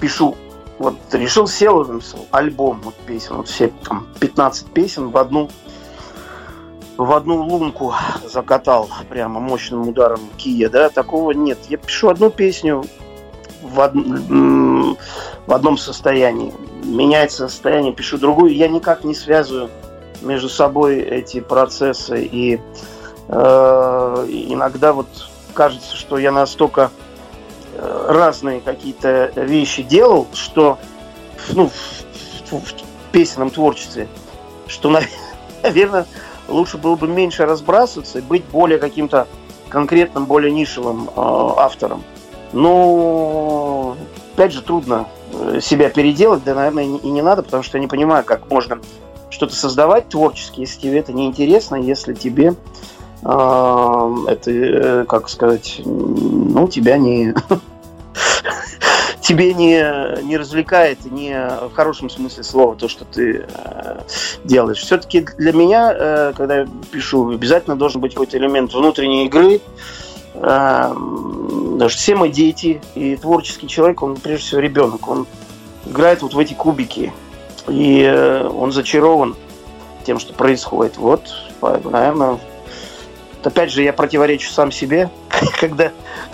пишу 0.00 0.36
вот 0.78 0.96
решил, 1.12 1.46
сел 1.46 1.84
написал 1.84 2.26
альбом 2.30 2.80
вот 2.84 2.94
песен, 3.06 3.36
вот 3.36 3.48
все 3.48 3.68
там 3.84 4.06
15 4.20 4.66
песен 4.68 5.10
в 5.10 5.16
одну 5.16 5.48
в 6.98 7.12
одну 7.12 7.42
лунку 7.42 7.94
закатал 8.24 8.88
прямо 9.10 9.38
мощным 9.38 9.88
ударом 9.88 10.20
кия, 10.38 10.70
да, 10.70 10.88
такого 10.88 11.32
нет. 11.32 11.58
Я 11.68 11.76
пишу 11.76 12.08
одну 12.08 12.30
песню 12.30 12.84
в, 13.66 13.78
од... 13.78 13.92
в 13.94 15.52
одном 15.52 15.78
состоянии 15.78 16.52
меняется 16.84 17.48
состояние, 17.48 17.92
пишу 17.92 18.18
другую, 18.18 18.54
я 18.54 18.68
никак 18.68 19.04
не 19.04 19.14
связываю 19.14 19.70
между 20.22 20.48
собой 20.48 21.00
эти 21.00 21.40
процессы. 21.40 22.24
И 22.24 22.60
э, 23.28 24.26
иногда 24.28 24.92
вот 24.92 25.08
кажется, 25.54 25.96
что 25.96 26.18
я 26.18 26.32
настолько 26.32 26.90
э, 27.74 28.06
разные 28.08 28.60
какие-то 28.60 29.32
вещи 29.36 29.82
делал, 29.82 30.26
что 30.32 30.78
ну, 31.52 31.68
в, 31.68 32.52
в, 32.52 32.60
в 32.60 32.74
песенном 33.12 33.50
творчестве, 33.50 34.08
что, 34.66 34.90
наверное, 35.62 36.06
лучше 36.48 36.78
было 36.78 36.96
бы 36.96 37.08
меньше 37.08 37.46
разбрасываться 37.46 38.18
и 38.18 38.22
быть 38.22 38.44
более 38.44 38.78
каким-то 38.78 39.26
конкретным, 39.68 40.26
более 40.26 40.52
нишевым 40.52 41.08
э, 41.08 41.10
автором. 41.16 42.04
Но, 42.56 43.96
опять 44.34 44.52
же, 44.52 44.62
трудно 44.62 45.06
Э, 45.32 45.60
себя 45.60 45.90
переделать, 45.90 46.44
да, 46.44 46.54
наверное, 46.54 46.84
и 46.84 47.10
не 47.10 47.22
надо, 47.22 47.42
потому 47.42 47.62
что 47.62 47.78
я 47.78 47.82
не 47.82 47.88
понимаю, 47.88 48.24
как 48.24 48.50
можно 48.50 48.78
что-то 49.28 49.54
создавать 49.54 50.08
творчески, 50.08 50.60
если 50.60 50.80
тебе 50.80 50.98
это 51.00 51.12
не 51.12 51.26
интересно, 51.26 51.76
если 51.76 52.14
тебе 52.14 52.54
э, 53.22 54.14
это, 54.28 54.50
э, 54.50 55.04
как 55.06 55.28
сказать, 55.28 55.80
ну, 55.84 56.68
тебя 56.68 56.96
не 56.96 57.34
тебе 59.20 59.52
не, 59.52 60.22
не 60.22 60.36
развлекает, 60.36 61.04
не 61.10 61.34
в 61.70 61.74
хорошем 61.74 62.08
смысле 62.08 62.44
слова 62.44 62.76
то, 62.76 62.88
что 62.88 63.04
ты 63.04 63.44
э, 63.48 64.00
делаешь. 64.44 64.78
Все-таки 64.78 65.26
для 65.38 65.52
меня, 65.52 65.92
э, 65.92 66.32
когда 66.36 66.60
я 66.60 66.68
пишу, 66.92 67.30
обязательно 67.30 67.76
должен 67.76 68.00
быть 68.00 68.14
какой-то 68.14 68.38
элемент 68.38 68.72
внутренней 68.72 69.26
игры, 69.26 69.60
Даже 71.76 71.96
все 71.96 72.14
мы 72.14 72.30
дети, 72.30 72.80
и 72.94 73.16
творческий 73.16 73.68
человек, 73.68 74.02
он 74.02 74.16
прежде 74.16 74.46
всего 74.46 74.60
ребенок, 74.60 75.08
он 75.08 75.26
играет 75.84 76.22
вот 76.22 76.32
в 76.32 76.38
эти 76.38 76.54
кубики, 76.54 77.12
и 77.68 78.00
э, 78.02 78.48
он 78.48 78.72
зачарован 78.72 79.36
тем, 80.06 80.18
что 80.18 80.32
происходит. 80.32 80.96
Вот, 80.96 81.28
наверное, 81.60 82.38
опять 83.44 83.70
же, 83.70 83.82
я 83.82 83.92
противоречу 83.92 84.50
сам 84.50 84.72
себе, 84.72 85.10
когда 85.60 85.92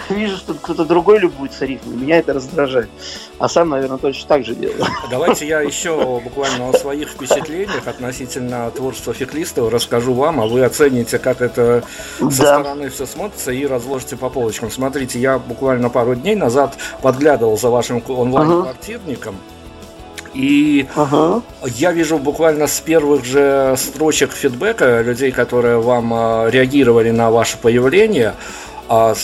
вижу, 0.08 0.36
что 0.36 0.54
кто-то 0.54 0.84
другой 0.84 1.18
любуется 1.18 1.64
рифмой, 1.64 1.96
меня 1.96 2.18
это 2.18 2.32
раздражает. 2.32 2.88
А 3.38 3.48
сам, 3.48 3.70
наверное, 3.70 3.98
точно 3.98 4.28
так 4.28 4.44
же 4.44 4.54
делаю. 4.54 4.84
Давайте 5.10 5.46
я 5.46 5.60
еще 5.60 6.20
буквально 6.22 6.70
о 6.70 6.72
своих 6.72 7.10
впечатлениях 7.10 7.86
относительно 7.86 8.70
творчества 8.70 9.14
Феклистова 9.14 9.70
расскажу 9.70 10.14
вам, 10.14 10.40
а 10.40 10.46
вы 10.46 10.64
оцените, 10.64 11.18
как 11.18 11.40
это 11.40 11.84
со 12.18 12.24
да. 12.24 12.60
стороны 12.60 12.90
все 12.90 13.06
смотрится 13.06 13.52
и 13.52 13.66
разложите 13.66 14.16
по 14.16 14.28
полочкам. 14.28 14.70
Смотрите, 14.70 15.18
я 15.18 15.38
буквально 15.38 15.88
пару 15.88 16.14
дней 16.14 16.34
назад 16.34 16.76
подглядывал 17.00 17.58
за 17.58 17.70
вашим 17.70 18.02
онлайн-квартирником. 18.06 19.36
и 20.34 20.86
ага. 20.94 21.42
я 21.66 21.92
вижу 21.92 22.18
буквально 22.18 22.66
с 22.66 22.80
первых 22.80 23.24
же 23.24 23.74
строчек 23.76 24.32
фидбэка 24.32 25.02
людей, 25.02 25.32
которые 25.32 25.78
вам 25.78 26.12
а, 26.14 26.48
реагировали 26.48 27.10
на 27.10 27.30
ваше 27.30 27.58
появление, 27.58 28.34
а, 28.94 29.14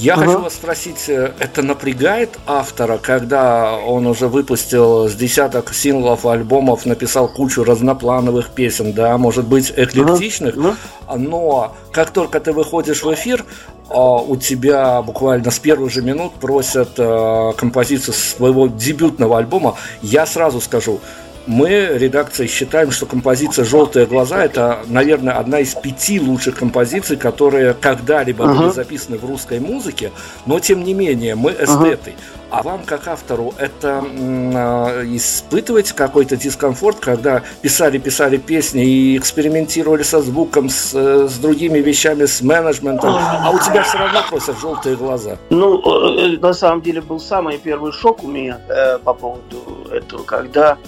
я 0.00 0.14
ага. 0.14 0.26
хочу 0.26 0.38
вас 0.40 0.54
спросить, 0.54 1.08
э, 1.08 1.34
это 1.38 1.62
напрягает 1.62 2.30
автора, 2.48 2.98
когда 2.98 3.76
он 3.76 4.08
уже 4.08 4.26
выпустил 4.26 5.08
с 5.08 5.14
десяток 5.14 5.72
синглов, 5.72 6.26
альбомов, 6.26 6.84
написал 6.84 7.28
кучу 7.28 7.62
разноплановых 7.62 8.50
песен, 8.50 8.92
да, 8.92 9.16
может 9.16 9.46
быть, 9.46 9.72
эклектичных, 9.76 10.56
ага. 10.56 10.76
но 11.16 11.76
как 11.92 12.10
только 12.10 12.40
ты 12.40 12.52
выходишь 12.52 13.04
в 13.04 13.14
эфир, 13.14 13.44
а, 13.88 14.16
у 14.16 14.36
тебя 14.36 15.00
буквально 15.00 15.52
с 15.52 15.60
первых 15.60 15.92
же 15.92 16.02
минут 16.02 16.32
просят 16.34 16.94
э, 16.98 17.52
композицию 17.56 18.14
своего 18.14 18.66
дебютного 18.66 19.38
альбома, 19.38 19.76
я 20.02 20.26
сразу 20.26 20.60
скажу, 20.60 20.98
мы, 21.46 21.68
редакция, 21.94 22.46
считаем, 22.46 22.90
что 22.90 23.06
композиция 23.06 23.64
«Желтые 23.64 24.06
глаза»– 24.06 24.44
это, 24.44 24.80
наверное, 24.86 25.34
одна 25.34 25.60
из 25.60 25.74
пяти 25.74 26.20
лучших 26.20 26.56
композиций, 26.56 27.16
которые 27.16 27.74
когда-либо 27.74 28.44
uh-huh. 28.44 28.58
были 28.58 28.70
записаны 28.70 29.18
в 29.18 29.24
русской 29.24 29.60
музыке, 29.60 30.12
но, 30.46 30.58
тем 30.60 30.84
не 30.84 30.94
менее, 30.94 31.34
мы 31.34 31.52
эстеты. 31.52 32.10
Uh-huh. 32.10 32.40
А 32.50 32.62
вам, 32.62 32.84
как 32.84 33.08
автору, 33.08 33.52
это 33.58 34.04
э, 34.06 35.06
испытываете 35.16 35.92
какой-то 35.92 36.36
дискомфорт, 36.36 37.00
когда 37.00 37.42
писали-писали 37.62 38.36
песни 38.36 38.84
и 38.84 39.18
экспериментировали 39.18 40.04
со 40.04 40.22
звуком, 40.22 40.68
с, 40.68 40.92
э, 40.94 41.26
с 41.28 41.38
другими 41.38 41.78
вещами, 41.78 42.26
с 42.26 42.42
менеджментом, 42.42 43.12
а 43.12 43.50
у 43.50 43.58
тебя 43.58 43.82
все 43.82 43.98
равно 43.98 44.20
просто 44.30 44.54
желтые 44.54 44.94
глаза? 44.94 45.36
Ну, 45.50 45.80
э, 46.16 46.38
на 46.38 46.54
самом 46.54 46.80
деле, 46.80 47.00
был 47.00 47.18
самый 47.18 47.58
первый 47.58 47.90
шок 47.90 48.22
у 48.22 48.28
меня 48.28 48.60
э, 48.68 48.98
по 48.98 49.14
поводу 49.14 49.88
этого, 49.90 50.22
когда 50.22 50.78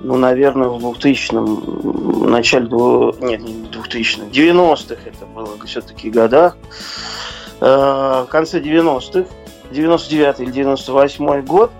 ну, 0.00 0.16
наверное, 0.16 0.68
в 0.68 0.78
2000-м, 0.78 2.30
начале, 2.30 2.66
нет, 2.66 3.40
не 3.40 3.66
2000-х, 3.68 4.26
90-х 4.30 5.00
это 5.04 5.26
было 5.26 5.48
все-таки 5.64 6.10
годах, 6.10 6.56
э, 7.60 7.66
в 7.66 8.26
конце 8.28 8.60
90-х, 8.60 9.28
99 9.70 10.40
или 10.40 10.50
98 10.50 11.42
год, 11.42 11.70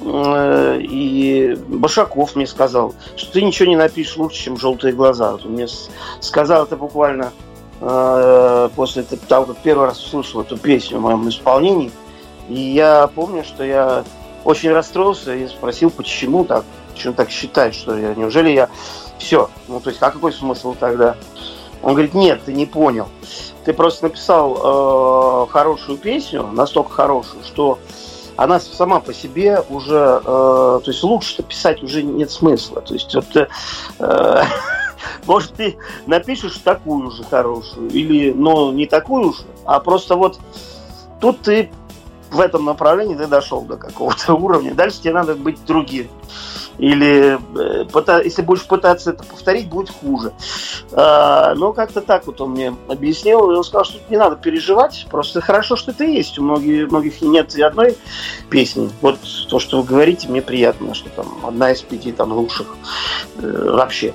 э, 0.00 0.80
и 0.80 1.56
Башаков 1.68 2.36
мне 2.36 2.46
сказал, 2.46 2.94
что 3.16 3.32
ты 3.32 3.42
ничего 3.42 3.68
не 3.68 3.76
напишешь 3.76 4.16
лучше, 4.16 4.44
чем 4.44 4.56
«Желтые 4.58 4.92
глаза». 4.92 5.32
Вот 5.32 5.46
он 5.46 5.52
мне 5.52 5.66
сказал 6.20 6.64
это 6.64 6.76
буквально 6.76 7.32
э, 7.80 8.68
после 8.76 9.02
того, 9.02 9.46
как 9.46 9.56
первый 9.58 9.86
раз 9.86 10.04
услышал 10.04 10.42
эту 10.42 10.56
песню 10.56 10.98
в 10.98 11.02
моем 11.02 11.28
исполнении. 11.28 11.90
И 12.48 12.60
я 12.60 13.08
помню, 13.14 13.44
что 13.44 13.64
я 13.64 14.04
очень 14.44 14.70
расстроился 14.72 15.34
и 15.34 15.46
спросил, 15.46 15.90
почему 15.90 16.44
так. 16.44 16.64
Почему 16.92 17.14
так 17.14 17.30
считать, 17.30 17.74
что 17.74 17.96
я, 17.96 18.14
неужели 18.14 18.50
я 18.50 18.68
все? 19.18 19.50
Ну, 19.68 19.80
то 19.80 19.90
есть, 19.90 20.02
а 20.02 20.10
какой 20.10 20.32
смысл 20.32 20.74
тогда? 20.78 21.16
Он 21.82 21.92
говорит, 21.92 22.14
нет, 22.14 22.42
ты 22.44 22.52
не 22.52 22.66
понял. 22.66 23.08
Ты 23.64 23.72
просто 23.72 24.04
написал 24.04 25.46
э, 25.46 25.50
хорошую 25.50 25.98
песню, 25.98 26.46
настолько 26.52 26.90
хорошую, 26.90 27.44
что 27.44 27.78
она 28.36 28.60
сама 28.60 29.00
по 29.00 29.12
себе 29.12 29.62
уже, 29.68 30.20
э, 30.24 30.24
то 30.24 30.82
есть 30.86 31.02
лучше 31.02 31.42
писать 31.42 31.82
уже 31.82 32.02
нет 32.02 32.30
смысла. 32.30 32.80
То 32.80 32.94
есть 32.94 33.14
вот, 33.14 33.36
э, 33.36 34.44
может 35.26 35.54
ты 35.54 35.76
напишешь 36.06 36.58
такую 36.58 37.10
же 37.10 37.24
хорошую, 37.24 37.90
или, 37.90 38.32
но 38.32 38.72
не 38.72 38.86
такую 38.86 39.32
же, 39.32 39.42
а 39.64 39.80
просто 39.80 40.16
вот 40.16 40.38
тут 41.20 41.42
ты 41.42 41.70
в 42.30 42.40
этом 42.40 42.64
направлении 42.64 43.14
ты 43.14 43.26
дошел 43.26 43.62
до 43.62 43.76
какого-то 43.76 44.34
уровня. 44.40 44.74
Дальше 44.74 45.00
тебе 45.02 45.14
надо 45.14 45.34
быть 45.34 45.64
другим 45.66 46.08
или 46.82 47.38
э, 47.56 48.22
если 48.24 48.42
будешь 48.42 48.66
пытаться 48.66 49.10
это 49.10 49.22
повторить, 49.22 49.68
будет 49.68 49.90
хуже. 49.90 50.32
А, 50.90 51.54
но 51.54 51.72
как-то 51.72 52.00
так 52.00 52.26
вот 52.26 52.40
он 52.40 52.50
мне 52.50 52.74
объяснил, 52.88 53.52
и 53.52 53.54
он 53.54 53.62
сказал, 53.62 53.84
что 53.84 53.98
не 54.10 54.16
надо 54.16 54.34
переживать, 54.34 55.06
просто 55.08 55.40
хорошо, 55.40 55.76
что 55.76 55.92
ты 55.92 56.06
есть. 56.06 56.40
У 56.40 56.42
многих, 56.42 56.90
многих 56.90 57.22
нет 57.22 57.54
и 57.54 57.62
одной 57.62 57.96
песни. 58.50 58.90
Вот 59.00 59.20
то, 59.48 59.60
что 59.60 59.80
вы 59.80 59.86
говорите, 59.86 60.26
мне 60.26 60.42
приятно, 60.42 60.92
что 60.94 61.08
там 61.10 61.46
одна 61.46 61.70
из 61.70 61.82
пяти 61.82 62.10
там 62.10 62.32
лучших 62.32 62.76
э, 63.36 63.70
вообще. 63.70 64.12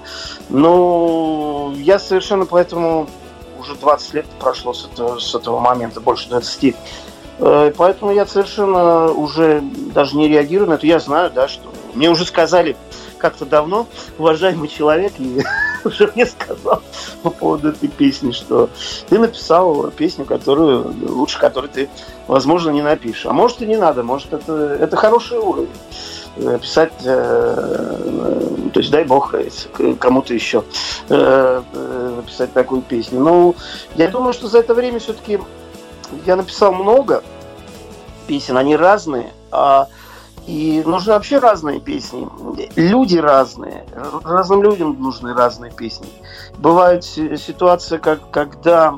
Но 0.50 1.74
я 1.78 2.00
совершенно 2.00 2.46
поэтому 2.46 3.08
уже 3.62 3.76
20 3.76 4.14
лет 4.14 4.26
прошло 4.42 4.74
с 4.74 4.90
этого, 4.92 5.20
с 5.20 5.34
этого 5.34 5.60
момента, 5.60 6.02
больше 6.02 6.28
20. 6.28 6.76
Э, 7.40 7.72
поэтому 7.78 8.12
я 8.12 8.26
совершенно 8.26 9.10
уже 9.10 9.62
даже 9.62 10.18
не 10.18 10.28
реагирую 10.28 10.70
на 10.70 10.74
это. 10.74 10.86
Я 10.86 11.00
знаю, 11.00 11.32
да, 11.34 11.48
что 11.48 11.77
мне 11.98 12.10
уже 12.10 12.26
сказали 12.26 12.78
как-то 13.18 13.46
давно, 13.46 13.88
уважаемый 14.18 14.68
человек, 14.68 15.14
и 15.18 15.44
уже 15.84 16.12
мне 16.14 16.26
сказал 16.26 16.82
по 17.24 17.30
поводу 17.32 17.70
этой 17.70 17.90
песни, 17.90 18.32
что 18.32 18.70
ты 19.10 19.18
написал 19.18 19.90
песню, 19.92 20.26
которую 20.26 20.94
лучше 21.10 21.40
которой 21.40 21.68
ты, 21.68 21.90
возможно, 22.28 22.70
не 22.70 22.82
напишешь. 22.84 23.26
А 23.26 23.34
может 23.34 23.62
и 23.62 23.66
не 23.66 23.78
надо, 23.78 24.04
может 24.04 24.32
это, 24.32 24.78
это 24.80 24.96
хороший 24.96 25.40
уровень 25.40 25.70
э, 26.38 26.60
писать, 26.62 26.94
э, 27.04 28.70
то 28.74 28.80
есть 28.80 28.92
дай 28.92 29.04
бог 29.04 29.34
кому-то 30.00 30.34
еще 30.34 30.64
э, 31.10 31.62
э, 31.74 32.14
написать 32.18 32.54
такую 32.54 32.84
песню. 32.84 33.20
Ну, 33.20 33.56
я 33.96 34.08
думаю, 34.10 34.34
что 34.34 34.48
за 34.48 34.60
это 34.60 34.76
время 34.76 35.00
все-таки 35.00 35.40
я 36.28 36.36
написал 36.36 36.72
много 36.74 37.24
песен, 38.28 38.58
они 38.58 38.76
разные, 38.76 39.34
а 39.52 39.88
и 40.48 40.82
нужны 40.86 41.14
вообще 41.14 41.40
разные 41.40 41.82
песни. 41.82 42.28
Люди 42.76 43.18
разные. 43.18 43.86
Разным 44.24 44.64
людям 44.64 44.96
нужны 45.00 45.34
разные 45.34 45.72
песни. 45.72 46.08
Бывает 46.58 47.04
ситуация, 47.04 48.00
как, 48.00 48.32
когда 48.32 48.98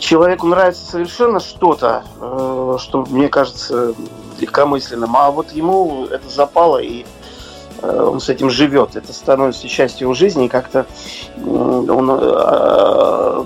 человеку 0.00 0.48
нравится 0.48 0.84
совершенно 0.84 1.40
что-то, 1.40 2.04
э, 2.20 2.76
что 2.80 3.06
мне 3.08 3.28
кажется 3.28 3.94
легкомысленным, 4.40 5.16
а 5.16 5.30
вот 5.30 5.52
ему 5.52 6.06
это 6.06 6.28
запало, 6.28 6.78
и 6.78 7.04
э, 7.82 8.02
он 8.02 8.20
с 8.20 8.28
этим 8.28 8.50
живет. 8.50 8.96
Это 8.96 9.12
становится 9.12 9.68
частью 9.68 10.06
его 10.06 10.14
жизни, 10.14 10.46
и 10.46 10.48
как-то 10.48 10.86
он 11.44 12.10
э, 12.10 13.44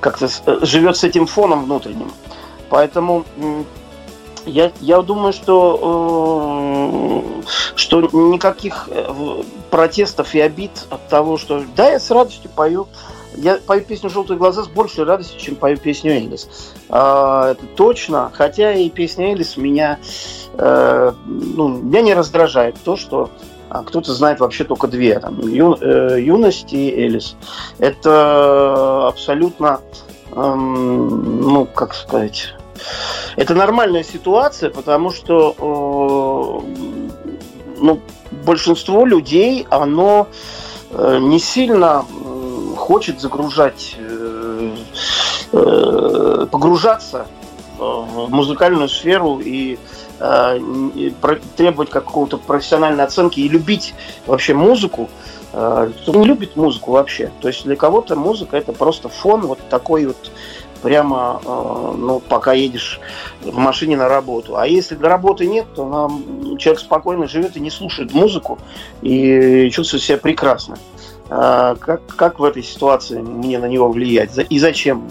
как-то 0.00 0.28
живет 0.64 0.96
с 0.96 1.04
этим 1.04 1.26
фоном 1.26 1.64
внутренним. 1.64 2.12
Поэтому 2.68 3.24
я, 4.46 4.72
я 4.80 5.02
думаю, 5.02 5.32
что, 5.32 7.22
э, 7.22 7.42
что 7.76 8.00
никаких 8.00 8.88
э, 8.90 9.42
протестов 9.70 10.34
и 10.34 10.40
обид 10.40 10.72
от 10.90 11.08
того, 11.08 11.38
что 11.38 11.64
да, 11.76 11.90
я 11.90 12.00
с 12.00 12.10
радостью 12.10 12.50
пою. 12.54 12.88
Я 13.34 13.58
пою 13.66 13.82
песню 13.82 14.10
«Желтые 14.10 14.36
глаза» 14.36 14.62
с 14.62 14.68
большей 14.68 15.04
радостью, 15.04 15.40
чем 15.40 15.56
пою 15.56 15.78
песню 15.78 16.12
Элис. 16.12 16.74
Это 16.88 17.56
точно. 17.76 18.30
Хотя 18.34 18.74
и 18.74 18.90
песня 18.90 19.32
Элис 19.32 19.56
меня, 19.56 19.98
э, 20.52 21.12
ну, 21.24 21.68
меня 21.68 22.02
не 22.02 22.12
раздражает 22.12 22.76
то, 22.84 22.96
что 22.96 23.30
а 23.72 23.84
кто-то 23.84 24.12
знает 24.12 24.38
вообще 24.40 24.64
только 24.64 24.86
две. 24.86 25.18
Там, 25.18 25.40
ю, 25.40 25.78
э, 25.80 26.20
юность 26.20 26.74
и 26.74 26.90
Элис. 26.90 27.36
Это 27.78 29.08
абсолютно, 29.08 29.80
эм, 30.32 31.40
ну, 31.40 31.64
как 31.64 31.94
сказать, 31.94 32.54
это 33.36 33.54
нормальная 33.54 34.04
ситуация, 34.04 34.70
потому 34.70 35.10
что 35.10 35.54
э, 35.58 36.60
ну, 37.80 38.00
большинство 38.44 39.04
людей, 39.04 39.66
оно 39.70 40.28
э, 40.90 41.18
не 41.20 41.38
сильно 41.38 42.04
хочет 42.82 43.20
загружать, 43.20 43.96
э, 43.98 44.74
э, 45.52 46.46
погружаться 46.50 47.26
в 47.78 48.28
музыкальную 48.28 48.88
сферу 48.88 49.40
и 49.40 49.78
э, 50.18 50.58
требовать 51.56 51.90
какого-то 51.90 52.38
профессиональной 52.38 53.04
оценки 53.04 53.40
и 53.40 53.48
любить 53.48 53.94
вообще 54.26 54.54
музыку. 54.54 55.08
Кто 55.52 56.14
не 56.14 56.24
любит 56.24 56.56
музыку 56.56 56.92
вообще. 56.92 57.30
То 57.42 57.48
есть 57.48 57.64
для 57.64 57.76
кого-то 57.76 58.16
музыка 58.16 58.56
это 58.56 58.72
просто 58.72 59.10
фон 59.10 59.42
вот 59.42 59.58
такой 59.68 60.06
вот 60.06 60.30
прямо, 60.82 61.40
э, 61.44 61.94
ну, 61.96 62.20
пока 62.20 62.52
едешь 62.52 63.00
в 63.42 63.56
машине 63.56 63.96
на 63.96 64.08
работу. 64.08 64.56
А 64.56 64.66
если 64.66 64.94
до 64.94 65.08
работы 65.08 65.46
нет, 65.46 65.66
то 65.74 65.86
нам 65.86 66.56
человек 66.58 66.80
спокойно 66.80 67.26
живет 67.28 67.56
и 67.56 67.60
не 67.60 67.70
слушает 67.70 68.12
музыку 68.12 68.58
и 69.00 69.70
чувствует 69.70 70.02
себя 70.02 70.18
прекрасно. 70.18 70.76
А 71.30 71.76
как, 71.76 72.06
как 72.06 72.38
в 72.38 72.44
этой 72.44 72.62
ситуации 72.62 73.18
мне 73.18 73.58
на 73.58 73.66
него 73.66 73.88
влиять? 73.88 74.30
И 74.50 74.58
зачем? 74.58 75.08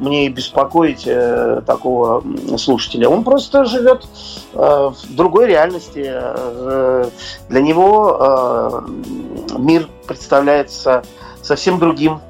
мне 0.00 0.28
беспокоить 0.30 1.02
э, 1.06 1.62
такого 1.66 2.24
слушателя. 2.56 3.08
Он 3.08 3.22
просто 3.22 3.64
живет 3.66 4.06
э, 4.54 4.56
в 4.56 5.14
другой 5.14 5.46
реальности. 5.46 6.02
Э, 6.06 7.08
для 7.48 7.60
него 7.60 8.16
э, 8.18 8.80
мир 9.58 9.88
представляется 10.06 11.02
совсем 11.42 11.78
другим, 11.78 12.20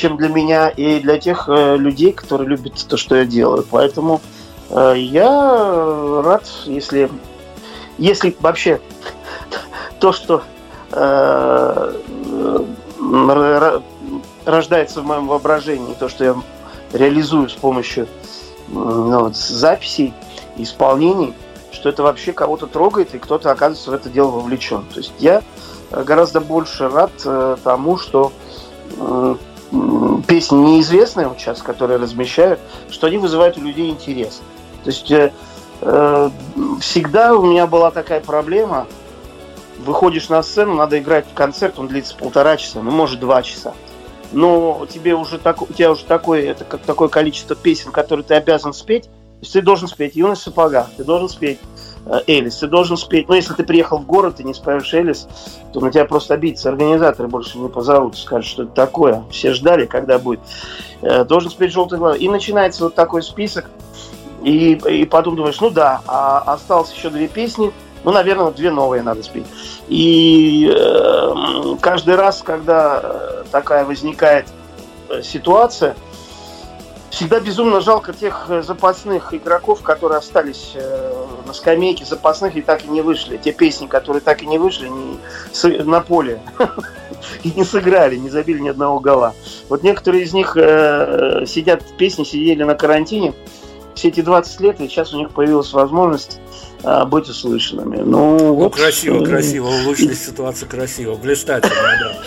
чем 0.00 0.16
для 0.16 0.28
меня 0.28 0.70
и 0.70 0.98
для 0.98 1.18
тех 1.18 1.44
э, 1.48 1.76
людей, 1.76 2.12
которые 2.12 2.48
любят 2.48 2.86
то, 2.88 2.96
что 2.96 3.16
я 3.16 3.26
делаю. 3.26 3.66
Поэтому 3.70 4.22
э, 4.70 4.94
я 4.96 6.22
рад, 6.24 6.48
если, 6.64 7.10
если 7.98 8.34
вообще 8.40 8.80
то, 10.00 10.12
что 10.12 10.42
э, 10.92 11.92
рождается 14.46 15.02
в 15.02 15.04
моем 15.04 15.28
воображении, 15.28 15.94
то, 15.94 16.08
что 16.08 16.24
я 16.24 16.36
реализую 16.94 17.50
с 17.50 17.54
помощью 17.54 18.08
ну, 18.68 19.20
вот, 19.24 19.36
записей, 19.36 20.14
исполнений, 20.56 21.34
что 21.72 21.90
это 21.90 22.02
вообще 22.02 22.32
кого-то 22.32 22.66
трогает, 22.66 23.14
и 23.14 23.18
кто-то 23.18 23.50
оказывается 23.50 23.90
в 23.90 23.94
это 23.94 24.08
дело 24.08 24.30
вовлечен. 24.30 24.84
То 24.92 25.00
есть 25.00 25.12
я 25.18 25.42
гораздо 25.90 26.40
больше 26.40 26.88
рад 26.88 27.12
тому, 27.62 27.96
что 27.96 28.32
песни 30.26 30.56
неизвестные 30.56 31.28
вот 31.28 31.38
сейчас, 31.38 31.62
которые 31.62 31.98
размещают, 31.98 32.60
что 32.90 33.06
они 33.06 33.18
вызывают 33.18 33.56
у 33.56 33.62
людей 33.62 33.90
интерес. 33.90 34.42
То 34.84 34.90
есть 34.90 35.10
э, 35.10 35.32
э, 35.80 36.30
всегда 36.80 37.34
у 37.34 37.44
меня 37.44 37.66
была 37.66 37.90
такая 37.90 38.20
проблема. 38.20 38.86
Выходишь 39.78 40.28
на 40.28 40.42
сцену, 40.42 40.74
надо 40.74 40.98
играть 40.98 41.26
в 41.26 41.34
концерт, 41.34 41.78
он 41.78 41.88
длится 41.88 42.14
полтора 42.14 42.56
часа, 42.56 42.82
ну 42.82 42.90
может 42.90 43.18
два 43.20 43.42
часа. 43.42 43.72
Но 44.32 44.86
тебе 44.90 45.14
уже 45.14 45.38
так, 45.38 45.62
у 45.62 45.72
тебя 45.72 45.90
уже 45.90 46.04
такое, 46.04 46.50
это 46.50 46.64
как 46.64 46.82
такое 46.82 47.08
количество 47.08 47.56
песен, 47.56 47.90
которые 47.90 48.24
ты 48.24 48.34
обязан 48.34 48.72
спеть. 48.72 49.04
То 49.04 49.42
есть 49.42 49.52
ты 49.54 49.62
должен 49.62 49.88
спеть 49.88 50.16
«Юность 50.16 50.42
сапога», 50.42 50.88
ты 50.96 51.02
должен 51.02 51.28
спеть 51.28 51.58
Элис, 52.26 52.56
ты 52.56 52.66
должен 52.66 52.96
спеть. 52.96 53.28
Ну, 53.28 53.34
если 53.34 53.54
ты 53.54 53.62
приехал 53.62 53.98
в 53.98 54.06
город 54.06 54.40
и 54.40 54.44
не 54.44 54.54
споешь 54.54 54.92
Элис, 54.94 55.28
то 55.72 55.80
на 55.80 55.90
тебя 55.90 56.04
просто 56.04 56.34
обидятся 56.34 56.70
организаторы, 56.70 57.28
больше 57.28 57.58
не 57.58 57.68
позовут, 57.68 58.16
скажут, 58.16 58.46
что 58.46 58.62
это 58.64 58.72
такое. 58.72 59.24
Все 59.30 59.52
ждали, 59.52 59.86
когда 59.86 60.18
будет. 60.18 60.40
Э, 61.02 61.24
должен 61.24 61.50
спеть 61.50 61.72
желтый 61.72 61.98
глаз. 61.98 62.18
И 62.18 62.28
начинается 62.28 62.84
вот 62.84 62.94
такой 62.94 63.22
список. 63.22 63.70
И, 64.42 64.72
и 64.72 65.04
потом 65.04 65.36
думаешь, 65.36 65.60
ну 65.60 65.70
да, 65.70 66.00
а 66.06 66.38
осталось 66.38 66.92
еще 66.92 67.10
две 67.10 67.28
песни, 67.28 67.72
ну, 68.04 68.10
наверное, 68.10 68.50
две 68.52 68.70
новые 68.70 69.02
надо 69.02 69.22
спеть. 69.22 69.44
И 69.88 70.72
э, 70.74 71.76
каждый 71.80 72.16
раз, 72.16 72.42
когда 72.42 73.00
э, 73.02 73.44
такая 73.50 73.84
возникает 73.84 74.46
ситуация, 75.22 75.94
Всегда 77.10 77.40
безумно 77.40 77.80
жалко 77.80 78.12
тех 78.12 78.46
э, 78.48 78.62
запасных 78.62 79.34
игроков, 79.34 79.82
которые 79.82 80.18
остались 80.18 80.72
э, 80.74 81.26
на 81.44 81.52
скамейке 81.52 82.04
запасных 82.04 82.56
и 82.56 82.62
так 82.62 82.84
и 82.84 82.88
не 82.88 83.00
вышли. 83.00 83.36
Те 83.36 83.52
песни, 83.52 83.88
которые 83.88 84.20
так 84.20 84.42
и 84.42 84.46
не 84.46 84.58
вышли 84.58 84.88
не, 84.88 85.82
на 85.82 86.00
поле 86.00 86.40
и 87.42 87.50
не 87.50 87.64
сыграли, 87.64 88.16
не 88.16 88.30
забили 88.30 88.60
ни 88.60 88.68
одного 88.68 89.00
гола. 89.00 89.34
Вот 89.68 89.82
некоторые 89.82 90.22
из 90.22 90.32
них 90.32 90.56
э, 90.56 91.44
сидят, 91.46 91.82
песни 91.98 92.22
сидели 92.22 92.62
на 92.62 92.76
карантине 92.76 93.34
все 93.94 94.08
эти 94.08 94.20
20 94.20 94.60
лет, 94.60 94.80
и 94.80 94.88
сейчас 94.88 95.12
у 95.12 95.18
них 95.18 95.30
появилась 95.32 95.72
возможность 95.72 96.38
быть 96.82 97.28
услышанными. 97.28 97.98
Ну, 97.98 98.38
ну 98.38 98.54
вот, 98.54 98.74
красиво, 98.74 99.24
красиво, 99.24 99.68
улучшили 99.68 100.14
ситуацию 100.14 100.68
красиво, 100.68 101.14
блистательно, 101.14 101.74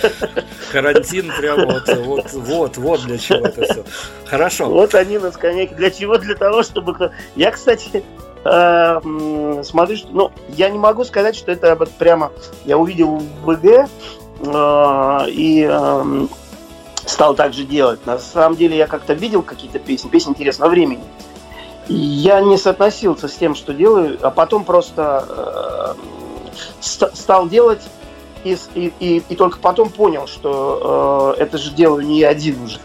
да. 0.01 0.43
Карантин 0.71 1.31
прям 1.37 1.65
вот, 1.65 1.87
вот, 1.87 2.33
вот, 2.33 2.77
вот 2.77 3.01
для 3.03 3.17
чего 3.17 3.45
это 3.45 3.63
все. 3.63 3.83
Хорошо. 4.25 4.69
Вот 4.69 4.95
они 4.95 5.19
на 5.19 5.31
скамейке. 5.31 5.75
Для 5.75 5.91
чего? 5.91 6.17
Для 6.17 6.35
того, 6.35 6.63
чтобы... 6.63 7.11
Я, 7.35 7.51
кстати, 7.51 8.03
э, 8.43 9.63
смотрю, 9.63 9.97
что... 9.97 10.07
Ну, 10.11 10.31
я 10.49 10.69
не 10.69 10.79
могу 10.79 11.03
сказать, 11.03 11.35
что 11.35 11.51
это 11.51 11.75
вот 11.75 11.91
прямо... 11.91 12.31
Я 12.65 12.77
увидел 12.77 13.17
в 13.17 13.53
ВГ 13.53 13.65
э, 14.39 15.29
и 15.29 15.67
э, 15.69 16.27
стал 17.05 17.35
так 17.35 17.53
же 17.53 17.63
делать. 17.63 18.05
На 18.05 18.17
самом 18.17 18.57
деле 18.57 18.77
я 18.77 18.87
как-то 18.87 19.13
видел 19.13 19.43
какие-то 19.43 19.79
песни, 19.79 20.09
песни 20.09 20.31
интересного 20.31 20.71
времени. 20.71 21.03
Я 21.87 22.41
не 22.41 22.57
соотносился 22.57 23.27
с 23.27 23.33
тем, 23.33 23.55
что 23.55 23.73
делаю, 23.73 24.17
а 24.21 24.31
потом 24.31 24.63
просто 24.63 25.25
э, 25.27 26.63
ст- 26.79 27.15
стал 27.15 27.49
делать 27.49 27.81
и, 28.43 28.57
и, 28.75 29.23
и, 29.27 29.35
только 29.35 29.59
потом 29.59 29.89
понял, 29.89 30.27
что 30.27 31.35
э, 31.37 31.41
это 31.43 31.57
же 31.57 31.71
делаю 31.71 32.05
не 32.05 32.19
я 32.19 32.29
один 32.29 32.63
уже. 32.63 32.79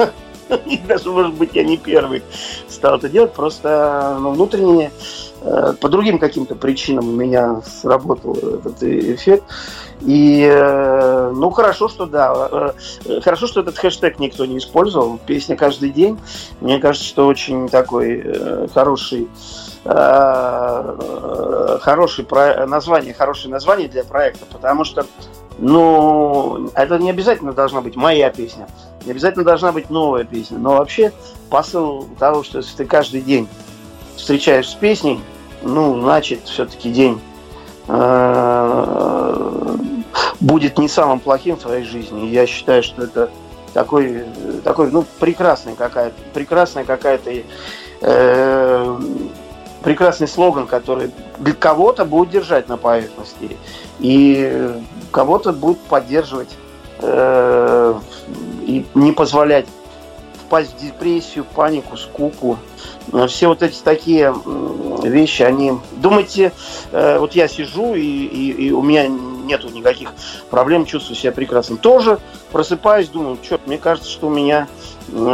И 0.66 0.78
даже, 0.78 1.10
может 1.10 1.34
быть, 1.34 1.50
я 1.54 1.62
не 1.62 1.76
первый 1.76 2.22
стал 2.68 2.96
это 2.96 3.08
делать, 3.08 3.34
просто 3.34 4.16
ну, 4.18 4.32
внутренне 4.32 4.90
э, 5.42 5.74
по 5.78 5.88
другим 5.88 6.18
каким-то 6.18 6.54
причинам 6.54 7.08
у 7.08 7.12
меня 7.12 7.60
сработал 7.66 8.34
этот 8.34 8.82
эффект. 8.82 9.44
И, 10.00 10.48
э, 10.48 11.32
ну, 11.34 11.50
хорошо, 11.50 11.88
что 11.88 12.06
да. 12.06 12.74
Э, 13.04 13.20
хорошо, 13.20 13.46
что 13.46 13.60
этот 13.60 13.78
хэштег 13.78 14.18
никто 14.18 14.46
не 14.46 14.58
использовал. 14.58 15.18
Песня 15.18 15.56
каждый 15.56 15.90
день. 15.90 16.18
Мне 16.60 16.78
кажется, 16.78 17.06
что 17.06 17.26
очень 17.26 17.68
такой 17.68 18.22
э, 18.24 18.68
хороший 18.72 19.28
хороший 21.80 22.24
про... 22.24 22.66
название, 22.66 23.14
хорошее 23.14 23.50
название 23.50 23.88
для 23.88 24.04
проекта, 24.04 24.44
потому 24.44 24.84
что, 24.84 25.06
ну, 25.56 26.70
это 26.74 26.98
не 26.98 27.08
обязательно 27.08 27.54
должна 27.54 27.80
быть 27.80 27.96
моя 27.96 28.28
песня, 28.28 28.68
не 29.06 29.12
обязательно 29.12 29.44
должна 29.44 29.72
быть 29.72 29.88
новая 29.88 30.24
песня, 30.24 30.58
но 30.58 30.76
вообще 30.76 31.12
посыл 31.48 32.06
того, 32.18 32.42
что 32.42 32.58
если 32.58 32.76
ты 32.76 32.84
каждый 32.84 33.22
день 33.22 33.48
встречаешь 34.16 34.68
с 34.68 34.74
песней, 34.74 35.20
ну, 35.62 35.98
значит, 36.02 36.40
все-таки 36.44 36.90
день 36.90 37.18
будет 40.40 40.78
не 40.78 40.88
самым 40.88 41.20
плохим 41.20 41.56
в 41.56 41.60
твоей 41.60 41.84
жизни. 41.84 42.26
я 42.26 42.46
считаю, 42.46 42.82
что 42.82 43.04
это 43.04 43.30
такой, 43.72 44.24
такой 44.64 44.90
ну, 44.90 45.04
прекрасный 45.18 45.74
какая-то, 45.74 46.16
прекрасная 46.34 46.84
какая-то 46.84 47.32
э, 48.00 48.98
прекрасный 49.82 50.28
слоган, 50.28 50.66
который 50.66 51.10
для 51.38 51.54
кого-то 51.54 52.04
будет 52.04 52.30
держать 52.30 52.68
на 52.68 52.76
поверхности 52.76 53.56
и 54.00 54.70
кого-то 55.10 55.52
будет 55.52 55.78
поддерживать 55.80 56.54
э, 57.00 57.94
и 58.62 58.86
не 58.94 59.12
позволять 59.12 59.66
впасть 60.46 60.74
в 60.74 60.80
депрессию, 60.80 61.44
панику, 61.44 61.96
скуку. 61.96 62.58
Все 63.28 63.48
вот 63.48 63.62
эти 63.62 63.80
такие 63.82 64.34
вещи, 65.02 65.42
они... 65.42 65.72
Думаете, 65.92 66.52
э, 66.92 67.18
вот 67.18 67.34
я 67.34 67.48
сижу, 67.48 67.94
и, 67.94 68.00
и, 68.02 68.68
и 68.68 68.72
у 68.72 68.82
меня 68.82 69.06
нету 69.08 69.68
никаких 69.70 70.12
проблем, 70.50 70.86
чувствую 70.86 71.16
себя 71.16 71.32
прекрасно. 71.32 71.76
Тоже 71.76 72.18
просыпаюсь, 72.52 73.08
думаю, 73.08 73.38
что, 73.42 73.58
мне 73.66 73.78
кажется, 73.78 74.10
что 74.10 74.26
у 74.26 74.30
меня 74.30 74.68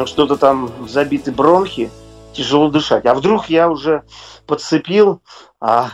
что-то 0.06 0.36
там 0.36 0.70
забиты 0.88 1.32
бронхи, 1.32 1.90
тяжело 2.32 2.68
дышать. 2.68 3.06
А 3.06 3.14
вдруг 3.14 3.48
я 3.48 3.68
уже 3.68 4.02
подцепил, 4.46 5.20
а 5.60 5.90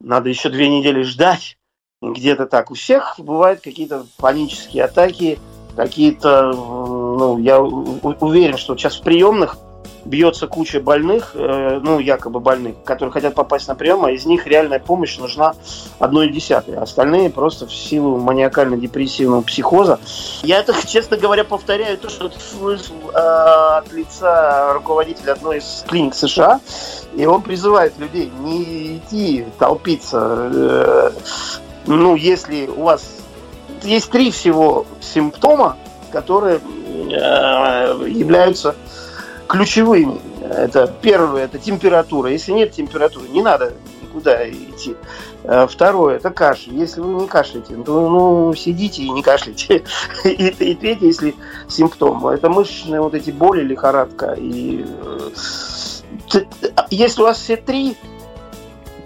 надо 0.00 0.28
еще 0.28 0.48
две 0.50 0.68
недели 0.68 1.02
ждать. 1.02 1.58
Где-то 2.02 2.46
так. 2.46 2.70
У 2.70 2.74
всех 2.74 3.14
бывают 3.18 3.60
какие-то 3.60 4.06
панические 4.18 4.84
атаки, 4.84 5.38
какие-то, 5.74 6.52
ну, 6.52 7.38
я 7.38 7.60
уверен, 7.60 8.58
что 8.58 8.76
сейчас 8.76 8.96
в 8.96 9.02
приемных 9.02 9.56
бьется 10.04 10.46
куча 10.46 10.80
больных, 10.80 11.32
э, 11.34 11.80
ну, 11.82 11.98
якобы 11.98 12.40
больных, 12.40 12.76
которые 12.84 13.12
хотят 13.12 13.34
попасть 13.34 13.68
на 13.68 13.74
прием, 13.74 14.04
а 14.04 14.10
из 14.10 14.26
них 14.26 14.46
реальная 14.46 14.78
помощь 14.78 15.18
нужна 15.18 15.54
одной 15.98 16.28
десятой. 16.28 16.76
Остальные 16.76 17.30
просто 17.30 17.66
в 17.66 17.74
силу 17.74 18.18
маниакально-депрессивного 18.18 19.42
психоза. 19.42 19.98
Я 20.42 20.60
это, 20.60 20.74
честно 20.86 21.16
говоря, 21.16 21.44
повторяю 21.44 21.98
то, 21.98 22.08
что 22.10 22.30
слышал 22.30 22.96
э, 23.12 23.16
от 23.78 23.92
лица 23.92 24.72
руководителя 24.74 25.32
одной 25.32 25.58
из 25.58 25.84
клиник 25.88 26.14
США, 26.14 26.60
и 27.14 27.26
он 27.26 27.42
призывает 27.42 27.98
людей 27.98 28.30
не 28.40 28.98
идти 28.98 29.46
толпиться. 29.58 30.50
Э, 30.52 31.10
ну, 31.86 32.16
если 32.16 32.66
у 32.66 32.82
вас 32.82 33.04
есть 33.82 34.10
три 34.10 34.30
всего 34.30 34.86
симптома, 35.00 35.76
которые 36.12 36.60
э, 36.60 38.08
являются 38.08 38.74
ключевыми. 39.48 40.20
Это 40.42 40.92
первое, 41.00 41.44
это 41.44 41.58
температура. 41.58 42.30
Если 42.30 42.52
нет 42.52 42.72
температуры, 42.72 43.28
не 43.28 43.42
надо 43.42 43.72
никуда 44.02 44.48
идти. 44.48 44.96
А 45.44 45.66
второе, 45.66 46.16
это 46.16 46.30
кашель. 46.30 46.74
Если 46.74 47.00
вы 47.00 47.22
не 47.22 47.26
кашляете, 47.26 47.74
то 47.76 48.08
ну, 48.08 48.54
сидите 48.54 49.02
и 49.02 49.10
не 49.10 49.22
кашляйте. 49.22 49.84
И, 50.24 50.30
и 50.30 50.74
третье, 50.74 51.06
если 51.06 51.34
симптом, 51.68 52.26
это 52.26 52.48
мышечные 52.48 53.00
вот 53.00 53.14
эти 53.14 53.30
боли, 53.30 53.62
лихорадка. 53.62 54.34
И 54.38 54.86
э, 56.32 56.40
если 56.90 57.20
у 57.20 57.24
вас 57.24 57.38
все 57.38 57.56
три, 57.56 57.96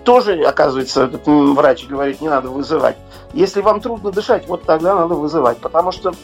тоже, 0.05 0.41
оказывается, 0.43 1.05
этот 1.05 1.27
врач 1.27 1.87
говорит, 1.87 2.21
не 2.21 2.29
надо 2.29 2.49
вызывать. 2.51 2.97
Если 3.35 3.61
вам 3.61 3.81
трудно 3.81 4.11
дышать, 4.13 4.47
вот 4.47 4.63
тогда 4.63 4.95
надо 4.95 5.15
вызывать. 5.15 5.59
Потому 5.59 5.93
что 5.93 6.15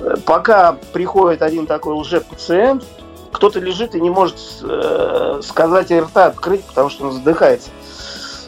э, 0.00 0.14
пока 0.24 0.76
приходит 0.92 1.42
один 1.42 1.66
такой 1.66 1.94
лже-пациент, 1.94 2.84
кто-то 3.34 3.58
лежит 3.58 3.94
и 3.94 4.00
не 4.00 4.10
может 4.10 4.36
э, 4.62 5.40
сказать 5.42 5.90
и 5.90 6.00
рта 6.00 6.26
открыть, 6.26 6.62
потому 6.62 6.88
что 6.88 7.06
он 7.06 7.12
задыхается. 7.12 7.68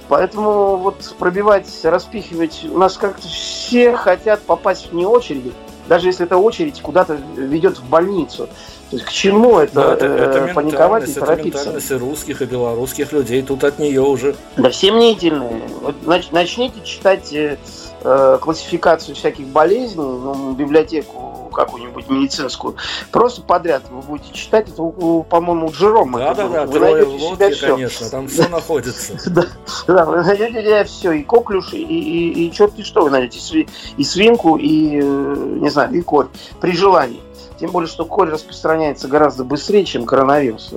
Поэтому 0.08 0.76
вот 0.76 1.14
пробивать, 1.18 1.66
распихивать, 1.82 2.64
у 2.70 2.78
нас 2.78 2.96
как-то 2.96 3.26
все 3.26 3.92
хотят 3.92 4.40
попасть 4.42 4.92
вне 4.92 5.06
очереди, 5.06 5.52
даже 5.88 6.06
если 6.06 6.24
эта 6.24 6.36
очередь 6.36 6.80
куда-то 6.80 7.18
ведет 7.36 7.78
в 7.78 7.88
больницу. 7.88 8.48
То 8.90 8.96
есть 8.96 9.04
к 9.04 9.10
чему 9.10 9.58
это, 9.58 9.74
Но 9.74 9.82
это, 9.92 10.06
это 10.06 10.38
э, 10.38 10.54
паниковать 10.54 11.08
и 11.08 11.10
это 11.10 11.20
торопиться? 11.20 11.58
ментальность 11.58 11.90
и 11.90 11.94
русских, 11.94 12.42
и 12.42 12.44
белорусских 12.44 13.12
людей. 13.12 13.42
Тут 13.42 13.64
от 13.64 13.80
нее 13.80 14.00
уже... 14.00 14.36
Да 14.56 14.70
все 14.70 14.92
мнительные. 14.92 15.62
Вот 15.82 15.96
нач- 16.04 16.28
начните 16.30 16.80
читать 16.84 17.32
э, 17.32 18.38
классификацию 18.40 19.16
всяких 19.16 19.48
болезней, 19.48 20.04
ну, 20.04 20.52
библиотеку 20.52 21.25
какую-нибудь 21.56 22.08
медицинскую, 22.08 22.76
просто 23.10 23.42
подряд 23.42 23.82
вы 23.90 24.02
будете 24.02 24.32
читать, 24.32 24.68
это, 24.68 24.76
по-моему, 24.76 25.66
у 25.66 25.70
Джерома. 25.72 26.18
Да, 26.18 26.34
да, 26.34 26.48
да, 26.48 26.66
Вы 26.66 26.78
трое 26.78 27.04
в 27.04 27.08
найдете 27.08 27.18
себя 27.18 27.28
лодке, 27.30 27.50
всё. 27.54 27.74
конечно, 27.74 28.10
там 28.10 28.28
все 28.28 28.48
находится. 28.48 29.12
Да, 29.26 29.46
да, 29.86 30.04
вы 30.04 30.22
найдете 30.22 30.62
себя 30.62 30.84
все, 30.84 31.12
и 31.12 31.22
коклюш, 31.22 31.72
и, 31.72 31.78
и, 31.82 32.46
и 32.46 32.52
черт 32.52 32.72
что 32.84 33.02
вы 33.04 33.10
найдете, 33.10 33.38
и 33.38 33.40
сви- 33.40 33.68
и 33.96 34.04
свинку, 34.04 34.56
и, 34.56 35.00
э, 35.02 35.34
не 35.60 35.70
знаю, 35.70 35.92
и 35.94 36.02
корь, 36.02 36.26
при 36.60 36.72
желании. 36.76 37.20
Тем 37.58 37.70
более, 37.70 37.88
что 37.88 38.04
корь 38.04 38.30
распространяется 38.30 39.08
гораздо 39.08 39.42
быстрее, 39.44 39.84
чем 39.84 40.04
коронавирус. 40.04 40.74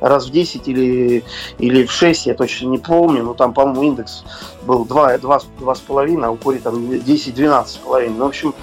Раз 0.00 0.26
в 0.26 0.30
10 0.30 0.68
или, 0.68 1.24
или 1.58 1.84
в 1.84 1.90
6, 1.90 2.26
я 2.26 2.34
точно 2.34 2.68
не 2.68 2.78
помню. 2.78 3.24
Но 3.24 3.34
там, 3.34 3.52
по-моему, 3.52 3.82
индекс 3.82 4.22
был 4.62 4.84
2, 4.84 5.18
2, 5.18 5.40
2,5, 5.60 6.24
а 6.24 6.30
у 6.30 6.36
кори 6.36 6.58
там 6.58 6.74
10-12,5. 6.76 8.14
Ну, 8.16 8.24
в 8.24 8.28
общем, 8.28 8.54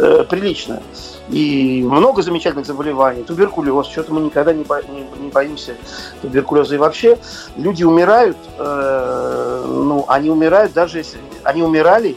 э, 0.00 0.24
прилично. 0.24 0.82
И 1.28 1.82
много 1.84 2.22
замечательных 2.22 2.66
заболеваний. 2.66 3.22
Туберкулез. 3.22 3.86
Что-то 3.86 4.12
мы 4.12 4.20
никогда 4.20 4.52
не, 4.52 4.64
бо- 4.64 4.82
не, 4.82 5.06
не 5.22 5.30
боимся 5.30 5.76
туберкулеза. 6.22 6.74
И 6.74 6.78
вообще 6.78 7.18
люди 7.56 7.84
умирают, 7.84 8.36
э, 8.58 9.64
ну, 9.66 10.04
они 10.08 10.30
умирают 10.30 10.72
даже 10.72 10.98
если... 10.98 11.18
Они 11.44 11.62
умирали, 11.62 12.16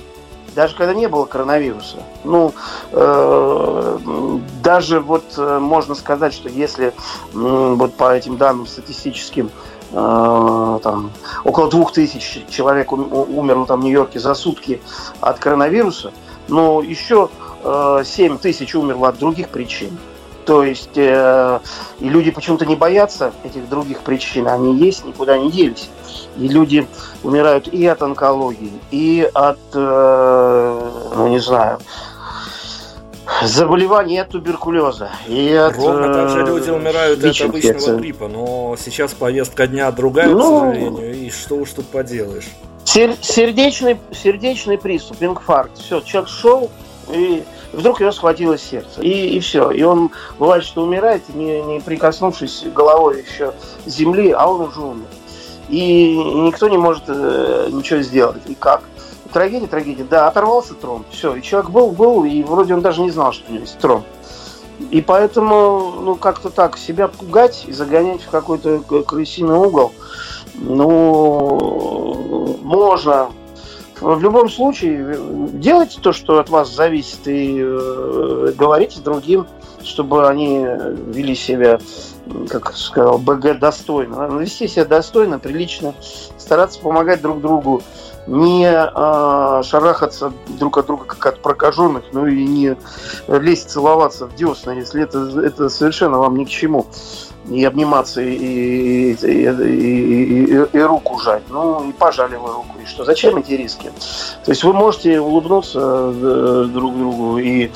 даже 0.56 0.76
когда 0.76 0.94
не 0.94 1.08
было 1.08 1.26
коронавируса. 1.26 1.98
Ну, 2.24 2.54
э, 2.92 4.00
даже 4.64 5.00
вот 5.00 5.26
э, 5.38 5.60
можно 5.60 5.96
сказать, 5.96 6.34
что 6.34 6.50
если 6.50 6.94
м, 7.34 7.78
вот 7.78 7.96
по 7.96 8.16
этим 8.16 8.38
данным 8.38 8.66
статистическим 8.68 9.52
э, 9.92 10.80
там, 10.84 11.12
около 11.44 11.70
двух 11.70 11.92
тысяч 11.94 12.46
человек 12.50 12.92
умерло 12.92 13.66
там 13.66 13.82
в 13.82 13.84
Нью-Йорке 13.84 14.20
за 14.20 14.34
сутки 14.34 14.82
от 15.22 15.40
коронавируса, 15.40 16.12
но 16.48 16.82
еще 16.82 17.30
э, 17.40 17.43
7 17.64 18.38
тысяч 18.38 18.76
умерло 18.76 19.10
от 19.10 19.20
других 19.20 19.50
причин. 19.50 19.98
То 20.46 20.64
есть 20.64 20.98
э, 20.98 21.60
и 22.00 22.10
люди 22.10 22.32
почему-то 22.32 22.66
не 22.66 22.76
боятся 22.76 23.32
этих 23.46 23.70
других 23.70 24.00
причин, 24.00 24.48
они 24.48 24.76
есть, 24.78 25.06
никуда 25.06 25.38
не 25.38 25.50
делись. 25.50 25.90
И 26.38 26.48
люди 26.48 26.86
умирают 27.24 27.68
и 27.70 27.86
от 27.86 28.02
онкологии, 28.02 28.74
и 28.92 29.30
от, 29.34 29.60
э, 29.74 30.90
ну 31.16 31.28
не 31.30 31.40
знаю, 31.40 31.80
заболеваний 33.42 34.18
от 34.18 34.30
туберкулеза, 34.30 35.12
и 35.28 35.54
от 35.54 35.78
Ровно 35.78 36.14
так 36.14 36.30
же 36.30 36.42
э, 36.42 36.46
люди 36.46 36.70
умирают 36.70 37.24
от 37.24 37.42
обычного 37.42 37.98
гриппа, 37.98 38.28
но 38.28 38.76
сейчас 38.78 39.14
повестка 39.14 39.68
дня 39.68 39.90
другая, 39.92 40.28
к 40.28 40.34
Ну, 40.34 40.60
сожалению, 40.60 41.16
и 41.16 41.30
что 41.30 41.56
уж 41.56 41.70
тут 41.72 41.86
поделаешь. 41.88 42.50
Сер- 42.84 43.16
сердечный, 43.22 43.98
сердечный 44.12 44.78
приступ, 44.78 45.18
инфаркт. 45.22 45.78
Все, 45.78 46.02
человек 46.02 46.30
шел, 46.30 46.70
и 47.10 47.44
вдруг 47.74 48.00
его 48.00 48.12
схватило 48.12 48.58
сердце. 48.58 49.02
И, 49.02 49.36
и 49.36 49.40
все. 49.40 49.72
И 49.72 49.84
он 49.84 50.12
бывает, 50.40 50.64
что 50.64 50.84
умирает, 50.84 51.28
не, 51.36 51.62
не 51.62 51.80
прикоснувшись 51.80 52.66
головой 52.74 53.26
еще 53.28 53.54
земли, 53.86 54.32
а 54.32 54.48
он 54.48 54.62
уже 54.62 54.80
умер. 54.80 55.08
И 55.70 56.16
никто 56.16 56.70
не 56.70 56.78
может 56.78 57.04
э, 57.08 57.70
ничего 57.72 58.02
сделать. 58.02 58.42
И 58.48 58.56
как? 58.56 58.84
Трагедия, 59.32 59.68
трагедия. 59.68 60.04
Да, 60.04 60.28
оторвался 60.28 60.76
тромб. 60.76 61.06
Все. 61.10 61.36
И 61.36 61.42
человек 61.42 61.72
был, 61.72 61.92
был, 61.92 62.24
и 62.24 62.44
вроде 62.44 62.74
он 62.74 62.82
даже 62.82 63.02
не 63.02 63.12
знал, 63.12 63.34
что 63.34 63.50
у 63.50 63.54
него 63.54 63.64
есть 63.64 63.78
тромб. 63.80 64.06
И 64.92 65.02
поэтому, 65.02 65.94
ну, 66.02 66.16
как-то 66.16 66.50
так, 66.50 66.78
себя 66.78 67.08
пугать 67.08 67.66
и 67.68 67.72
загонять 67.72 68.22
в 68.22 68.30
какой-то 68.30 68.80
крысиный 69.04 69.56
угол, 69.56 69.94
ну, 70.56 72.60
можно. 72.62 73.30
В 74.02 74.22
любом 74.22 74.50
случае, 74.50 75.18
делайте 75.54 76.00
то, 76.02 76.12
что 76.12 76.40
от 76.40 76.50
вас 76.50 76.74
зависит, 76.74 77.28
и 77.28 77.58
э, 77.60 78.54
говорите 78.58 79.00
другим, 79.00 79.48
чтобы 79.84 80.28
они 80.28 80.60
вели 80.60 81.36
себя, 81.36 81.80
как 82.50 82.76
сказал, 82.76 83.18
БГ 83.18 83.60
достойно. 83.60 84.18
Надо 84.18 84.38
вести 84.38 84.68
себя 84.68 84.86
достойно, 84.86 85.40
прилично, 85.40 85.94
стараться 86.38 86.80
помогать 86.80 87.22
друг 87.22 87.42
другу, 87.42 87.82
не 88.28 88.66
э, 88.66 89.64
шарахаться 89.64 90.34
друг 90.48 90.78
от 90.78 90.88
друга, 90.88 91.06
как 91.06 91.26
от 91.26 91.42
прокаженных, 91.42 92.06
ну 92.14 92.26
и 92.26 92.46
не 92.46 92.78
лезть 93.28 93.70
целоваться 93.70 94.28
в 94.28 94.36
десна, 94.36 94.72
если 94.72 95.04
это, 95.04 95.40
это 95.40 95.70
совершенно 95.70 96.18
вам 96.18 96.38
ни 96.38 96.46
к 96.46 96.50
чему. 96.50 96.88
И 97.50 97.66
обниматься, 97.66 98.22
и, 98.22 98.34
и, 98.36 99.12
и, 99.12 99.48
и- 99.50 100.66
и- 100.72 100.80
руку 100.82 101.20
жать. 101.20 101.44
Ну, 101.50 101.90
и 101.90 101.92
пожали 101.92 102.38
вы 102.38 102.54
руку. 102.54 102.78
И 102.82 102.86
что? 102.86 103.04
Зачем 103.04 103.36
эти 103.36 103.52
риски? 103.52 103.92
То 104.46 104.52
есть 104.52 104.64
вы 104.64 104.72
можете 104.72 105.20
улыбнуться 105.20 105.80
э, 106.16 106.66
друг 106.72 106.98
другу. 106.98 107.38
И, 107.40 107.70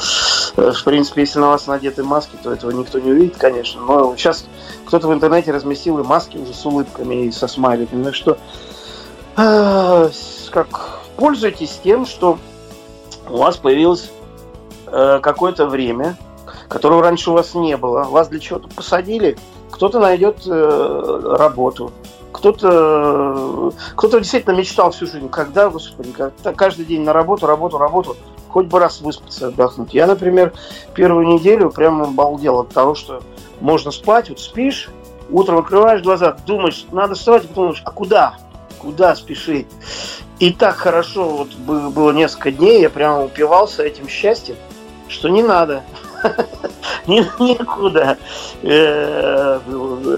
э, 0.55 0.71
в 0.71 0.83
принципе, 0.85 1.21
если 1.21 1.39
на 1.39 1.47
вас 1.49 1.67
надеты 1.67 2.03
маски, 2.03 2.37
то 2.41 2.53
этого 2.53 2.71
никто 2.71 2.99
не 2.99 3.11
увидит, 3.11 3.35
конечно. 3.35 3.81
Но 3.81 4.15
сейчас 4.15 4.45
кто-то 4.85 5.09
в 5.09 5.13
интернете 5.13 5.51
разместил 5.51 5.99
и 5.99 6.03
маски 6.03 6.37
уже 6.37 6.53
с 6.53 6.65
улыбками 6.65 7.25
и 7.25 7.31
со 7.31 7.47
смайликами. 7.49 8.05
Так 8.05 8.15
что 8.15 8.37
с- 9.35 10.49
как 10.49 10.99
пользуйтесь 11.17 11.79
тем, 11.83 12.05
что 12.05 12.39
у 13.29 13.37
вас 13.37 13.57
появилось 13.57 14.09
э, 14.87 15.19
какое-то 15.21 15.65
время, 15.67 16.15
которого 16.69 17.01
раньше 17.03 17.31
у 17.31 17.33
вас 17.33 17.53
не 17.53 17.75
было. 17.75 18.03
Вас 18.03 18.29
для 18.29 18.39
чего-то 18.39 18.69
посадили, 18.69 19.37
кто-то 19.71 19.99
найдет 19.99 20.37
э, 20.45 21.35
работу, 21.37 21.91
кто-то 22.31 23.73
кто 23.95 24.19
действительно 24.19 24.53
мечтал 24.53 24.91
всю 24.91 25.07
жизнь, 25.07 25.29
когда, 25.29 25.69
господи, 25.69 26.13
каждый 26.55 26.85
день 26.85 27.01
на 27.01 27.13
работу, 27.13 27.47
работу, 27.47 27.77
работу, 27.77 28.15
хоть 28.49 28.67
бы 28.67 28.79
раз 28.79 29.01
выспаться, 29.01 29.47
отдохнуть. 29.47 29.93
Я, 29.93 30.07
например, 30.07 30.53
первую 30.93 31.27
неделю 31.27 31.69
прямо 31.69 32.05
балдел 32.05 32.59
от 32.59 32.69
того, 32.69 32.95
что 32.95 33.21
можно 33.59 33.91
спать, 33.91 34.29
вот 34.29 34.39
спишь, 34.39 34.89
утром 35.29 35.59
открываешь 35.59 36.03
глаза, 36.03 36.37
думаешь, 36.45 36.85
надо 36.91 37.15
вставать, 37.15 37.45
и 37.45 37.47
потом 37.47 37.65
думаешь, 37.65 37.81
а 37.85 37.91
куда? 37.91 38.33
Куда 38.79 39.15
спешить? 39.15 39.67
И 40.39 40.51
так 40.51 40.75
хорошо 40.75 41.29
вот 41.29 41.53
бы- 41.55 41.89
было 41.89 42.11
несколько 42.11 42.51
дней, 42.51 42.81
я 42.81 42.89
прямо 42.89 43.23
упивался 43.23 43.83
этим 43.83 44.07
счастьем, 44.07 44.55
что 45.07 45.29
не 45.29 45.41
надо. 45.41 45.83
Никуда 47.07 48.17
э, 48.63 49.59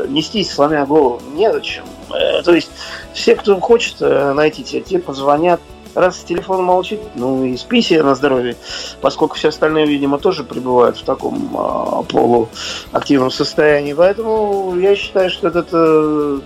нестись, 0.09 0.51
сломя 0.51 0.85
голову. 0.85 1.21
Незачем. 1.33 1.83
Э, 2.11 2.41
То 2.41 2.53
есть 2.53 2.71
все, 3.13 3.35
кто 3.35 3.59
хочет 3.59 3.95
э, 3.99 4.33
найти 4.33 4.63
тебя, 4.63 4.81
тебе 4.81 4.99
позвонят. 4.99 5.61
Раз 5.95 6.19
телефон 6.19 6.63
молчит, 6.63 6.99
ну 7.15 7.43
и 7.43 7.57
спи 7.57 7.81
себе 7.81 8.03
на 8.03 8.13
здоровье, 8.13 8.55
поскольку 9.01 9.35
все 9.35 9.49
остальные, 9.49 9.87
видимо, 9.87 10.19
тоже 10.19 10.43
пребывают 10.43 10.97
в 10.97 11.03
таком 11.03 11.49
а, 11.57 12.03
полуактивном 12.03 13.31
состоянии. 13.31 13.93
Поэтому 13.93 14.75
я 14.77 14.95
считаю, 14.95 15.31
что 15.31 15.47
это 15.47 15.65
э, 15.71 16.39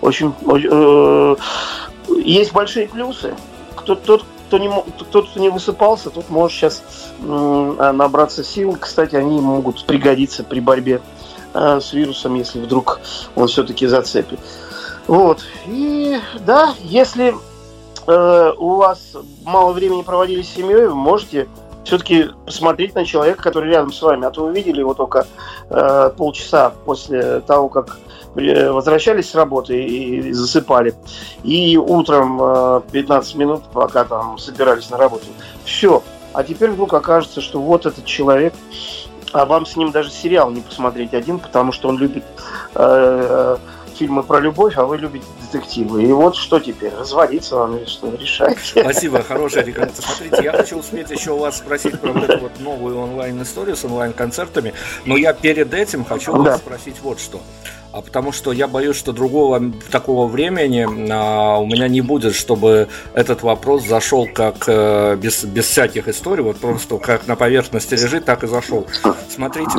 очень... 0.00 0.34
э, 0.44 1.36
есть 2.24 2.52
большие 2.52 2.88
плюсы. 2.88 3.34
Кто, 3.76 3.94
тот, 3.94 4.24
кто 4.46 4.58
не, 4.58 4.70
тот, 5.10 5.28
кто 5.30 5.40
не 5.40 5.48
высыпался, 5.48 6.10
тот 6.10 6.28
может 6.30 6.56
сейчас 6.56 6.82
а, 7.22 7.92
набраться 7.92 8.44
сил. 8.44 8.76
Кстати, 8.78 9.16
они 9.16 9.40
могут 9.40 9.84
пригодиться 9.84 10.44
при 10.44 10.60
борьбе 10.60 11.00
э, 11.54 11.80
с 11.80 11.92
вирусом, 11.92 12.34
если 12.34 12.60
вдруг 12.60 13.00
он 13.34 13.48
все-таки 13.48 13.86
зацепит. 13.86 14.38
Вот. 15.06 15.44
И 15.66 16.18
да, 16.46 16.74
если 16.82 17.34
э, 18.06 18.52
у 18.56 18.76
вас 18.76 19.16
мало 19.44 19.72
времени 19.72 20.02
проводили 20.02 20.42
с 20.42 20.54
семьей, 20.54 20.86
вы 20.86 20.94
можете 20.94 21.48
все-таки 21.84 22.30
посмотреть 22.46 22.94
на 22.94 23.04
человека, 23.04 23.42
который 23.42 23.70
рядом 23.70 23.92
с 23.92 24.00
вами. 24.00 24.26
А 24.26 24.30
то 24.30 24.46
вы 24.46 24.52
видели 24.52 24.80
его 24.80 24.94
только 24.94 25.26
э, 25.68 26.10
полчаса 26.16 26.72
после 26.84 27.40
того, 27.40 27.68
как 27.68 27.98
возвращались 28.34 29.30
с 29.30 29.34
работы 29.34 29.82
и 29.82 30.32
засыпали. 30.32 30.94
И 31.42 31.76
утром 31.76 32.38
э, 32.42 32.80
15 32.90 33.34
минут, 33.36 33.64
пока 33.72 34.04
там 34.04 34.38
собирались 34.38 34.90
на 34.90 34.96
работу. 34.96 35.26
Все. 35.64 36.02
А 36.32 36.42
теперь 36.42 36.70
вдруг 36.70 36.92
окажется, 36.94 37.40
что 37.40 37.60
вот 37.60 37.86
этот 37.86 38.04
человек, 38.04 38.54
а 39.32 39.46
вам 39.46 39.66
с 39.66 39.76
ним 39.76 39.92
даже 39.92 40.10
сериал 40.10 40.50
не 40.50 40.60
посмотреть 40.60 41.14
один, 41.14 41.38
потому 41.38 41.70
что 41.70 41.88
он 41.88 41.98
любит 41.98 42.24
э, 42.74 43.56
фильмы 43.94 44.22
про 44.24 44.40
любовь, 44.40 44.76
а 44.76 44.84
вы 44.84 44.98
любите 44.98 45.26
детективы. 45.40 46.02
И 46.02 46.12
вот 46.12 46.34
что 46.34 46.58
теперь? 46.58 46.92
Разводиться 46.92 47.56
вам 47.56 47.76
или 47.76 47.84
что? 47.84 48.10
Решайте. 48.10 48.80
Спасибо, 48.82 49.22
хорошая 49.22 49.64
рекомендация. 49.64 50.04
Смотрите, 50.06 50.44
я 50.44 50.52
хочу 50.52 50.78
успеть 50.78 51.10
еще 51.10 51.32
у 51.32 51.38
вас 51.38 51.58
спросить 51.58 52.00
про 52.00 52.12
вот 52.12 52.24
эту 52.24 52.42
вот 52.42 52.60
новую 52.60 52.98
онлайн-историю 52.98 53.76
с 53.76 53.84
онлайн-концертами, 53.84 54.74
но 55.04 55.16
я 55.16 55.32
перед 55.32 55.72
этим 55.72 56.04
хочу 56.04 56.32
да. 56.32 56.38
вас 56.38 56.58
спросить 56.58 56.96
вот 57.02 57.20
что 57.20 57.40
а 57.94 58.00
потому 58.00 58.32
что 58.32 58.50
я 58.50 58.66
боюсь, 58.66 58.96
что 58.96 59.12
другого 59.12 59.62
такого 59.92 60.26
времени 60.26 60.84
а, 61.12 61.58
у 61.58 61.66
меня 61.66 61.86
не 61.86 62.00
будет, 62.00 62.34
чтобы 62.34 62.88
этот 63.14 63.44
вопрос 63.44 63.86
зашел 63.86 64.26
как 64.26 64.64
э, 64.66 65.14
без, 65.14 65.44
без 65.44 65.66
всяких 65.66 66.08
историй, 66.08 66.42
вот 66.42 66.56
просто 66.56 66.98
как 66.98 67.28
на 67.28 67.36
поверхности 67.36 67.94
лежит, 67.94 68.24
так 68.24 68.42
и 68.42 68.48
зашел. 68.48 68.88
Смотрите, 69.30 69.78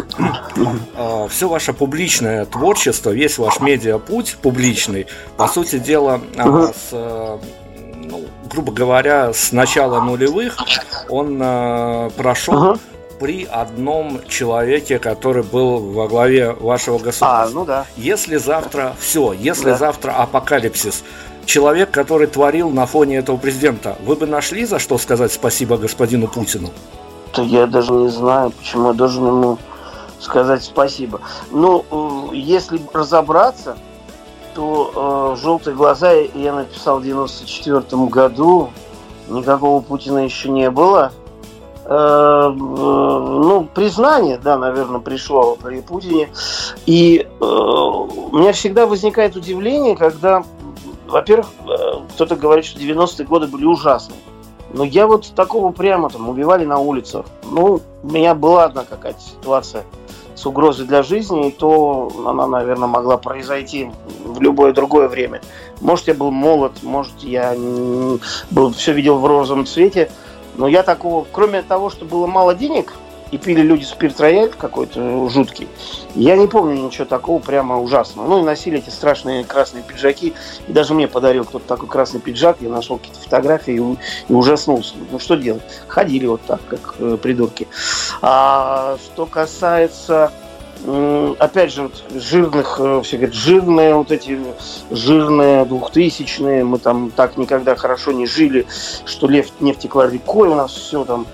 э, 0.96 1.28
все 1.30 1.50
ваше 1.50 1.74
публичное 1.74 2.46
творчество, 2.46 3.10
весь 3.10 3.38
ваш 3.38 3.60
медиапуть 3.60 4.38
публичный, 4.42 5.08
по 5.36 5.50
сути 5.50 5.78
дела, 5.78 6.22
э, 6.38 6.68
с 6.74 6.94
ну, 6.94 8.24
грубо 8.50 8.72
говоря, 8.72 9.34
с 9.34 9.52
начала 9.52 10.00
нулевых 10.00 10.56
он 11.10 11.38
э, 11.42 12.10
прошел 12.16 12.78
при 13.20 13.46
одном 13.46 14.22
человеке, 14.28 15.00
который 15.00 15.44
был 15.44 15.80
во 15.80 16.08
главе 16.08 16.52
вашего 16.54 16.98
государства. 16.98 17.44
А, 17.44 17.50
ну 17.50 17.66
да. 17.66 17.86
Если 17.98 18.38
завтра 18.38 18.96
все, 19.00 19.34
если 19.34 19.72
да. 19.72 19.78
завтра 19.78 20.12
апокалипсис, 20.12 21.04
человек, 21.46 21.92
который 21.92 22.28
творил 22.28 22.70
на 22.70 22.86
фоне 22.86 23.18
этого 23.18 23.38
президента, 23.38 23.98
вы 24.06 24.16
бы 24.16 24.28
нашли 24.28 24.66
за 24.66 24.80
что 24.80 24.98
сказать 24.98 25.32
спасибо 25.32 25.78
господину 25.78 26.28
Путину? 26.28 26.72
Да 27.36 27.42
я 27.42 27.68
даже 27.68 27.92
не 27.94 28.10
знаю, 28.10 28.52
почему 28.52 28.88
я 28.90 28.94
должен 28.94 29.28
ему 29.28 29.58
сказать 30.20 30.64
спасибо. 30.64 31.22
Ну, 31.52 31.86
э, 32.32 32.36
если 32.36 32.82
разобраться, 32.94 33.78
то 34.54 35.34
э, 35.36 35.42
«Желтые 35.42 35.76
глаза» 35.76 36.12
я 36.12 36.54
написал 36.54 37.00
в 37.00 37.04
94 37.04 37.84
году. 38.06 38.72
Никакого 39.28 39.82
Путина 39.82 40.20
еще 40.20 40.50
не 40.50 40.70
было. 40.70 41.12
Э, 41.88 42.52
ну, 42.56 43.68
признание, 43.74 44.40
да, 44.40 44.58
наверное, 44.58 45.00
пришло 45.00 45.56
при 45.56 45.82
Путине. 45.82 46.30
И 46.86 47.28
э, 47.28 47.46
у 47.46 48.38
меня 48.38 48.54
всегда 48.54 48.88
возникает 48.88 49.36
удивление, 49.36 49.96
когда, 49.96 50.44
во-первых, 51.08 51.48
э, 51.68 51.76
кто-то 52.10 52.36
говорит, 52.36 52.66
что 52.66 52.80
90-е 52.80 53.26
годы 53.26 53.48
были 53.48 53.66
ужасны. 53.66 54.16
Но 54.74 54.84
я 54.84 55.06
вот 55.06 55.32
такого 55.36 55.72
прямо 55.72 56.10
там 56.10 56.28
убивали 56.28 56.66
на 56.66 56.80
улицах. 56.80 57.28
Ну, 57.44 57.82
у 58.02 58.08
меня 58.08 58.34
была 58.34 58.66
одна 58.66 58.84
какая-то 58.84 59.22
ситуация 59.22 59.84
с 60.34 60.46
угрозой 60.46 60.86
для 60.88 61.02
жизни, 61.04 61.48
и 61.48 61.52
то 61.52 62.12
она, 62.26 62.48
наверное, 62.48 62.88
могла 62.88 63.18
произойти 63.18 63.92
в 64.26 64.42
любое 64.42 64.74
другое 64.74 65.08
время. 65.08 65.40
Может, 65.82 66.08
я 66.08 66.14
был 66.14 66.32
молод, 66.32 66.74
может, 66.82 67.14
я 67.22 67.56
был, 68.52 68.74
все 68.74 68.92
видел 68.92 69.20
в 69.20 69.26
розовом 69.28 69.68
цвете– 69.68 70.10
но 70.58 70.68
я 70.68 70.84
такого, 70.84 71.26
кроме 71.32 71.62
того, 71.62 71.90
что 71.90 72.06
было 72.06 72.28
мало 72.28 72.56
денег, 72.56 72.94
и 73.32 73.38
пили 73.38 73.62
люди 73.62 73.84
спирт 73.84 74.20
рояль 74.20 74.50
какой-то 74.50 75.28
жуткий. 75.30 75.68
Я 76.14 76.38
не 76.38 76.48
помню 76.48 76.76
ничего 76.82 77.06
такого 77.06 77.40
прямо 77.40 77.80
ужасного. 77.80 78.28
Ну 78.28 78.40
и 78.40 78.44
носили 78.44 78.78
эти 78.78 78.90
страшные 78.90 79.44
красные 79.44 79.84
пиджаки. 79.84 80.34
И 80.68 80.72
даже 80.72 80.94
мне 80.94 81.08
подарил 81.08 81.44
кто-то 81.44 81.68
такой 81.68 81.90
красный 81.90 82.20
пиджак. 82.20 82.58
Я 82.62 82.70
нашел 82.70 82.98
какие-то 82.98 83.20
фотографии 83.20 83.74
и, 83.74 84.32
и 84.32 84.34
ужаснулся. 84.34 84.94
Ну 85.12 85.20
что 85.20 85.36
делать? 85.36 85.64
Ходили 85.88 86.28
вот 86.28 86.42
так, 86.46 86.62
как 86.68 86.96
э, 87.00 87.18
придурки. 87.22 87.68
А 88.22 88.98
что 89.04 89.26
касается 89.26 90.32
опять 91.40 91.74
же, 91.74 91.84
вот 91.84 92.04
жирных, 92.14 92.78
э, 92.80 93.02
все 93.04 93.18
говорят, 93.18 93.36
жирные 93.36 93.96
вот 93.96 94.12
эти, 94.12 94.40
жирные 94.92 95.66
двухтысячные, 95.66 96.64
мы 96.64 96.80
там 96.80 97.12
так 97.12 97.38
никогда 97.38 97.76
хорошо 97.76 98.12
не 98.12 98.26
жили, 98.26 98.68
что 99.06 99.28
нефть, 99.28 99.54
текла 99.80 100.08
рекой, 100.08 100.50
у 100.50 100.56
нас 100.56 100.72
все 100.72 101.04
там, 101.06 101.26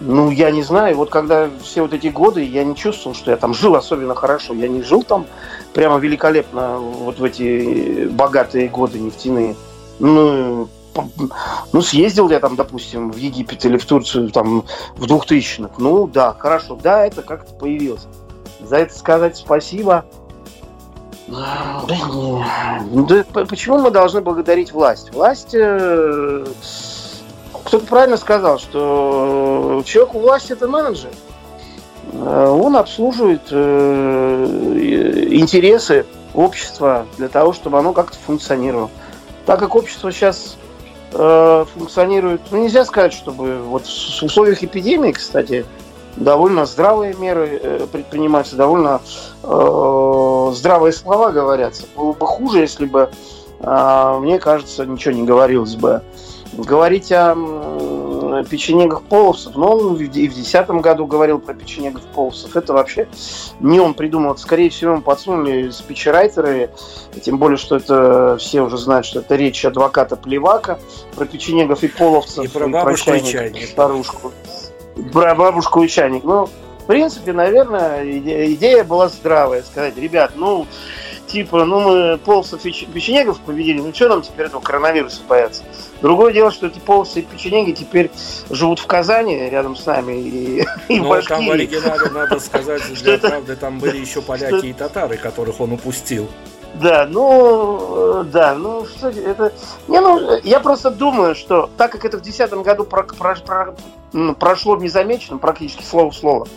ну, 0.00 0.30
я 0.30 0.50
не 0.50 0.62
знаю, 0.62 0.96
вот 0.96 1.10
когда 1.10 1.48
все 1.62 1.82
вот 1.82 1.92
эти 1.94 2.08
годы, 2.08 2.44
я 2.44 2.64
не 2.64 2.76
чувствовал, 2.76 3.14
что 3.16 3.30
я 3.30 3.36
там 3.36 3.54
жил 3.54 3.74
особенно 3.74 4.14
хорошо, 4.14 4.54
я 4.54 4.68
не 4.68 4.82
жил 4.82 5.02
там 5.02 5.26
прямо 5.74 5.98
великолепно 5.98 6.78
вот 6.78 7.18
в 7.18 7.24
эти 7.24 8.06
богатые 8.06 8.68
годы 8.68 8.98
нефтяные. 8.98 9.56
Ну, 9.98 10.68
ну, 11.72 11.80
съездил 11.80 12.28
я 12.30 12.40
там, 12.40 12.56
допустим, 12.56 13.10
в 13.12 13.16
Египет 13.16 13.64
или 13.64 13.76
в 13.78 13.86
Турцию 13.86 14.30
там 14.30 14.64
в 14.96 15.04
2000-х. 15.04 15.74
Ну, 15.78 16.06
да, 16.06 16.34
хорошо, 16.38 16.78
да, 16.82 17.06
это 17.06 17.22
как-то 17.22 17.54
появилось 17.54 18.06
за 18.66 18.76
это 18.78 18.94
сказать 18.94 19.36
спасибо. 19.36 20.04
Да, 21.28 21.84
не. 22.90 23.24
почему 23.46 23.78
мы 23.78 23.90
должны 23.90 24.20
благодарить 24.20 24.72
власть? 24.72 25.14
Власть, 25.14 25.54
э, 25.54 26.44
кто-то 27.64 27.86
правильно 27.86 28.16
сказал, 28.16 28.58
что 28.58 29.82
человек 29.86 30.14
у 30.14 30.20
власти 30.20 30.52
это 30.52 30.68
менеджер. 30.68 31.10
Э, 32.12 32.48
он 32.48 32.76
обслуживает 32.76 33.42
э, 33.50 35.28
интересы 35.30 36.04
общества 36.34 37.06
для 37.16 37.28
того, 37.28 37.52
чтобы 37.52 37.78
оно 37.78 37.92
как-то 37.92 38.18
функционировало. 38.18 38.90
Так 39.46 39.58
как 39.58 39.74
общество 39.74 40.12
сейчас 40.12 40.56
функционирует, 41.12 42.40
ну 42.50 42.62
нельзя 42.62 42.86
сказать, 42.86 43.12
чтобы 43.12 43.58
вот 43.58 43.84
в 43.84 44.22
условиях 44.22 44.62
эпидемии, 44.64 45.12
кстати, 45.12 45.66
довольно 46.16 46.66
здравые 46.66 47.14
меры 47.14 47.60
э, 47.62 47.86
предпринимаются, 47.90 48.56
довольно 48.56 49.00
э, 49.42 50.52
здравые 50.54 50.92
слова 50.92 51.30
говорятся. 51.30 51.84
Было 51.96 52.12
бы 52.12 52.26
хуже, 52.26 52.60
если 52.60 52.86
бы, 52.86 53.10
э, 53.60 54.18
мне 54.20 54.38
кажется, 54.38 54.86
ничего 54.86 55.14
не 55.14 55.22
говорилось 55.22 55.76
бы. 55.76 56.02
Говорить 56.52 57.10
о 57.12 57.34
э, 57.34 58.44
печенегах 58.48 59.02
половцев, 59.02 59.56
но 59.56 59.72
он 59.72 59.94
и 59.94 60.06
в 60.06 60.12
2010 60.12 60.68
году 60.82 61.06
говорил 61.06 61.38
про 61.38 61.54
печенегов 61.54 62.02
половцев. 62.14 62.54
Это 62.56 62.74
вообще 62.74 63.08
не 63.60 63.80
он 63.80 63.94
придумал. 63.94 64.36
Скорее 64.36 64.68
всего, 64.68 64.92
ему 64.92 65.02
подсунули 65.02 65.70
спичерайтеры, 65.70 66.70
тем 67.22 67.38
более, 67.38 67.56
что 67.56 67.76
это 67.76 68.36
все 68.38 68.62
уже 68.62 68.76
знают, 68.76 69.06
что 69.06 69.20
это 69.20 69.34
речь 69.36 69.64
адвоката 69.64 70.16
Плевака 70.16 70.78
про 71.16 71.24
печенегов 71.24 71.82
и 71.82 71.88
половцев. 71.88 72.44
И 72.44 72.48
про 72.48 72.68
бабушку 72.68 73.12
и 73.14 73.22
чайник. 73.22 73.68
Старушку 73.68 74.32
про 75.12 75.34
бабушку 75.34 75.82
и 75.82 75.88
чайник. 75.88 76.24
Ну, 76.24 76.46
в 76.46 76.86
принципе, 76.86 77.32
наверное, 77.32 78.04
идея 78.52 78.84
была 78.84 79.08
здравая. 79.08 79.62
Сказать, 79.62 79.96
ребят, 79.96 80.32
ну, 80.34 80.66
типа, 81.26 81.64
ну, 81.64 81.80
мы 81.80 82.18
полосов 82.18 82.64
и 82.66 82.72
печенегов 82.86 83.40
победили, 83.40 83.80
ну, 83.80 83.94
что 83.94 84.08
нам 84.08 84.22
теперь 84.22 84.46
этого 84.46 84.60
коронавируса 84.60 85.22
бояться? 85.26 85.62
Другое 86.00 86.32
дело, 86.32 86.50
что 86.50 86.66
эти 86.66 86.78
полосы 86.78 87.20
и 87.20 87.22
печенеги 87.22 87.72
теперь 87.72 88.10
живут 88.50 88.80
в 88.80 88.86
Казани 88.86 89.48
рядом 89.48 89.76
с 89.76 89.86
нами 89.86 90.20
и, 90.20 90.64
и 90.88 91.00
ну, 91.00 91.08
в 91.08 91.22
там 91.22 91.46
в 91.46 91.50
оригинале, 91.50 92.10
надо 92.10 92.40
сказать, 92.40 92.82
для 93.02 93.18
правды, 93.18 93.56
там 93.56 93.78
были 93.78 93.98
еще 93.98 94.20
поляки 94.20 94.66
и 94.66 94.72
татары, 94.72 95.16
которых 95.16 95.60
он 95.60 95.72
упустил. 95.72 96.28
Да, 96.74 97.06
ну, 97.08 98.24
да, 98.24 98.54
ну, 98.54 98.86
что 98.86 99.08
это... 99.08 99.52
Не, 99.88 100.00
ну, 100.00 100.38
я 100.42 100.60
просто 100.60 100.90
думаю, 100.90 101.34
что 101.34 101.68
так 101.76 101.92
как 101.92 102.04
это 102.04 102.18
в 102.18 102.22
2010 102.22 102.64
году 102.64 102.84
про, 102.84 103.02
про, 103.02 103.36
про, 103.36 103.74
прошло 104.38 104.76
незамеченным 104.76 105.38
практически 105.38 105.82
слово 105.82 106.10
в 106.10 106.16
слово, 106.16 106.48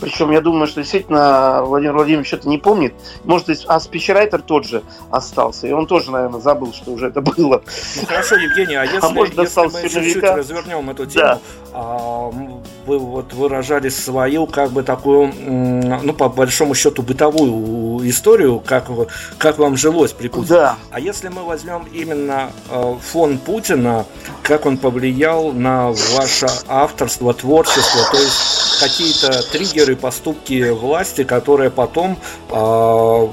причем 0.00 0.30
я 0.30 0.40
думаю, 0.40 0.68
что 0.68 0.80
действительно 0.80 1.62
Владимир 1.64 1.94
Владимирович 1.94 2.28
что-то 2.28 2.48
не 2.48 2.58
помнит, 2.58 2.94
может, 3.24 3.48
а 3.66 3.80
спичрайтер 3.80 4.42
тот 4.42 4.64
же 4.64 4.82
остался, 5.10 5.66
и 5.66 5.72
он 5.72 5.86
тоже, 5.86 6.12
наверное, 6.12 6.40
забыл, 6.40 6.72
что 6.72 6.92
уже 6.92 7.08
это 7.08 7.20
было. 7.20 7.62
Ну, 7.96 8.06
хорошо, 8.06 8.36
Евгений, 8.36 8.76
а 8.76 8.84
если, 8.84 9.06
а 9.06 9.08
может, 9.10 9.36
если 9.36 9.60
мы 9.60 9.88
чуть-чуть 9.88 10.22
развернем 10.22 10.90
эту 10.90 11.06
тему, 11.06 11.24
да. 11.24 11.40
а, 11.72 12.30
вы 12.88 12.98
вот 12.98 13.34
выражали 13.34 13.90
свою, 13.90 14.46
как 14.46 14.70
бы 14.70 14.82
такую, 14.82 15.32
ну, 15.36 16.12
по 16.14 16.28
большому 16.28 16.74
счету, 16.74 17.02
бытовую 17.02 18.08
историю, 18.08 18.60
как, 18.64 18.86
как 19.36 19.58
вам 19.58 19.76
жилось 19.76 20.12
при 20.12 20.28
Путине. 20.28 20.48
Да. 20.48 20.76
А 20.90 20.98
если 20.98 21.28
мы 21.28 21.44
возьмем 21.44 21.86
именно 21.92 22.50
э, 22.70 22.94
фон 23.12 23.38
Путина, 23.38 24.06
как 24.42 24.64
он 24.64 24.78
повлиял 24.78 25.52
на 25.52 25.88
ваше 25.88 26.46
авторство, 26.66 27.34
творчество, 27.34 28.00
то 28.10 28.16
есть 28.16 28.80
какие-то 28.80 29.42
триггеры, 29.52 29.94
поступки 29.94 30.70
власти, 30.70 31.24
которые 31.24 31.70
потом 31.70 32.16
э, 32.50 33.28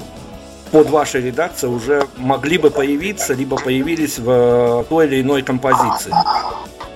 под 0.70 0.90
вашей 0.90 1.22
редакцией 1.22 1.72
уже 1.72 2.06
могли 2.18 2.58
бы 2.58 2.70
появиться, 2.70 3.32
либо 3.32 3.56
появились 3.56 4.18
в 4.18 4.84
той 4.90 5.06
или 5.06 5.22
иной 5.22 5.42
композиции? 5.42 6.12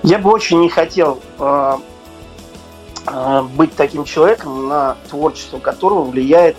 Я 0.03 0.19
бы 0.19 0.31
очень 0.31 0.59
не 0.59 0.69
хотел 0.69 1.19
э, 1.39 1.77
Э, 1.81 1.90
быть 3.55 3.75
таким 3.75 4.05
человеком, 4.05 4.67
на 4.67 4.95
творчество 5.09 5.59
которого 5.59 6.03
влияет 6.03 6.55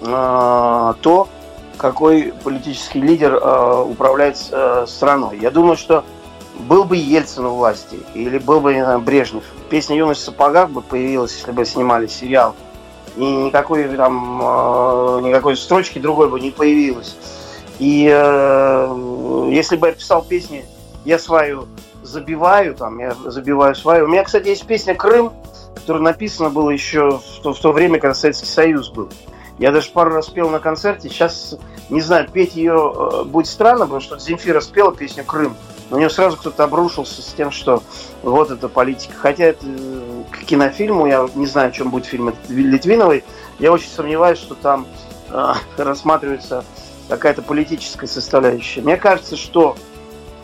э, 0.00 0.94
то, 1.00 1.28
какой 1.76 2.34
политический 2.44 3.00
лидер 3.00 3.34
э, 3.34 3.84
управляет 3.84 4.36
страной. 4.88 5.38
Я 5.38 5.50
думаю, 5.50 5.76
что 5.76 6.04
был 6.58 6.84
бы 6.84 6.96
Ельцин 6.96 7.46
у 7.46 7.54
власти, 7.54 8.00
или 8.14 8.38
был 8.38 8.60
бы 8.60 8.74
знаю, 8.74 9.00
Брежнев, 9.00 9.44
песня 9.70 9.96
«Юность 9.96 10.22
в 10.22 10.24
сапогах» 10.24 10.70
бы 10.70 10.82
появилась, 10.82 11.36
если 11.36 11.52
бы 11.52 11.64
снимали 11.64 12.06
сериал. 12.06 12.54
И 13.16 13.24
никакой 13.24 13.84
там, 13.96 14.38
никакой 15.24 15.56
строчки 15.56 15.98
другой 15.98 16.28
бы 16.28 16.38
не 16.40 16.50
появилось. 16.50 17.16
И 17.80 18.08
э, 18.12 19.48
если 19.50 19.76
бы 19.76 19.86
я 19.88 19.92
писал 19.94 20.22
песни, 20.22 20.66
я 21.06 21.18
свою 21.18 21.66
забиваю, 22.02 22.74
там, 22.74 22.98
я 22.98 23.14
забиваю 23.24 23.74
свою. 23.74 24.04
У 24.04 24.08
меня, 24.08 24.22
кстати, 24.22 24.48
есть 24.48 24.66
песня 24.66 24.94
«Крым», 24.94 25.32
которая 25.74 26.02
написана 26.02 26.50
была 26.50 26.72
еще 26.72 27.18
в 27.18 27.42
то, 27.42 27.52
в 27.52 27.58
то 27.58 27.72
время, 27.72 27.98
когда 27.98 28.14
Советский 28.14 28.46
Союз 28.46 28.90
был. 28.90 29.08
Я 29.58 29.72
даже 29.72 29.90
пару 29.90 30.10
раз 30.10 30.28
пел 30.28 30.48
на 30.48 30.58
концерте. 30.58 31.08
Сейчас, 31.08 31.54
не 31.90 32.00
знаю, 32.00 32.28
петь 32.32 32.56
ее 32.56 32.92
э, 32.94 33.24
будет 33.24 33.46
странно, 33.46 33.84
потому 33.84 34.00
что 34.00 34.18
Земфира 34.18 34.60
спела 34.60 34.94
песню 34.94 35.22
«Крым». 35.22 35.54
На 35.90 35.96
нее 35.96 36.08
сразу 36.08 36.36
кто-то 36.36 36.64
обрушился 36.64 37.20
с 37.20 37.26
тем, 37.26 37.50
что 37.50 37.82
вот 38.22 38.50
это 38.50 38.68
политика. 38.68 39.12
Хотя 39.14 39.44
это 39.44 39.66
э, 39.66 40.22
к 40.30 40.44
кинофильму, 40.44 41.06
я 41.06 41.28
не 41.34 41.46
знаю, 41.46 41.68
о 41.68 41.72
чем 41.72 41.90
будет 41.90 42.06
фильм 42.06 42.32
Литвиновой, 42.48 43.22
я 43.58 43.70
очень 43.70 43.90
сомневаюсь, 43.90 44.38
что 44.38 44.54
там 44.54 44.86
э, 45.28 45.52
рассматривается 45.76 46.64
какая-то 47.10 47.42
политическая 47.42 48.06
составляющая. 48.06 48.80
Мне 48.80 48.96
кажется, 48.96 49.36
что 49.36 49.76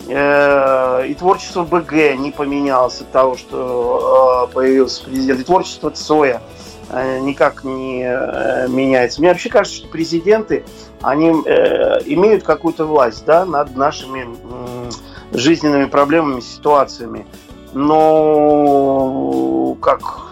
и 0.08 1.16
творчество 1.18 1.64
БГ 1.64 2.16
не 2.16 2.30
поменялось 2.30 3.00
от 3.00 3.10
того, 3.10 3.36
что 3.36 4.48
э, 4.48 4.54
появился 4.54 5.04
президент, 5.04 5.40
и 5.40 5.44
творчество 5.44 5.90
Цоя 5.90 6.42
э, 6.90 7.18
никак 7.18 7.64
не 7.64 8.04
э, 8.04 8.68
меняется. 8.68 9.20
Мне 9.20 9.30
вообще 9.30 9.48
кажется, 9.48 9.78
что 9.78 9.88
президенты, 9.88 10.64
они 11.02 11.34
э, 11.44 12.00
имеют 12.04 12.44
какую-то 12.44 12.84
власть 12.84 13.24
да, 13.24 13.44
над 13.44 13.76
нашими 13.76 14.26
э, 14.26 14.90
жизненными 15.32 15.86
проблемами, 15.86 16.40
ситуациями. 16.40 17.26
Но 17.72 19.76
как 19.82 20.28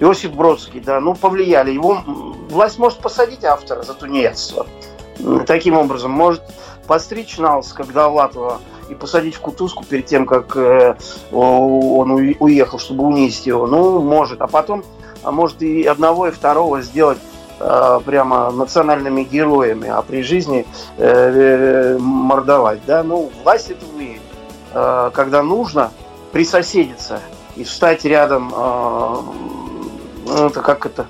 Иосиф 0.00 0.32
Бродский, 0.32 0.80
да, 0.80 1.00
ну, 1.00 1.14
повлияли. 1.14 1.70
Его 1.70 2.02
власть 2.50 2.78
может 2.78 2.98
посадить 2.98 3.44
автора 3.44 3.82
за 3.82 3.94
тунеядство. 3.94 4.66
Таким 5.46 5.76
образом, 5.76 6.10
может 6.10 6.42
постричь 6.88 7.38
Налс, 7.38 7.72
как 7.72 7.92
Довлатова, 7.92 8.60
и 8.92 8.94
посадить 8.94 9.34
в 9.34 9.40
кутузку 9.40 9.84
перед 9.84 10.06
тем, 10.06 10.26
как 10.26 10.56
э, 10.56 10.94
он 11.32 12.10
уехал, 12.38 12.78
чтобы 12.78 13.04
унизить 13.04 13.46
его. 13.46 13.66
Ну, 13.66 14.00
может. 14.00 14.40
А 14.40 14.46
потом, 14.46 14.84
а 15.22 15.32
может 15.32 15.62
и 15.62 15.84
одного, 15.84 16.28
и 16.28 16.30
второго 16.30 16.82
сделать 16.82 17.18
э, 17.58 18.00
прямо 18.04 18.50
национальными 18.50 19.22
героями, 19.22 19.88
а 19.88 20.02
при 20.02 20.22
жизни 20.22 20.66
э, 20.98 21.96
мордовать. 21.98 22.80
Да? 22.86 23.02
Ну, 23.02 23.30
власть 23.42 23.70
это 23.70 23.84
умеет. 23.94 24.20
Когда 24.72 25.42
нужно 25.42 25.90
присоседиться 26.32 27.20
и 27.56 27.64
встать 27.64 28.06
рядом, 28.06 28.50
ну, 30.24 30.46
это 30.46 30.62
как 30.62 30.86
это, 30.86 31.04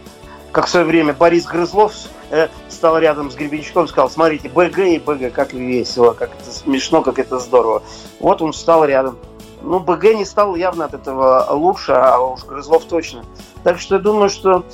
как 0.51 0.67
в 0.67 0.69
свое 0.69 0.85
время 0.85 1.13
Борис 1.13 1.47
Грызлов 1.47 1.93
э, 2.33 2.49
стал 2.69 2.99
рядом 2.99 3.31
с 3.31 3.37
Гребенщиком 3.37 3.87
сказал, 3.87 4.11
смотрите, 4.11 4.49
БГ 4.49 4.79
и 4.79 4.99
БГ, 4.99 5.33
как 5.33 5.53
весело, 5.53 6.13
как 6.13 6.31
это 6.35 6.51
смешно, 6.51 7.03
как 7.03 7.21
это 7.21 7.39
здорово. 7.39 7.83
Вот 8.19 8.43
он 8.43 8.53
встал 8.53 8.85
рядом. 8.85 9.19
Ну, 9.63 9.79
БГ 9.79 10.15
не 10.15 10.25
стал 10.25 10.57
явно 10.57 10.87
от 10.87 10.95
этого 10.95 11.47
лучше, 11.53 11.93
а 11.93 12.19
уж 12.19 12.43
Грызлов 12.45 12.85
точно. 12.87 13.25
Так 13.63 13.79
что 13.79 13.97
я 13.97 14.01
думаю, 14.01 14.29
что 14.29 14.65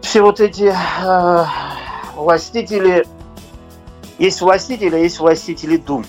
все 0.00 0.22
вот 0.22 0.40
эти 0.40 0.74
э, 0.74 1.44
властители, 2.16 3.06
есть 4.18 4.40
властители, 4.40 4.96
а 4.96 4.98
есть 4.98 5.20
властители 5.20 5.76
дум. 5.76 6.04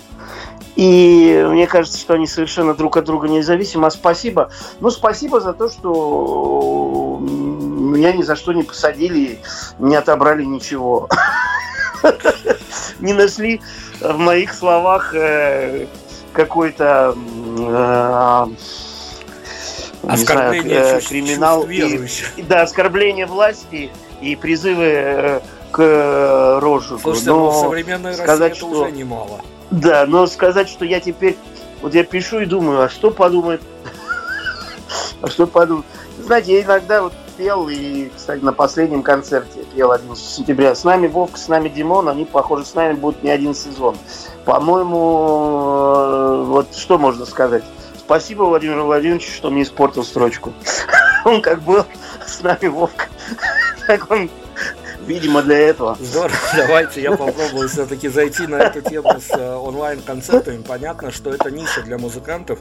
И 0.77 1.43
мне 1.49 1.65
кажется, 1.65 1.97
что 1.97 2.13
они 2.13 2.27
совершенно 2.27 2.75
друг 2.75 2.97
от 2.97 3.05
друга 3.05 3.27
независимы. 3.27 3.87
А 3.87 3.91
спасибо. 3.91 4.51
Ну, 4.79 4.91
спасибо 4.91 5.41
за 5.41 5.53
то, 5.53 5.69
что 5.69 7.06
меня 7.97 8.13
ни 8.13 8.21
за 8.21 8.35
что 8.35 8.53
не 8.53 8.63
посадили, 8.63 9.39
не 9.79 9.95
отобрали 9.95 10.43
ничего. 10.43 11.09
Не 12.99 13.13
нашли 13.13 13.61
в 13.99 14.17
моих 14.17 14.53
словах 14.53 15.13
э, 15.13 15.87
какой-то 16.33 17.15
э, 17.59 18.45
оскорбление 20.07 20.83
знаю, 20.83 20.97
э, 20.97 21.01
криминал 21.01 21.67
и, 21.67 22.43
да 22.43 22.61
оскорбление 22.61 23.25
власти 23.25 23.91
и 24.21 24.35
призывы 24.35 25.41
к 25.71 26.59
розжигу. 26.61 26.99
Слушайте, 26.99 27.29
но, 27.29 27.35
но 27.35 27.51
в 27.51 27.61
современной 27.61 28.13
сказать, 28.13 28.51
России 28.51 28.67
это 28.67 28.75
что... 28.75 28.81
уже 28.83 28.91
немало. 28.91 29.41
Да, 29.71 30.05
но 30.07 30.27
сказать, 30.27 30.69
что 30.69 30.85
я 30.85 30.99
теперь... 30.99 31.37
Вот 31.81 31.93
я 31.93 32.03
пишу 32.03 32.39
и 32.39 32.45
думаю, 32.45 32.81
а 32.83 32.89
что 32.89 33.11
подумает? 33.11 33.61
А 35.21 35.27
что 35.27 35.47
подумает? 35.47 35.85
Знаете, 36.19 36.53
я 36.53 36.63
иногда 36.63 37.01
вот 37.01 37.13
пел, 37.37 37.69
и, 37.69 38.09
кстати, 38.15 38.43
на 38.43 38.51
последнем 38.51 39.03
концерте 39.03 39.63
пел 39.75 39.91
11 39.91 40.23
сентября. 40.23 40.75
С 40.75 40.83
нами 40.83 41.07
Вовка, 41.07 41.37
с 41.37 41.47
нами 41.47 41.69
Димон, 41.69 42.09
они, 42.09 42.25
похоже, 42.25 42.65
с 42.65 42.73
нами 42.73 42.93
будут 42.93 43.23
не 43.23 43.29
один 43.29 43.53
сезон. 43.53 43.95
По-моему, 44.45 44.97
э, 45.85 46.43
вот 46.47 46.75
что 46.75 46.97
можно 46.97 47.25
сказать? 47.25 47.63
Спасибо 47.97 48.43
Владимиру 48.43 48.85
Владимировичу, 48.85 49.31
что 49.31 49.49
мне 49.49 49.63
испортил 49.63 50.03
строчку. 50.03 50.53
Он 51.25 51.41
как 51.41 51.61
был 51.61 51.85
с 52.25 52.41
нами 52.41 52.67
Вовка, 52.67 53.05
так 53.87 54.09
он 54.09 54.29
Видимо, 55.07 55.41
для 55.41 55.57
этого. 55.57 55.97
Здорово, 55.99 56.35
давайте 56.55 57.01
я 57.01 57.11
попробую 57.11 57.69
все-таки 57.69 58.09
зайти 58.09 58.45
на 58.45 58.55
эту 58.55 58.81
тему 58.81 59.09
с 59.19 59.35
э, 59.35 59.55
онлайн-концертами. 59.55 60.61
Понятно, 60.61 61.11
что 61.11 61.31
это 61.31 61.49
ниша 61.49 61.81
для 61.81 61.97
музыкантов, 61.97 62.59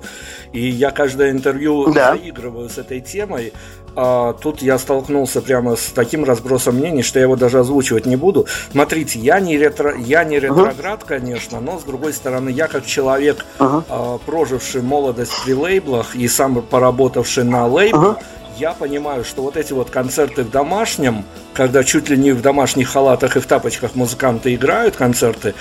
и 0.52 0.66
я 0.68 0.90
каждое 0.90 1.32
интервью 1.32 1.92
да. 1.92 2.12
заигрываю 2.12 2.68
с 2.68 2.78
этой 2.78 3.00
темой. 3.00 3.52
А, 3.96 4.34
тут 4.34 4.60
я 4.62 4.78
столкнулся 4.78 5.40
прямо 5.40 5.74
с 5.74 5.86
таким 5.86 6.24
разбросом 6.24 6.76
мнений, 6.76 7.02
что 7.02 7.18
я 7.18 7.24
его 7.24 7.34
даже 7.34 7.58
озвучивать 7.58 8.06
не 8.06 8.16
буду. 8.16 8.46
Смотрите, 8.70 9.18
я 9.18 9.40
не, 9.40 9.56
ретро, 9.56 9.96
я 9.96 10.22
не 10.22 10.38
ретроград, 10.38 11.02
uh-huh. 11.02 11.06
конечно, 11.06 11.60
но 11.60 11.78
с 11.78 11.82
другой 11.82 12.12
стороны, 12.12 12.50
я 12.50 12.68
как 12.68 12.84
человек, 12.84 13.44
uh-huh. 13.58 13.84
а, 13.88 14.18
проживший 14.18 14.82
молодость 14.82 15.32
при 15.44 15.54
лейблах 15.54 16.14
и 16.14 16.28
сам 16.28 16.62
поработавший 16.62 17.44
на 17.44 17.66
лейблах, 17.66 18.18
uh-huh 18.18 18.22
я 18.58 18.72
понимаю, 18.72 19.24
что 19.24 19.42
вот 19.42 19.56
эти 19.56 19.72
вот 19.72 19.90
концерты 19.90 20.42
в 20.42 20.50
домашнем, 20.50 21.24
когда 21.54 21.84
чуть 21.84 22.08
ли 22.08 22.16
не 22.16 22.32
в 22.32 22.40
домашних 22.40 22.88
халатах 22.88 23.36
и 23.36 23.40
в 23.40 23.46
тапочках 23.46 23.94
музыканты 23.94 24.54
играют 24.54 24.96
концерты, 24.96 25.54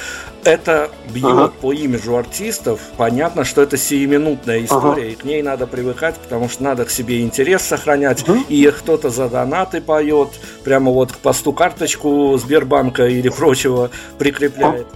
это 0.45 0.91
бьет 1.09 1.25
ага. 1.25 1.51
по 1.61 1.73
имиджу 1.73 2.15
артистов. 2.15 2.79
Понятно, 2.97 3.43
что 3.43 3.61
это 3.61 3.77
сиюминутная 3.77 4.63
история, 4.63 5.03
ага. 5.03 5.11
и 5.11 5.15
к 5.15 5.23
ней 5.23 5.41
надо 5.41 5.67
привыкать, 5.67 6.15
потому 6.15 6.47
что 6.49 6.63
надо 6.63 6.85
к 6.85 6.89
себе 6.89 7.21
интерес 7.21 7.63
сохранять. 7.63 8.23
Ага. 8.27 8.39
И 8.47 8.65
кто-то 8.71 9.09
за 9.09 9.27
донаты 9.27 9.81
поет, 9.81 10.29
прямо 10.63 10.91
вот 10.91 11.11
к 11.11 11.17
посту 11.17 11.51
карточку 11.51 12.37
Сбербанка 12.37 13.07
или 13.07 13.29
прочего 13.29 13.89
прикрепляет. 14.17 14.87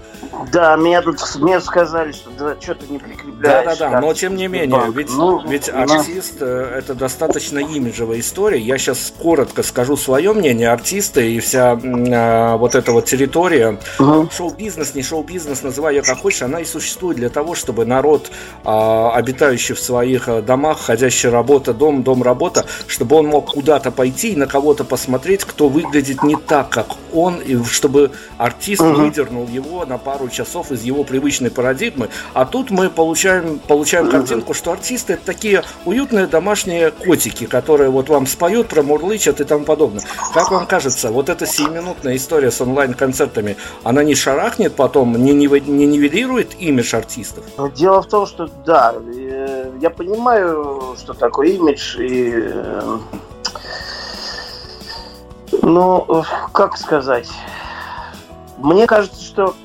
Да, 0.51 0.77
мне 0.77 1.01
тут 1.01 1.19
мне 1.39 1.59
сказали, 1.59 2.11
что 2.11 2.29
да, 2.37 2.55
что-то 2.59 2.85
не 2.91 2.97
прикрепляешь. 2.97 3.65
Да, 3.65 3.75
да, 3.75 3.91
да, 3.91 4.01
но 4.01 4.13
тем 4.13 4.35
не 4.35 4.47
менее, 4.47 4.91
ведь, 4.93 5.09
ну, 5.11 5.45
ведь 5.47 5.69
ну, 5.73 5.81
артист 5.81 6.37
ну. 6.39 6.45
это 6.45 6.93
достаточно 6.93 7.59
имиджевая 7.59 8.19
история. 8.19 8.59
Я 8.59 8.77
сейчас 8.77 9.13
коротко 9.17 9.63
скажу 9.63 9.97
свое 9.97 10.33
мнение. 10.33 10.71
Артисты 10.71 11.33
и 11.33 11.39
вся 11.39 11.73
э, 11.73 12.57
вот 12.57 12.75
эта 12.75 12.91
вот 12.91 13.05
территория, 13.05 13.79
угу. 13.97 14.29
шоу-бизнес, 14.31 14.95
не 14.95 15.03
шоу-бизнес, 15.03 15.38
называй 15.45 15.95
ее 15.95 16.01
как 16.01 16.19
хочешь, 16.19 16.41
она 16.41 16.61
и 16.61 16.65
существует 16.65 17.17
для 17.17 17.29
того, 17.29 17.55
чтобы 17.55 17.85
народ, 17.85 18.31
э, 18.63 19.09
обитающий 19.13 19.75
в 19.75 19.79
своих 19.79 20.27
э, 20.27 20.41
домах, 20.41 20.81
ходящий 20.81 21.29
работа, 21.29 21.73
дом, 21.73 22.03
дом, 22.03 22.23
работа, 22.23 22.65
чтобы 22.87 23.17
он 23.17 23.27
мог 23.27 23.53
куда-то 23.53 23.91
пойти 23.91 24.33
и 24.33 24.35
на 24.35 24.47
кого-то 24.47 24.83
посмотреть, 24.83 25.43
кто 25.43 25.69
выглядит 25.69 26.23
не 26.23 26.35
так, 26.35 26.69
как 26.69 26.87
он, 27.13 27.37
и 27.37 27.61
чтобы 27.63 28.11
артист 28.37 28.81
угу. 28.81 29.01
выдернул 29.01 29.47
его 29.47 29.85
на 29.85 29.97
пару 29.97 30.29
часов 30.29 30.71
из 30.71 30.83
его 30.83 31.03
привычной 31.03 31.51
парадигмы. 31.51 32.09
А 32.33 32.45
тут 32.45 32.71
мы 32.71 32.89
получаем, 32.89 33.59
получаем 33.59 34.09
картинку, 34.09 34.53
что 34.53 34.71
артисты 34.71 35.13
это 35.13 35.25
такие 35.25 35.63
уютные 35.85 36.27
домашние 36.27 36.91
котики, 36.91 37.45
которые 37.45 37.89
вот 37.89 38.09
вам 38.09 38.27
споют, 38.27 38.68
промурлычат 38.68 39.41
и 39.41 39.43
тому 39.43 39.65
подобное. 39.65 40.03
Как 40.34 40.51
вам 40.51 40.65
кажется, 40.65 41.11
вот 41.11 41.30
эта 41.30 41.45
сиюминутная 41.45 42.15
история 42.15 42.51
с 42.51 42.61
онлайн-концертами, 42.61 43.57
она 43.84 44.03
не 44.03 44.15
шарахнет 44.15 44.76
потом, 44.76 45.15
не, 45.15 45.28
не, 45.34 45.47
не 45.47 45.85
нивелирует 45.85 46.60
имидж 46.60 46.95
артистов? 46.95 47.43
Дело 47.76 48.01
в 48.01 48.07
том, 48.07 48.26
что 48.26 48.47
да, 48.65 48.93
э, 48.95 49.72
я 49.81 49.89
понимаю, 49.89 50.95
что 50.97 51.14
такое 51.14 51.49
имидж, 51.49 51.97
и 51.99 52.34
э, 52.35 52.97
ну, 55.61 56.23
как 56.51 56.77
сказать? 56.77 57.30
Мне 58.57 58.88
кажется, 58.88 59.23
что 59.23 59.56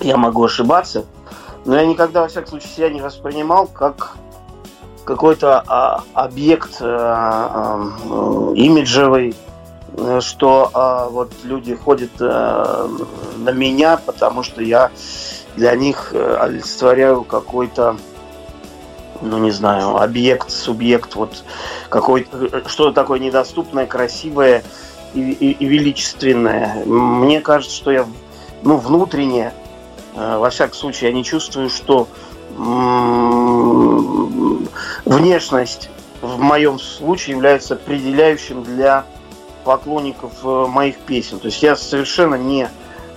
я 0.00 0.16
могу 0.16 0.44
ошибаться, 0.44 1.04
но 1.64 1.76
я 1.76 1.86
никогда, 1.86 2.22
во 2.22 2.28
всяком 2.28 2.48
случае, 2.50 2.70
себя 2.70 2.88
не 2.88 3.00
воспринимал 3.00 3.66
как 3.66 4.16
какой-то 5.04 5.64
а, 5.66 6.04
объект 6.14 6.76
а, 6.80 7.90
а, 8.04 8.52
имиджевый, 8.54 9.34
что 10.20 10.70
а, 10.72 11.08
вот 11.08 11.32
люди 11.42 11.74
ходят 11.74 12.10
а, 12.20 12.88
на 13.36 13.50
меня, 13.50 13.96
потому 13.96 14.42
что 14.42 14.62
я 14.62 14.90
для 15.56 15.74
них 15.74 16.10
э, 16.12 16.36
олицетворяю 16.36 17.24
какой-то, 17.24 17.96
ну 19.20 19.38
не 19.38 19.50
знаю, 19.50 19.96
объект, 19.96 20.50
субъект, 20.50 21.16
вот 21.16 21.44
какой-то 21.88 22.68
что-то 22.68 22.92
такое 22.92 23.18
недоступное, 23.18 23.86
красивое 23.86 24.62
и, 25.12 25.20
и, 25.20 25.50
и 25.50 25.66
величественное. 25.66 26.84
Мне 26.84 27.40
кажется, 27.40 27.76
что 27.76 27.90
я 27.90 28.06
ну, 28.62 28.76
внутренне, 28.76 29.52
э, 30.14 30.38
во 30.38 30.50
всяком 30.50 30.74
случае, 30.74 31.10
я 31.10 31.16
не 31.16 31.24
чувствую, 31.24 31.68
что 31.68 32.08
внешность 35.04 35.88
в 36.20 36.38
моем 36.38 36.78
случае 36.78 37.36
является 37.36 37.74
определяющим 37.74 38.62
для 38.62 39.06
поклонников 39.64 40.32
э, 40.42 40.66
моих 40.66 40.98
песен. 40.98 41.38
То 41.38 41.46
есть 41.46 41.62
я 41.62 41.76
совершенно 41.76 42.34
не 42.36 42.68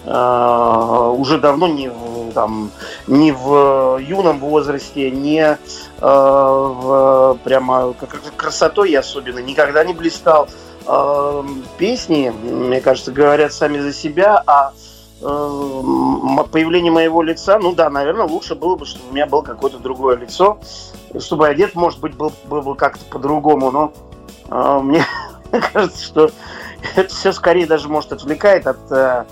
э, 0.06 1.14
уже 1.18 1.40
давно 1.40 1.68
не 1.68 1.91
там, 2.34 2.72
не 3.07 3.32
в 3.32 3.99
юном 3.99 4.40
возрасте, 4.40 5.11
не 5.11 5.41
э, 5.41 5.57
в, 5.99 7.38
прямо 7.44 7.94
красотой 8.36 8.91
я 8.91 8.99
особенно 8.99 9.40
никогда 9.40 9.84
не 9.84 9.94
блистал. 9.94 10.48
Э, 10.86 11.44
песни, 11.78 12.30
мне 12.30 12.82
кажется, 12.82 13.11
говорят 13.11 13.53
сами 13.53 13.80
за 13.80 13.94
себя, 13.94 14.44
а 14.45 14.74
э, 15.22 16.44
появление 16.52 16.91
моего 16.91 17.22
лица, 17.22 17.57
ну 17.60 17.74
да, 17.74 17.90
наверное, 17.90 18.26
лучше 18.26 18.56
было 18.56 18.76
бы, 18.76 18.86
чтобы 18.86 19.10
у 19.10 19.14
меня 19.14 19.26
было 19.26 19.41
какое-то 19.41 19.80
другое 19.80 20.18
лицо, 20.18 20.60
чтобы 21.20 21.48
одет, 21.48 21.76
может 21.76 21.99
быть, 21.99 22.15
был, 22.15 22.34
был 22.45 22.61
бы 22.61 22.76
как-то 22.76 23.06
по-другому, 23.06 23.72
но 23.72 23.94
э, 24.49 24.80
мне 24.82 25.06
кажется, 25.61 26.03
что 26.03 26.31
это 26.95 27.13
все 27.13 27.31
скорее 27.31 27.65
даже 27.65 27.88
может 27.89 28.11
отвлекает 28.11 28.67
от 28.67 28.91
э, 28.91 29.25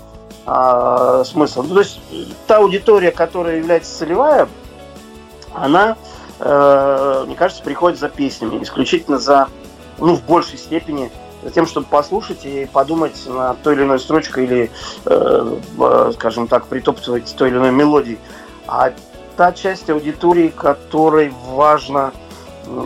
э, 0.46 1.24
смысла. 1.26 1.62
Ну, 1.62 1.74
то 1.74 1.80
есть 1.80 2.00
та 2.46 2.58
аудитория, 2.58 3.10
которая 3.10 3.58
является 3.58 3.96
целевая, 3.98 4.48
она, 5.54 5.96
э, 6.38 7.24
мне 7.26 7.34
кажется, 7.34 7.62
приходит 7.62 7.98
за 7.98 8.08
песнями, 8.08 8.62
исключительно 8.62 9.18
за, 9.18 9.48
ну, 9.98 10.14
в 10.14 10.22
большей 10.24 10.58
степени 10.58 11.10
за 11.42 11.50
тем, 11.50 11.66
чтобы 11.66 11.86
послушать 11.88 12.44
и 12.44 12.66
подумать 12.72 13.20
на 13.26 13.54
той 13.54 13.74
или 13.74 13.82
иной 13.82 13.98
строчкой 13.98 14.44
или, 14.44 14.70
э, 15.06 15.58
э, 15.78 16.12
скажем 16.14 16.46
так, 16.46 16.66
притоптывать 16.66 17.34
той 17.36 17.50
или 17.50 17.56
иной 17.56 17.72
мелодией. 17.72 18.18
А 18.66 18.92
та 19.36 19.52
часть 19.52 19.90
аудитории, 19.90 20.48
которой 20.48 21.32
важно 21.46 22.12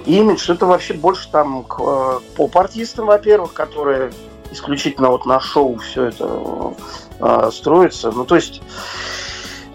имидж, 0.06 0.50
это 0.50 0.66
вообще 0.66 0.94
больше 0.94 1.30
там 1.30 1.64
к 1.64 1.80
э, 1.80 2.20
поп-артистам, 2.36 3.06
во-первых, 3.06 3.52
которые 3.52 4.12
исключительно 4.50 5.10
вот 5.10 5.26
на 5.26 5.40
шоу 5.40 5.76
все 5.78 6.04
это 6.04 6.74
э, 7.20 7.50
строится. 7.52 8.10
Ну, 8.10 8.24
то 8.24 8.36
есть, 8.36 8.62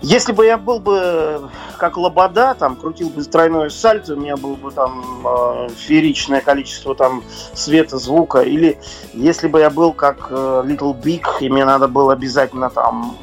если 0.01 0.31
бы 0.31 0.45
я 0.45 0.57
был 0.57 0.79
бы 0.79 1.49
как 1.77 1.97
Лобода, 1.97 2.55
там, 2.57 2.75
крутил 2.75 3.09
бы 3.09 3.23
тройное 3.23 3.69
сальто, 3.69 4.13
у 4.13 4.17
меня 4.17 4.37
было 4.37 4.55
бы 4.55 4.71
там 4.71 5.25
э, 5.25 5.69
фееричное 5.75 6.41
количество 6.41 6.95
там 6.95 7.23
света, 7.53 7.97
звука, 7.97 8.41
или 8.41 8.79
если 9.13 9.47
бы 9.47 9.59
я 9.59 9.69
был 9.69 9.93
как 9.93 10.27
э, 10.29 10.63
Little 10.65 10.99
Big, 10.99 11.23
и 11.39 11.49
мне 11.49 11.65
надо 11.65 11.87
было 11.87 12.13
обязательно 12.13 12.69
там 12.69 13.17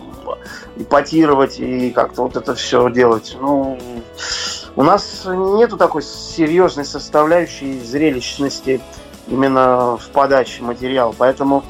ипотировать 0.76 1.58
и 1.58 1.90
как-то 1.90 2.22
вот 2.22 2.36
это 2.36 2.54
все 2.54 2.90
делать. 2.90 3.36
Ну, 3.40 3.78
у 4.78 4.84
нас 4.84 5.24
нету 5.26 5.76
такой 5.76 6.02
серьезной 6.02 6.84
составляющей 6.84 7.80
зрелищности 7.80 8.80
именно 9.26 9.96
в 9.96 10.08
подаче 10.10 10.62
материала, 10.62 11.12
поэтому 11.18 11.64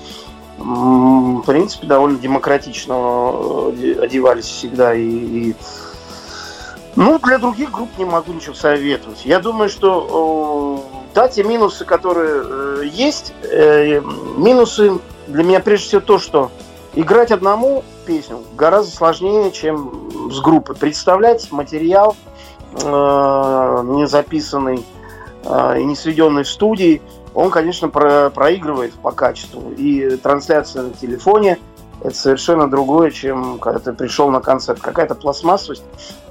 в 0.59 1.43
принципе 1.47 1.87
довольно 1.87 2.19
демократично 2.19 2.93
э, 2.93 3.99
одевались 4.03 4.45
всегда 4.45 4.93
и, 4.93 5.01
и 5.03 5.57
ну, 6.97 7.19
для 7.21 7.39
других 7.39 7.71
групп 7.71 7.89
не 7.97 8.05
могу 8.05 8.35
ничего 8.35 8.55
советовать. 8.55 9.25
Я 9.25 9.39
думаю, 9.39 9.71
что 9.71 10.85
да, 11.15 11.29
те 11.29 11.45
минусы, 11.45 11.87
которые 11.87 12.43
э, 12.45 12.83
есть, 12.93 13.33
э, 13.43 14.03
минусы 14.37 14.99
для 15.29 15.45
меня 15.45 15.61
прежде 15.61 15.87
всего 15.87 16.01
то, 16.03 16.19
что 16.19 16.51
играть 16.95 17.33
одному 17.33 17.85
песню 18.05 18.45
гораздо 18.55 18.95
сложнее, 18.95 19.51
чем 19.51 20.31
с 20.31 20.41
группой. 20.41 20.77
Представлять 20.77 21.51
материал 21.53 22.15
э, 22.27 22.28
не 22.75 24.07
записанный 24.07 24.85
э, 25.45 25.81
и 25.81 25.85
не 25.85 25.97
сведенный 25.97 26.43
в 26.43 26.49
студии, 26.49 27.03
он, 27.35 27.51
конечно, 27.51 27.89
про 27.89 28.31
проигрывает 28.31 28.93
по 28.95 29.13
качеству. 29.13 29.73
И 29.77 30.17
трансляция 30.17 30.83
на 30.83 30.91
телефоне 30.91 31.59
это 32.03 32.15
совершенно 32.15 32.69
другое, 32.71 33.11
чем 33.11 33.59
когда 33.59 33.79
ты 33.79 33.93
пришел 33.93 34.31
на 34.31 34.41
концерт. 34.41 34.81
Какая-то 34.81 35.15
пластмассовость 35.15 35.85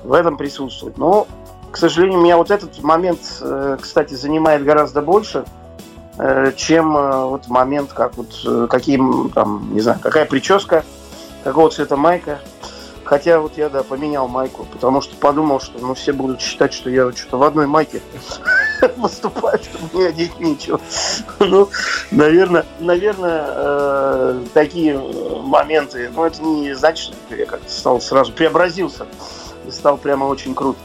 в 0.03 0.13
этом 0.13 0.37
присутствует. 0.37 0.97
Но, 0.97 1.27
к 1.71 1.77
сожалению, 1.77 2.19
меня 2.19 2.37
вот 2.37 2.51
этот 2.51 2.81
момент, 2.83 3.19
э, 3.41 3.77
кстати, 3.81 4.13
занимает 4.13 4.63
гораздо 4.63 5.01
больше– 5.01 5.45
Э, 6.19 6.51
чем 6.55 6.97
э, 6.97 7.25
вот 7.25 7.47
момент, 7.47 7.93
как 7.93 8.17
вот 8.17 8.41
э, 8.43 8.67
какие 8.67 8.99
там, 9.35 9.69
не 9.71 9.81
знаю, 9.81 9.99
какая 10.01 10.25
прическа, 10.25 10.83
какого 11.43 11.69
цвета 11.69 11.95
майка. 11.95 12.39
Хотя 13.07 13.39
вот 13.39 13.57
я, 13.57 13.69
да, 13.69 13.83
поменял 13.83 14.27
майку, 14.27 14.65
потому 14.65 15.01
что 15.01 15.15
подумал, 15.15 15.61
что 15.61 15.79
ну, 15.79 15.93
все 15.93 16.11
будут 16.11 16.41
считать, 16.41 16.73
что 16.73 16.89
я 16.89 17.09
что-то 17.13 17.37
в 17.37 17.43
одной 17.43 17.65
майке 17.65 18.01
выступаю, 18.97 19.59
что 19.59 19.77
мне 19.93 20.07
одеть 20.07 20.37
нечего. 20.41 20.81
Ну, 21.39 21.69
наверное, 22.11 22.65
наверное, 22.81 24.41
такие 24.53 24.99
моменты, 24.99 26.11
ну, 26.13 26.25
это 26.25 26.41
не 26.43 26.73
значит, 26.73 27.15
что 27.15 27.35
я 27.35 27.45
как-то 27.45 27.71
стал 27.71 28.01
сразу 28.01 28.33
преобразился 28.33 29.07
и 29.65 29.71
стал 29.71 29.97
прямо 29.97 30.25
очень 30.25 30.53
крут, 30.53 30.75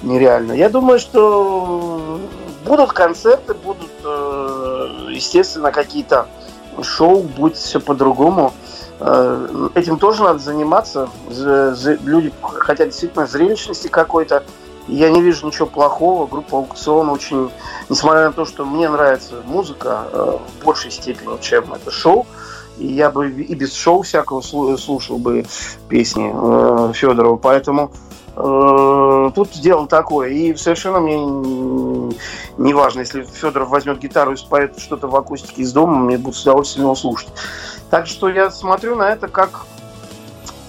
нереально. 0.00 0.52
Я 0.52 0.70
думаю, 0.70 0.98
что 0.98 2.18
будут 2.64 2.92
концерты, 2.94 3.52
будут 3.52 3.90
естественно, 5.10 5.72
какие-то 5.72 6.26
шоу, 6.82 7.20
будет 7.20 7.56
все 7.58 7.80
по-другому. 7.80 8.54
Э, 8.54 8.75
этим 9.74 9.98
тоже 9.98 10.22
надо 10.22 10.38
заниматься. 10.38 11.08
Люди 11.30 12.32
хотят 12.40 12.88
действительно 12.88 13.26
зрелищности 13.26 13.88
какой-то. 13.88 14.42
Я 14.88 15.10
не 15.10 15.20
вижу 15.20 15.46
ничего 15.46 15.66
плохого. 15.66 16.26
Группа 16.26 16.58
Аукцион 16.58 17.10
очень, 17.10 17.50
несмотря 17.88 18.26
на 18.26 18.32
то, 18.32 18.44
что 18.44 18.64
мне 18.64 18.88
нравится 18.88 19.34
музыка 19.44 20.04
э, 20.12 20.38
в 20.60 20.64
большей 20.64 20.92
степени, 20.92 21.36
чем 21.40 21.72
это 21.74 21.90
шоу, 21.90 22.24
и 22.78 22.86
я 22.86 23.10
бы 23.10 23.28
и 23.30 23.54
без 23.54 23.74
шоу 23.74 24.02
всякого 24.02 24.42
слушал 24.42 25.18
бы 25.18 25.44
песни 25.88 26.30
э, 26.32 26.92
Федорова. 26.94 27.36
Поэтому 27.36 27.90
Э, 27.90 28.05
тут 28.36 29.50
дело 29.60 29.86
такое. 29.86 30.28
И 30.28 30.54
совершенно 30.56 31.00
мне 31.00 32.14
не 32.58 32.74
важно, 32.74 33.00
если 33.00 33.22
Федоров 33.22 33.70
возьмет 33.70 33.98
гитару 33.98 34.32
и 34.32 34.36
споет 34.36 34.78
что-то 34.78 35.08
в 35.08 35.16
акустике 35.16 35.62
из 35.62 35.72
дома, 35.72 35.98
мне 35.98 36.18
будет 36.18 36.36
с 36.36 36.42
удовольствием 36.42 36.86
его 36.86 36.94
слушать. 36.94 37.28
Так 37.90 38.06
что 38.06 38.28
я 38.28 38.50
смотрю 38.50 38.94
на 38.94 39.10
это 39.10 39.28
как 39.28 39.64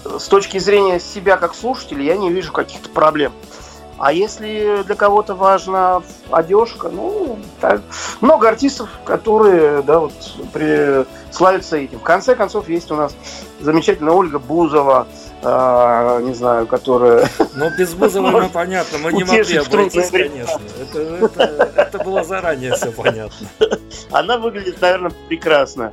с 0.04 0.28
точки 0.28 0.58
зрения 0.58 0.98
себя 0.98 1.36
как 1.36 1.54
слушателя, 1.54 2.02
я 2.02 2.16
не 2.16 2.30
вижу 2.30 2.52
каких-то 2.52 2.88
проблем. 2.88 3.32
А 3.98 4.12
если 4.12 4.84
для 4.84 4.94
кого-то 4.94 5.34
важна 5.34 6.02
одежка, 6.30 6.88
ну, 6.88 7.36
так, 7.60 7.82
много 8.20 8.48
артистов, 8.48 8.88
которые, 9.04 9.82
да, 9.82 9.98
вот, 9.98 10.12
при, 10.52 11.04
славятся 11.32 11.76
этим. 11.78 11.98
В 11.98 12.04
конце 12.04 12.36
концов, 12.36 12.68
есть 12.68 12.92
у 12.92 12.94
нас 12.94 13.14
замечательная 13.60 14.12
Ольга 14.12 14.38
Бузова, 14.38 15.08
а, 15.42 16.20
не 16.20 16.34
знаю, 16.34 16.66
которая... 16.66 17.28
Ну, 17.54 17.70
без 17.76 17.94
Бузова 17.94 18.30
ну, 18.30 18.48
понятно, 18.52 18.98
мы 18.98 19.12
не 19.12 19.24
могли 19.24 19.56
обойтись, 19.56 20.10
конечно. 20.10 20.60
Это, 20.80 20.98
это, 20.98 21.72
это 21.76 21.98
было 22.04 22.24
заранее 22.24 22.74
все 22.74 22.90
понятно. 22.90 23.48
Она 24.10 24.38
выглядит, 24.38 24.80
наверное, 24.80 25.12
прекрасно. 25.28 25.92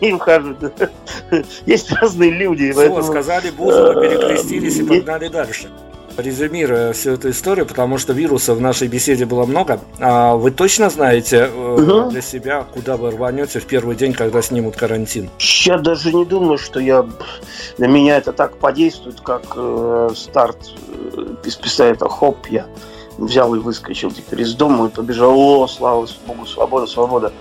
Им 0.00 0.16
ухаживают. 0.16 0.90
Есть 1.66 1.92
разные 1.92 2.30
люди. 2.30 2.72
Все, 2.72 2.80
поэтому... 2.80 3.02
сказали 3.02 3.50
Бузова, 3.50 4.00
перекрестились 4.00 4.76
и 4.76 4.84
погнали 4.84 5.28
дальше 5.28 5.70
резюмируя 6.16 6.92
всю 6.92 7.12
эту 7.12 7.30
историю, 7.30 7.66
потому 7.66 7.98
что 7.98 8.12
вирусов 8.12 8.58
в 8.58 8.60
нашей 8.60 8.88
беседе 8.88 9.24
было 9.26 9.46
много, 9.46 9.80
а 9.98 10.34
вы 10.34 10.50
точно 10.50 10.90
знаете 10.90 11.46
угу. 11.46 12.10
для 12.10 12.20
себя, 12.20 12.64
куда 12.72 12.96
вы 12.96 13.10
рванете 13.10 13.60
в 13.60 13.66
первый 13.66 13.96
день, 13.96 14.12
когда 14.12 14.42
снимут 14.42 14.76
карантин? 14.76 15.30
Я 15.38 15.78
даже 15.78 16.12
не 16.12 16.24
думаю, 16.24 16.58
что 16.58 16.80
я 16.80 17.06
на 17.78 17.84
меня 17.86 18.16
это 18.16 18.32
так 18.32 18.56
подействует, 18.56 19.20
как 19.20 19.42
э, 19.56 20.10
старт 20.14 20.58
э, 20.88 21.34
из 21.44 21.56
пистолета. 21.56 22.08
Хоп, 22.08 22.46
я 22.48 22.66
взял 23.18 23.54
и 23.54 23.58
выскочил 23.58 24.10
теперь 24.10 24.42
из 24.42 24.54
дома 24.54 24.86
и 24.86 24.90
побежал. 24.90 25.38
О, 25.38 25.66
слава 25.68 26.06
богу, 26.26 26.46
свобода, 26.46 26.86
свобода. 26.86 27.32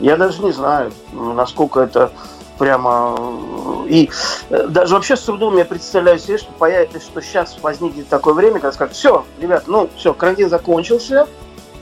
Я 0.00 0.16
даже 0.16 0.42
не 0.42 0.52
знаю, 0.52 0.92
насколько 1.12 1.80
это 1.80 2.12
прямо... 2.58 3.16
Э, 3.18 3.88
и 3.88 4.10
э, 4.50 4.66
даже 4.68 4.94
вообще 4.94 5.16
с 5.16 5.22
трудом 5.22 5.56
я 5.56 5.64
представляю 5.64 6.18
себе, 6.18 6.38
что, 6.38 6.52
появится, 6.52 7.00
что 7.00 7.20
сейчас 7.20 7.56
возникнет 7.62 8.08
такое 8.08 8.34
время, 8.34 8.54
когда 8.54 8.72
скажут, 8.72 8.94
все, 8.94 9.24
ребят, 9.40 9.64
ну 9.66 9.88
все, 9.96 10.14
карантин 10.14 10.48
закончился, 10.48 11.28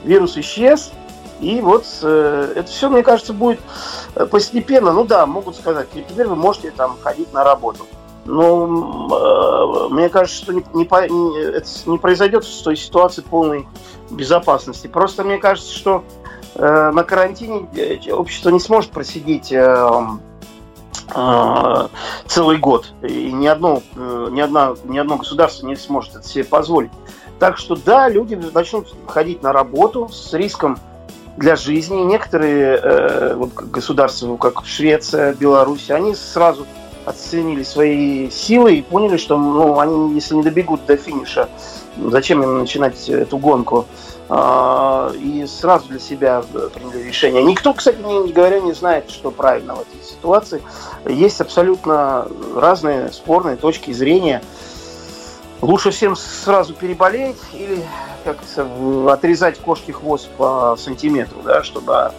вирус 0.04 0.36
исчез, 0.36 0.92
и 1.40 1.60
вот 1.60 1.84
э, 2.02 2.52
это 2.56 2.70
все, 2.70 2.88
мне 2.88 3.02
кажется, 3.02 3.32
будет 3.32 3.60
э, 4.14 4.26
постепенно. 4.26 4.92
Ну 4.92 5.04
да, 5.04 5.26
могут 5.26 5.56
сказать, 5.56 5.88
теперь 5.92 6.26
вы 6.26 6.36
можете 6.36 6.70
там 6.70 6.96
ходить 7.02 7.32
на 7.32 7.44
работу. 7.44 7.86
Но 8.24 8.66
э, 9.12 9.92
мне 9.92 10.08
кажется, 10.08 10.42
что 10.42 10.52
не, 10.52 10.64
не, 10.72 10.84
не, 10.84 11.42
это 11.42 11.68
не 11.86 11.98
произойдет 11.98 12.44
в 12.44 12.62
той 12.62 12.76
ситуации 12.76 13.22
полной 13.22 13.66
безопасности. 14.10 14.86
Просто 14.86 15.24
мне 15.24 15.38
кажется, 15.38 15.74
что 15.74 16.04
э, 16.54 16.90
на 16.92 17.02
карантине 17.02 17.68
общество 18.12 18.50
не 18.50 18.60
сможет 18.60 18.92
просидеть 18.92 19.52
э, 19.52 20.00
целый 22.26 22.58
год. 22.58 22.92
И 23.02 23.32
ни 23.32 23.46
одно, 23.46 23.82
э, 23.94 24.28
ни, 24.30 24.40
одна, 24.40 24.74
ни 24.84 24.98
одно 24.98 25.16
государство 25.16 25.66
не 25.66 25.76
сможет 25.76 26.16
это 26.16 26.26
себе 26.26 26.44
позволить. 26.44 26.90
Так 27.38 27.58
что 27.58 27.76
да, 27.76 28.08
люди 28.08 28.34
начнут 28.34 28.94
ходить 29.06 29.42
на 29.42 29.52
работу 29.52 30.08
с 30.08 30.32
риском 30.32 30.78
для 31.36 31.56
жизни. 31.56 31.96
Некоторые 32.02 32.80
э, 32.82 33.34
вот, 33.34 33.52
государства, 33.54 34.36
как 34.36 34.64
Швеция, 34.64 35.34
Беларусь, 35.34 35.90
они 35.90 36.14
сразу 36.14 36.66
оценили 37.04 37.62
свои 37.62 38.30
силы 38.30 38.76
и 38.76 38.82
поняли, 38.82 39.16
что 39.16 39.36
ну, 39.36 39.78
они, 39.78 40.14
если 40.14 40.34
не 40.34 40.42
добегут 40.42 40.86
до 40.86 40.96
финиша, 40.96 41.48
зачем 41.96 42.42
им 42.42 42.58
начинать 42.58 43.08
эту 43.08 43.38
гонку? 43.38 43.86
А, 44.28 45.12
и 45.12 45.46
сразу 45.46 45.88
для 45.88 45.98
себя 45.98 46.42
приняли 46.74 47.02
решение. 47.02 47.42
Никто, 47.42 47.74
кстати, 47.74 47.98
не 47.98 48.32
говоря, 48.32 48.60
не 48.60 48.72
знает, 48.72 49.10
что 49.10 49.30
правильно 49.30 49.74
в 49.74 49.80
этой 49.82 50.02
ситуации. 50.02 50.62
Есть 51.06 51.40
абсолютно 51.40 52.26
разные 52.56 53.12
спорные 53.12 53.56
точки 53.56 53.92
зрения. 53.92 54.42
Лучше 55.64 55.92
всем 55.92 56.14
сразу 56.14 56.74
переболеть 56.74 57.40
или 57.54 57.82
как 58.22 58.36
отрезать 59.08 59.58
кошки 59.58 59.92
хвост 59.92 60.28
по 60.36 60.76
сантиметру, 60.78 61.40
да, 61.42 61.62
чтобы... 61.62 62.12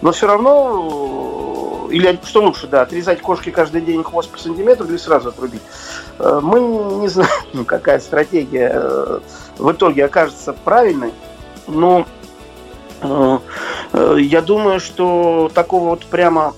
Но 0.00 0.12
все 0.12 0.28
равно... 0.28 1.88
Или 1.90 2.20
что 2.24 2.42
лучше, 2.42 2.68
да, 2.68 2.82
отрезать 2.82 3.20
кошки 3.20 3.50
каждый 3.50 3.80
день 3.80 4.04
хвост 4.04 4.30
по 4.30 4.38
сантиметру 4.38 4.86
или 4.86 4.96
сразу 4.96 5.30
отрубить. 5.30 5.62
Э, 6.20 6.38
мы 6.40 6.60
не 6.60 7.08
знаем, 7.08 7.64
какая 7.66 7.98
стратегия 7.98 8.70
э, 8.72 9.20
в 9.56 9.72
итоге 9.72 10.04
окажется 10.04 10.52
правильной. 10.52 11.12
Но 11.66 12.06
э, 13.00 13.38
я 14.20 14.40
думаю, 14.40 14.78
что 14.78 15.50
такого 15.52 15.90
вот 15.90 16.06
прямо 16.06 16.54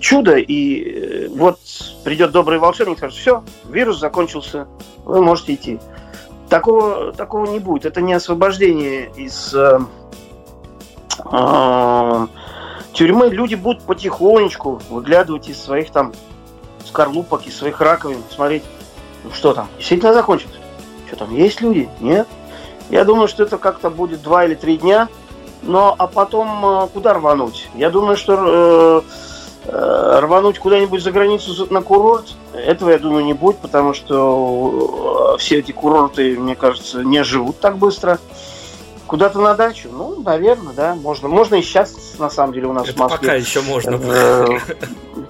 чуда, 0.00 0.36
и 0.36 1.28
вот 1.28 1.58
придет 2.04 2.32
добрый 2.32 2.58
волшебник 2.58 2.98
скажет, 2.98 3.18
все, 3.18 3.44
вирус 3.68 3.98
закончился, 3.98 4.66
вы 5.04 5.22
можете 5.22 5.54
идти. 5.54 5.80
Такого, 6.48 7.12
такого 7.12 7.46
не 7.46 7.58
будет. 7.58 7.86
Это 7.86 8.00
не 8.00 8.12
освобождение 8.12 9.10
из 9.16 9.52
э, 9.52 9.80
э, 11.32 12.26
тюрьмы. 12.92 13.28
Люди 13.30 13.56
будут 13.56 13.82
потихонечку 13.82 14.80
выглядывать 14.88 15.48
из 15.48 15.60
своих 15.60 15.90
там 15.90 16.12
скорлупок, 16.84 17.46
из 17.46 17.56
своих 17.56 17.80
раковин, 17.80 18.22
смотреть, 18.30 18.62
ну 19.24 19.30
что 19.32 19.54
там, 19.54 19.68
действительно 19.76 20.14
закончилось. 20.14 20.54
Что 21.08 21.16
там, 21.16 21.34
есть 21.34 21.60
люди? 21.60 21.88
Нет? 22.00 22.28
Я 22.90 23.04
думаю, 23.04 23.26
что 23.26 23.42
это 23.42 23.58
как-то 23.58 23.90
будет 23.90 24.22
два 24.22 24.44
или 24.44 24.54
три 24.54 24.78
дня. 24.78 25.08
Но 25.62 25.94
а 25.98 26.06
потом 26.06 26.64
э, 26.64 26.88
куда 26.92 27.14
рвануть? 27.14 27.68
Я 27.74 27.90
думаю, 27.90 28.16
что 28.16 28.34
э, 28.34 28.38
э, 28.46 29.02
рвануть 29.68 30.58
куда-нибудь 30.58 31.02
за 31.02 31.12
границу 31.12 31.66
на 31.70 31.82
курорт, 31.82 32.34
этого, 32.52 32.90
я 32.90 32.98
думаю, 32.98 33.24
не 33.24 33.34
будет, 33.34 33.58
потому 33.58 33.94
что 33.94 35.34
э, 35.34 35.38
все 35.38 35.58
эти 35.58 35.72
курорты, 35.72 36.38
мне 36.38 36.54
кажется, 36.54 37.02
не 37.02 37.22
живут 37.24 37.58
так 37.60 37.78
быстро. 37.78 38.18
Куда-то 39.06 39.38
на 39.40 39.54
дачу? 39.54 39.88
Ну, 39.92 40.20
наверное, 40.20 40.72
да, 40.72 40.94
можно. 40.96 41.28
Можно 41.28 41.56
и 41.56 41.62
сейчас, 41.62 41.94
на 42.18 42.28
самом 42.28 42.52
деле, 42.54 42.66
у 42.66 42.72
нас 42.72 42.88
Это 42.88 42.96
в 42.96 43.00
Москве. 43.00 43.18
пока 43.18 43.34
еще 43.34 43.60
можно. 43.62 44.00
Э, 44.02 44.46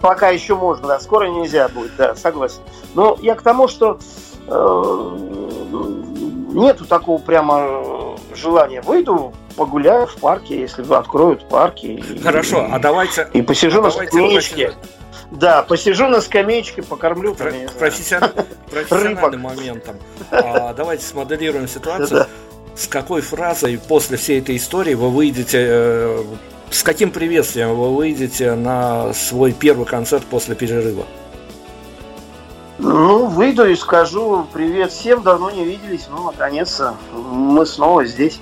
пока 0.00 0.28
еще 0.30 0.54
можно, 0.54 0.88
да. 0.88 1.00
Скоро 1.00 1.26
нельзя 1.26 1.68
будет, 1.68 1.92
да, 1.96 2.14
согласен. 2.14 2.60
Но 2.94 3.18
я 3.20 3.34
к 3.34 3.42
тому, 3.42 3.68
что 3.68 3.98
э, 4.46 5.18
нету 6.52 6.86
такого 6.86 7.18
прямо 7.18 8.16
желания. 8.34 8.80
Выйду, 8.80 9.34
погуляю 9.56 10.06
в 10.06 10.16
парке, 10.16 10.60
если 10.60 10.82
откроют 10.94 11.48
парки. 11.48 12.02
Хорошо, 12.22 12.68
а 12.70 12.78
давайте... 12.78 13.28
И 13.32 13.42
посижу 13.42 13.80
а 13.80 13.82
на 13.82 13.90
скамеечке. 13.90 14.72
Да, 15.30 15.62
посижу 15.62 16.06
на 16.08 16.20
скамеечке, 16.20 16.82
покормлю. 16.82 17.34
Про- 17.34 17.50
там, 17.50 17.60
профессион- 17.78 18.46
профессиональным 18.70 19.40
моментом. 19.40 19.96
А, 20.30 20.72
давайте 20.72 21.04
смоделируем 21.04 21.66
ситуацию. 21.66 22.26
С 22.76 22.86
какой 22.86 23.22
фразой 23.22 23.78
после 23.88 24.18
всей 24.18 24.40
этой 24.40 24.56
истории 24.56 24.94
вы 24.94 25.10
выйдете, 25.10 25.58
э, 25.68 26.24
с 26.70 26.82
каким 26.82 27.10
приветствием 27.10 27.74
вы 27.74 27.94
выйдете 27.94 28.54
на 28.54 29.12
свой 29.14 29.52
первый 29.52 29.86
концерт 29.86 30.24
после 30.26 30.54
перерыва? 30.54 31.06
Ну, 32.78 33.26
выйду 33.26 33.66
и 33.66 33.74
скажу 33.74 34.46
привет 34.52 34.92
всем, 34.92 35.22
давно 35.22 35.50
не 35.50 35.64
виделись, 35.64 36.08
ну, 36.10 36.24
наконец-то 36.24 36.94
мы 37.12 37.64
снова 37.64 38.04
здесь. 38.04 38.38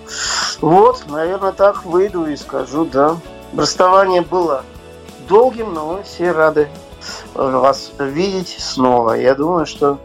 Вот, 0.60 1.04
наверное, 1.08 1.52
так 1.52 1.84
выйду 1.84 2.26
и 2.26 2.36
скажу, 2.36 2.84
да. 2.84 3.16
Расставание 3.56 4.22
было 4.22 4.64
долгим, 5.28 5.72
но 5.72 5.94
мы 5.94 6.02
все 6.02 6.32
рады 6.32 6.68
э, 7.34 7.56
вас 7.58 7.92
видеть 8.00 8.56
снова. 8.58 9.12
Я 9.12 9.36
думаю, 9.36 9.66
что 9.66 10.00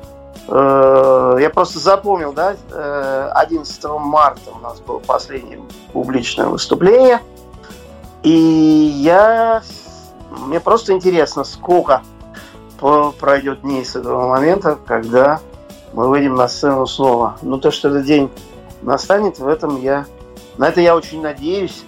э, 0.47 1.37
я 1.41 1.49
просто 1.49 1.79
запомнил, 1.79 2.31
да, 2.31 2.55
э, 2.71 3.31
11 3.33 3.83
марта 3.99 4.51
у 4.51 4.59
нас 4.59 4.79
было 4.79 4.99
последнее 4.99 5.59
публичное 5.91 6.47
выступление. 6.47 7.19
И 8.21 8.29
я... 8.29 9.63
Мне 10.29 10.59
просто 10.59 10.93
интересно, 10.93 11.43
сколько 11.43 12.03
пройдет 13.19 13.61
дней 13.61 13.85
с 13.85 13.95
этого 13.95 14.27
момента, 14.27 14.77
когда 14.85 15.39
мы 15.93 16.07
выйдем 16.07 16.35
на 16.35 16.47
сцену 16.47 16.85
снова. 16.87 17.37
Ну, 17.41 17.59
то, 17.59 17.71
что 17.71 17.89
этот 17.89 18.05
день 18.05 18.29
настанет, 18.81 19.39
в 19.39 19.47
этом 19.47 19.81
я... 19.81 20.05
На 20.57 20.67
это 20.67 20.81
я 20.81 20.95
очень 20.95 21.21
надеюсь. 21.21 21.83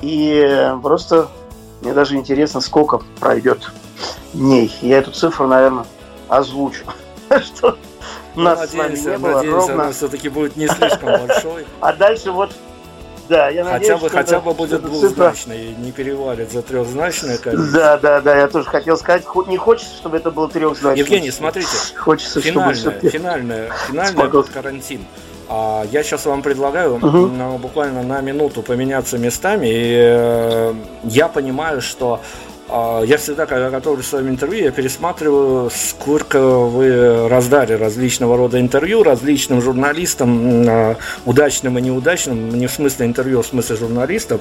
И 0.00 0.72
просто 0.82 1.28
мне 1.80 1.92
даже 1.92 2.16
интересно, 2.16 2.60
сколько 2.60 3.00
пройдет 3.20 3.70
дней. 4.32 4.74
Я 4.80 4.98
эту 4.98 5.10
цифру, 5.10 5.46
наверное, 5.46 5.86
озвучу. 6.28 6.84
Что 7.30 7.76
Ну, 8.34 8.42
нас 8.42 8.70
с 8.70 8.74
вами 8.74 8.96
не 8.96 9.18
было 9.18 9.42
ровно. 9.42 9.92
все-таки 9.92 10.28
будет 10.28 10.56
не 10.56 10.68
слишком 10.68 11.26
большой. 11.26 11.66
А 11.80 11.92
дальше 11.92 12.32
вот... 12.32 12.52
Да, 13.28 13.48
я 13.48 13.64
надеюсь, 13.64 13.88
Хотя 13.90 13.96
бы, 13.98 14.08
что 14.08 14.16
хотя 14.16 14.40
бы 14.40 14.54
будет 14.54 14.82
двузначной, 14.82 15.74
не 15.78 15.92
перевалит 15.92 16.52
за 16.52 16.62
трехзначное 16.62 17.38
количество. 17.38 17.72
Да, 17.78 17.98
да, 17.98 18.20
да, 18.20 18.36
я 18.36 18.48
тоже 18.48 18.68
хотел 18.68 18.96
сказать, 18.96 19.24
не 19.48 19.56
хочется, 19.56 19.94
чтобы 19.96 20.16
это 20.16 20.30
было 20.30 20.48
трехзначное. 20.48 20.96
Евгений, 20.96 21.30
смотрите, 21.30 21.68
Хочется, 21.96 22.40
чтобы 22.40 22.52
финальное, 22.52 22.74
все-таки... 22.74 23.08
финальное, 23.08 23.70
финальное 23.88 24.42
карантин. 24.42 25.04
А, 25.48 25.84
Я 25.92 26.02
сейчас 26.02 26.26
вам 26.26 26.42
предлагаю 26.42 26.96
Мгм. 26.96 27.38
ну, 27.38 27.58
буквально 27.58 28.02
на 28.02 28.20
минуту 28.20 28.62
поменяться 28.62 29.16
местами. 29.18 29.66
И 29.68 29.96
э, 29.96 30.74
я 31.04 31.28
понимаю, 31.28 31.80
что 31.80 32.20
я 32.68 33.16
всегда, 33.16 33.46
когда 33.46 33.70
готовлю 33.70 34.02
своим 34.02 34.28
интервью, 34.28 34.64
я 34.64 34.70
пересматриваю, 34.72 35.70
сколько 35.70 36.40
вы 36.40 37.28
раздали 37.28 37.74
различного 37.74 38.36
рода 38.36 38.60
интервью 38.60 39.02
различным 39.02 39.62
журналистам, 39.62 40.64
а, 40.68 40.96
удачным 41.24 41.78
и 41.78 41.82
неудачным, 41.82 42.50
не 42.50 42.66
в 42.66 42.72
смысле 42.72 43.06
интервью, 43.06 43.40
а 43.40 43.42
в 43.42 43.46
смысле 43.46 43.76
журналистов. 43.76 44.40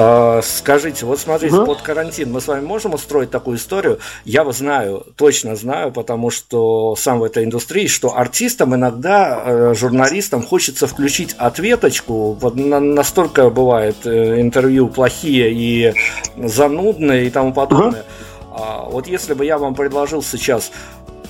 А, 0.00 0.40
Скажите, 0.44 1.04
вот 1.06 1.18
смотрите, 1.18 1.56
Мгм. 1.56 1.66
под 1.66 1.82
карантин 1.82 2.30
мы 2.30 2.40
с 2.40 2.46
вами 2.46 2.64
можем 2.64 2.94
устроить 2.94 3.32
такую 3.32 3.56
историю? 3.56 3.98
Я 4.24 4.44
вот 4.44 4.54
знаю, 4.56 5.04
точно 5.16 5.56
знаю, 5.56 5.90
потому 5.90 6.30
что 6.30 6.94
сам 6.94 7.18
в 7.18 7.24
этой 7.24 7.42
индустрии, 7.42 7.88
что 7.88 8.16
артистам 8.16 8.76
иногда, 8.76 9.42
э, 9.44 9.74
журналистам 9.74 10.44
хочется 10.44 10.86
включить 10.86 11.34
ответочку. 11.36 12.34
Вот 12.34 12.54
на- 12.54 12.78
настолько 12.78 13.50
бывает 13.50 13.96
э, 14.04 14.40
интервью 14.40 14.86
плохие 14.86 15.52
и 15.52 15.92
занудные 16.36 17.26
и 17.26 17.30
тому 17.30 17.52
подобное. 17.52 18.04
А, 18.52 18.84
Вот 18.90 19.06
если 19.08 19.34
бы 19.34 19.44
я 19.44 19.58
вам 19.58 19.74
предложил 19.74 20.22
сейчас 20.22 20.70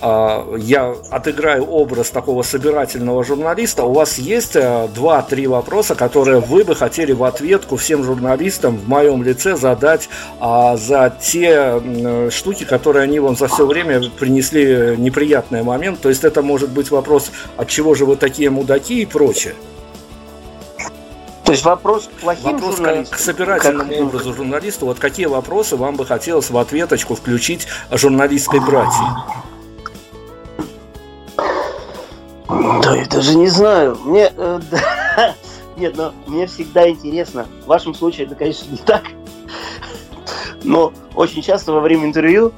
я 0.01 0.95
отыграю 1.11 1.65
образ 1.65 2.11
такого 2.11 2.43
собирательного 2.43 3.25
журналиста. 3.25 3.85
У 3.85 3.93
вас 3.93 4.19
есть 4.19 4.55
э, 4.57 4.89
два-три 4.95 5.47
вопроса, 5.47 5.95
которые 5.95 6.41
вы 6.41 6.65
бы 6.65 6.75
хотели 6.77 7.13
в 7.13 7.25
ответку 7.25 7.77
всем 7.77 8.05
журналистам 8.05 8.77
в 8.77 8.89
моем 8.89 9.23
лице 9.23 9.57
задать 9.57 10.09
а, 10.41 10.77
за 10.77 11.13
те 11.21 11.49
м, 11.49 12.31
штуки, 12.31 12.65
которые 12.65 13.05
они 13.05 13.19
вам 13.21 13.37
за 13.37 13.49
все 13.49 13.67
время 13.67 14.03
принесли 14.11 14.95
неприятный 14.97 15.63
момент. 15.63 16.01
То 16.01 16.09
есть 16.09 16.23
это 16.25 16.43
может 16.43 16.71
быть 16.71 16.91
вопрос, 16.91 17.31
от 17.57 17.69
чего 17.69 17.95
же 17.95 18.05
вы 18.07 18.17
такие 18.17 18.51
мудаки 18.51 19.03
и 19.03 19.07
прочее. 19.07 19.55
То 21.45 21.53
есть 21.53 21.65
вопрос 21.65 22.09
к 22.15 22.21
плохим 22.21 22.53
Вопрос 22.53 22.77
журналистам? 22.77 23.17
к 23.17 23.21
собирательному 23.21 23.91
Как- 23.91 24.01
образу 24.03 24.35
журналиста. 24.35 24.85
Вот 24.85 24.99
какие 24.99 25.25
вопросы 25.27 25.77
вам 25.77 25.97
бы 25.97 26.05
хотелось 26.05 26.51
в 26.51 26.59
ответочку 26.59 27.15
включить 27.15 27.67
журналистской 27.91 28.61
братьи? 28.61 29.07
Да, 32.49 32.97
я 32.97 33.07
даже 33.07 33.37
не 33.37 33.49
знаю. 33.49 33.99
Мне... 34.05 34.33
э, 34.35 34.61
да. 34.71 35.35
Нет, 35.77 35.97
но 35.97 36.13
мне 36.27 36.47
всегда 36.47 36.89
интересно. 36.89 37.47
В 37.65 37.67
вашем 37.67 37.95
случае 37.95 38.27
это, 38.27 38.35
конечно, 38.35 38.71
не 38.71 38.79
так. 38.79 39.05
Но 40.65 40.93
очень 41.15 41.43
часто 41.43 41.73
во 41.73 41.81
время 41.81 42.07
интервью 42.07 42.53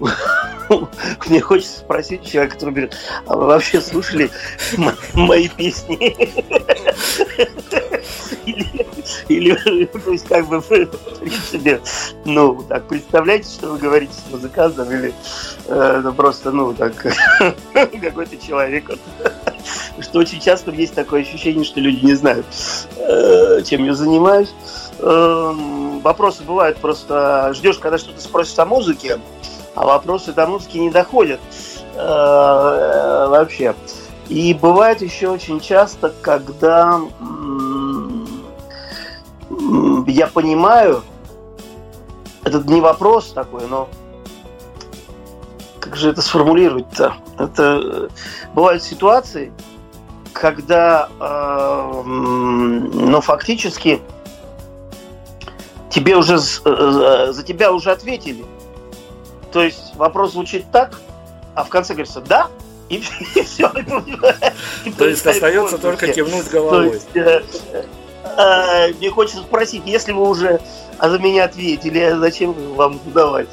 мне 1.26 1.40
хочется 1.40 1.78
спросить 1.78 2.24
человека, 2.24 2.54
который 2.54 2.74
берет, 2.74 2.96
а 3.26 3.36
вы 3.36 3.46
вообще 3.46 3.80
слушали 3.80 4.30
мои 5.14 5.48
песни? 5.48 6.16
Или, 9.28 9.86
то 9.86 10.10
есть, 10.10 10.26
как 10.26 10.46
бы, 10.48 10.60
в 10.60 10.70
ну, 12.24 12.64
так, 12.68 12.86
представляете, 12.88 13.48
что 13.48 13.72
вы 13.72 13.78
говорите 13.78 14.12
с 14.12 14.30
музыкантом, 14.30 14.90
или 14.90 15.14
э, 15.66 16.00
ну, 16.02 16.12
просто, 16.12 16.50
ну, 16.50 16.74
так, 16.74 16.94
какой-то 17.72 18.36
человек, 18.36 18.90
что 20.00 20.18
очень 20.18 20.40
часто 20.40 20.70
есть 20.70 20.94
такое 20.94 21.22
ощущение, 21.22 21.64
что 21.64 21.80
люди 21.80 22.04
не 22.04 22.14
знают, 22.14 22.46
э, 22.96 23.62
чем 23.64 23.84
я 23.84 23.94
занимаюсь. 23.94 24.52
Э, 24.98 25.52
вопросы 26.02 26.42
бывают 26.44 26.78
просто, 26.78 27.52
ждешь, 27.54 27.78
когда 27.78 27.98
что-то 27.98 28.20
спросят 28.20 28.58
о 28.58 28.66
музыке, 28.66 29.18
а 29.76 29.84
вопросы 29.84 30.32
до 30.32 30.46
музыки 30.46 30.78
не 30.78 30.90
доходят 30.90 31.38
э, 31.94 33.26
вообще. 33.28 33.74
И 34.28 34.54
бывает 34.54 35.02
еще 35.02 35.28
очень 35.28 35.60
часто, 35.60 36.12
когда 36.22 37.00
я 40.08 40.26
понимаю, 40.26 41.04
это 42.42 42.58
не 42.60 42.80
вопрос 42.80 43.32
такой, 43.32 43.68
но 43.68 43.88
как 45.78 45.94
же 45.94 46.10
это 46.10 46.22
сформулировать-то? 46.22 47.14
Это 47.38 48.08
бывают 48.54 48.82
ситуации, 48.82 49.52
когда, 50.32 51.08
э, 51.20 52.02
ну, 52.04 53.20
фактически 53.20 54.00
тебе 55.90 56.16
уже 56.16 56.36
э, 56.36 57.32
за 57.32 57.42
тебя 57.44 57.72
уже 57.72 57.92
ответили. 57.92 58.44
То 59.56 59.62
есть 59.62 59.94
вопрос 59.94 60.32
звучит 60.32 60.66
так, 60.70 61.00
а 61.54 61.64
в 61.64 61.70
конце 61.70 61.94
говорится 61.94 62.20
«да», 62.20 62.48
и, 62.90 62.96
и 63.34 63.42
все. 63.42 63.72
То 64.98 65.06
есть 65.08 65.26
остается 65.26 65.78
только 65.78 66.12
кивнуть 66.12 66.50
головой. 66.50 67.00
Э, 67.14 67.40
э, 68.36 68.92
мне 68.98 69.10
хочется 69.10 69.40
спросить, 69.40 69.80
если 69.86 70.12
вы 70.12 70.28
уже 70.28 70.60
а 70.98 71.10
за 71.10 71.18
меня 71.18 71.44
ответили, 71.44 71.98
а 72.00 72.18
зачем 72.18 72.52
вам 72.74 72.98
давать? 73.14 73.48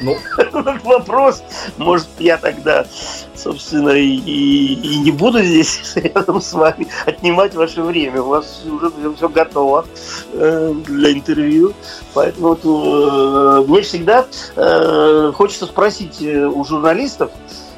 Ну. 0.00 0.16
Вопрос, 0.84 1.42
может, 1.76 2.08
я 2.18 2.36
тогда, 2.36 2.86
собственно, 3.34 3.90
и, 3.90 4.16
и 4.16 4.98
не 5.00 5.10
буду 5.10 5.42
здесь 5.42 5.92
рядом 5.96 6.40
с 6.40 6.52
вами 6.52 6.88
отнимать 7.06 7.54
ваше 7.54 7.82
время. 7.82 8.22
У 8.22 8.28
вас 8.28 8.62
уже 8.64 9.14
все 9.14 9.28
готово 9.28 9.84
э, 10.32 10.74
для 10.86 11.12
интервью. 11.12 11.74
Поэтому 12.14 12.48
вот, 12.48 12.60
э, 12.64 13.64
мне 13.68 13.82
всегда 13.82 14.26
э, 14.56 15.32
хочется 15.34 15.66
спросить 15.66 16.20
у 16.22 16.64
журналистов, 16.64 17.30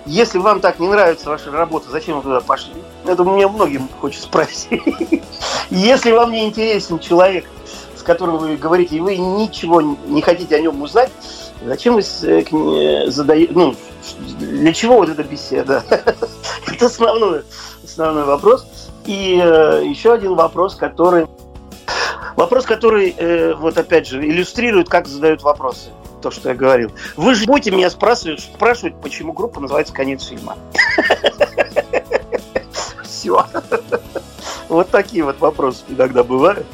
если 0.07 0.39
вам 0.39 0.61
так 0.61 0.79
не 0.79 0.89
нравится 0.89 1.29
ваша 1.29 1.51
работа, 1.51 1.91
зачем 1.91 2.17
вы 2.17 2.23
туда 2.23 2.41
пошли? 2.41 2.75
Это 3.07 3.23
мне 3.23 3.47
многим 3.47 3.89
хочется 4.01 4.25
спросить. 4.25 4.81
Если 5.71 6.11
вам 6.11 6.33
не 6.33 6.47
интересен 6.47 6.99
человек, 6.99 7.45
с 8.01 8.03
которым 8.03 8.39
вы 8.39 8.57
говорите, 8.57 8.97
и 8.97 9.01
вы 9.01 9.17
ничего 9.17 9.81
не 9.81 10.23
хотите 10.23 10.57
о 10.57 10.61
нем 10.61 10.83
узнать, 10.83 11.11
зачем 11.65 11.95
вы 11.95 12.01
э, 12.01 13.11
задаете, 13.11 13.53
ну, 13.55 13.75
для 14.39 14.73
чего 14.73 14.97
вот 14.97 15.11
эта 15.11 15.23
беседа? 15.23 15.85
Это 16.67 16.87
основной, 16.87 17.43
основной 17.85 18.25
вопрос. 18.25 18.67
И 19.05 19.41
э, 19.43 19.83
еще 19.85 20.13
один 20.13 20.35
вопрос, 20.35 20.75
который 20.75 21.27
Вопрос, 22.37 22.65
который, 22.65 23.15
э, 23.19 23.55
вот 23.55 23.77
опять 23.77 24.07
же, 24.07 24.25
иллюстрирует, 24.25 24.89
как 24.89 25.07
задают 25.07 25.43
вопросы 25.43 25.91
то, 26.23 26.31
что 26.31 26.51
я 26.51 26.55
говорил. 26.55 26.91
Вы 27.17 27.35
же 27.35 27.45
будете 27.45 27.71
меня 27.71 27.91
спрашивать, 27.91 28.41
спрашивать, 28.41 28.95
почему 29.03 29.33
группа 29.33 29.61
называется 29.61 29.93
«Конец 29.93 30.25
фильма». 30.25 30.57
Все. 33.03 33.45
Вот 34.71 34.89
такие 34.89 35.25
вот 35.25 35.41
вопросы 35.41 35.83
иногда 35.89 36.23
бывают. 36.23 36.65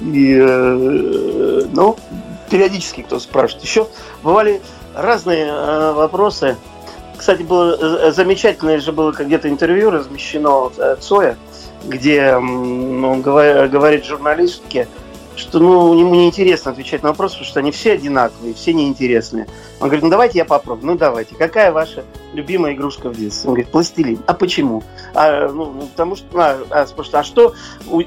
И, 0.00 0.36
э, 0.36 1.62
ну, 1.72 1.96
периодически 2.50 3.02
кто 3.02 3.20
спрашивает. 3.20 3.64
Еще 3.64 3.86
бывали 4.24 4.60
разные 4.94 5.46
э, 5.46 5.92
вопросы. 5.92 6.56
Кстати, 7.16 7.42
было 7.44 7.76
э, 7.80 8.10
замечательное 8.10 8.80
же 8.80 8.90
было 8.90 9.12
где-то 9.12 9.48
интервью 9.48 9.90
размещено 9.90 10.70
Цоя, 11.00 11.36
где 11.84 12.34
он 12.34 13.22
говорит 13.22 14.04
журналистке, 14.04 14.88
что 15.36 15.58
ну, 15.58 15.98
ему 15.98 16.14
неинтересно 16.14 16.72
отвечать 16.72 17.02
на 17.02 17.10
вопросы, 17.10 17.34
потому 17.34 17.48
что 17.48 17.60
они 17.60 17.70
все 17.70 17.92
одинаковые, 17.92 18.54
все 18.54 18.72
неинтересные. 18.72 19.46
Он 19.80 19.88
говорит, 19.88 20.02
ну 20.02 20.10
давайте 20.10 20.38
я 20.38 20.44
попробую. 20.44 20.86
Ну 20.92 20.98
давайте. 20.98 21.34
Какая 21.34 21.72
ваша 21.72 22.04
любимая 22.32 22.72
игрушка 22.72 23.10
в 23.10 23.16
детстве? 23.16 23.48
Он 23.48 23.54
говорит, 23.54 23.70
пластилин. 23.70 24.18
А 24.26 24.34
почему? 24.34 24.82
А, 25.14 25.48
ну, 25.48 25.72
ну 25.72 25.86
потому 25.86 26.16
что, 26.16 26.26
а, 26.34 26.58
а, 26.70 26.86
а 27.12 27.22
что 27.22 27.54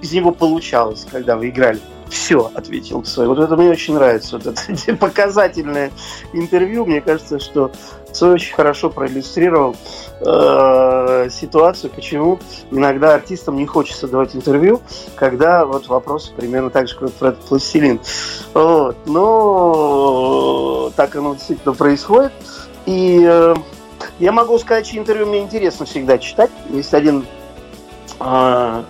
из 0.02 0.12
него 0.12 0.32
получалось, 0.32 1.06
когда 1.10 1.38
вы 1.38 1.50
играли? 1.50 1.80
Все, 2.10 2.52
ответил 2.56 3.04
Цой. 3.04 3.28
Вот 3.28 3.38
это 3.38 3.56
мне 3.56 3.70
очень 3.70 3.94
нравится. 3.94 4.40
Вот 4.40 4.48
это 4.48 4.96
показательное 5.00 5.92
интервью. 6.34 6.86
Мне 6.86 7.02
кажется, 7.02 7.40
что 7.40 7.72
Цой 8.12 8.34
очень 8.34 8.56
хорошо 8.56 8.90
проиллюстрировал 8.90 9.76
э, 10.22 11.30
ситуацию, 11.32 11.92
почему 11.94 12.40
иногда 12.72 13.16
артистам 13.16 13.56
не 13.56 13.66
хочется 13.66 14.08
давать 14.08 14.36
интервью, 14.36 14.82
когда 15.16 15.66
вот 15.66 15.88
вопросы 15.88 16.34
примерно 16.36 16.70
так 16.70 16.88
же, 16.88 16.98
как 16.98 17.12
про 17.14 17.30
этот 17.30 17.46
пластилин. 17.46 18.00
Вот. 18.54 18.98
Но 19.06 20.92
так 20.96 21.16
оно 21.16 21.34
действительно 21.34 21.74
происходит. 21.74 22.32
И 22.86 23.24
э, 23.26 23.56
я 24.20 24.32
могу 24.32 24.58
сказать, 24.60 24.88
что 24.88 24.98
интервью 24.98 25.28
мне 25.28 25.40
интересно 25.40 25.86
всегда 25.86 26.18
читать. 26.18 26.52
Есть 26.70 26.94
один 26.94 27.26
э, 28.20 28.84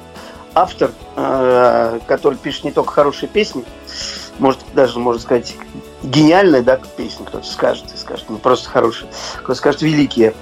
автор, 0.54 0.92
э, 1.16 2.00
который 2.08 2.38
пишет 2.38 2.64
не 2.66 2.72
только 2.72 2.92
хорошие 2.92 3.30
песни, 3.30 3.64
может 4.40 4.60
даже, 4.74 5.00
можно 5.00 5.22
сказать, 5.22 5.56
гениальная, 6.04 6.62
да, 6.62 6.80
песня, 6.98 7.26
кто-то 7.26 7.46
скажет, 7.46 7.86
и 7.94 7.98
скажет, 7.98 8.26
ну 8.30 8.38
просто 8.38 8.70
хорошие, 8.70 9.10
кто-то 9.38 9.56
скажет 9.56 9.82
великие. 9.82 10.34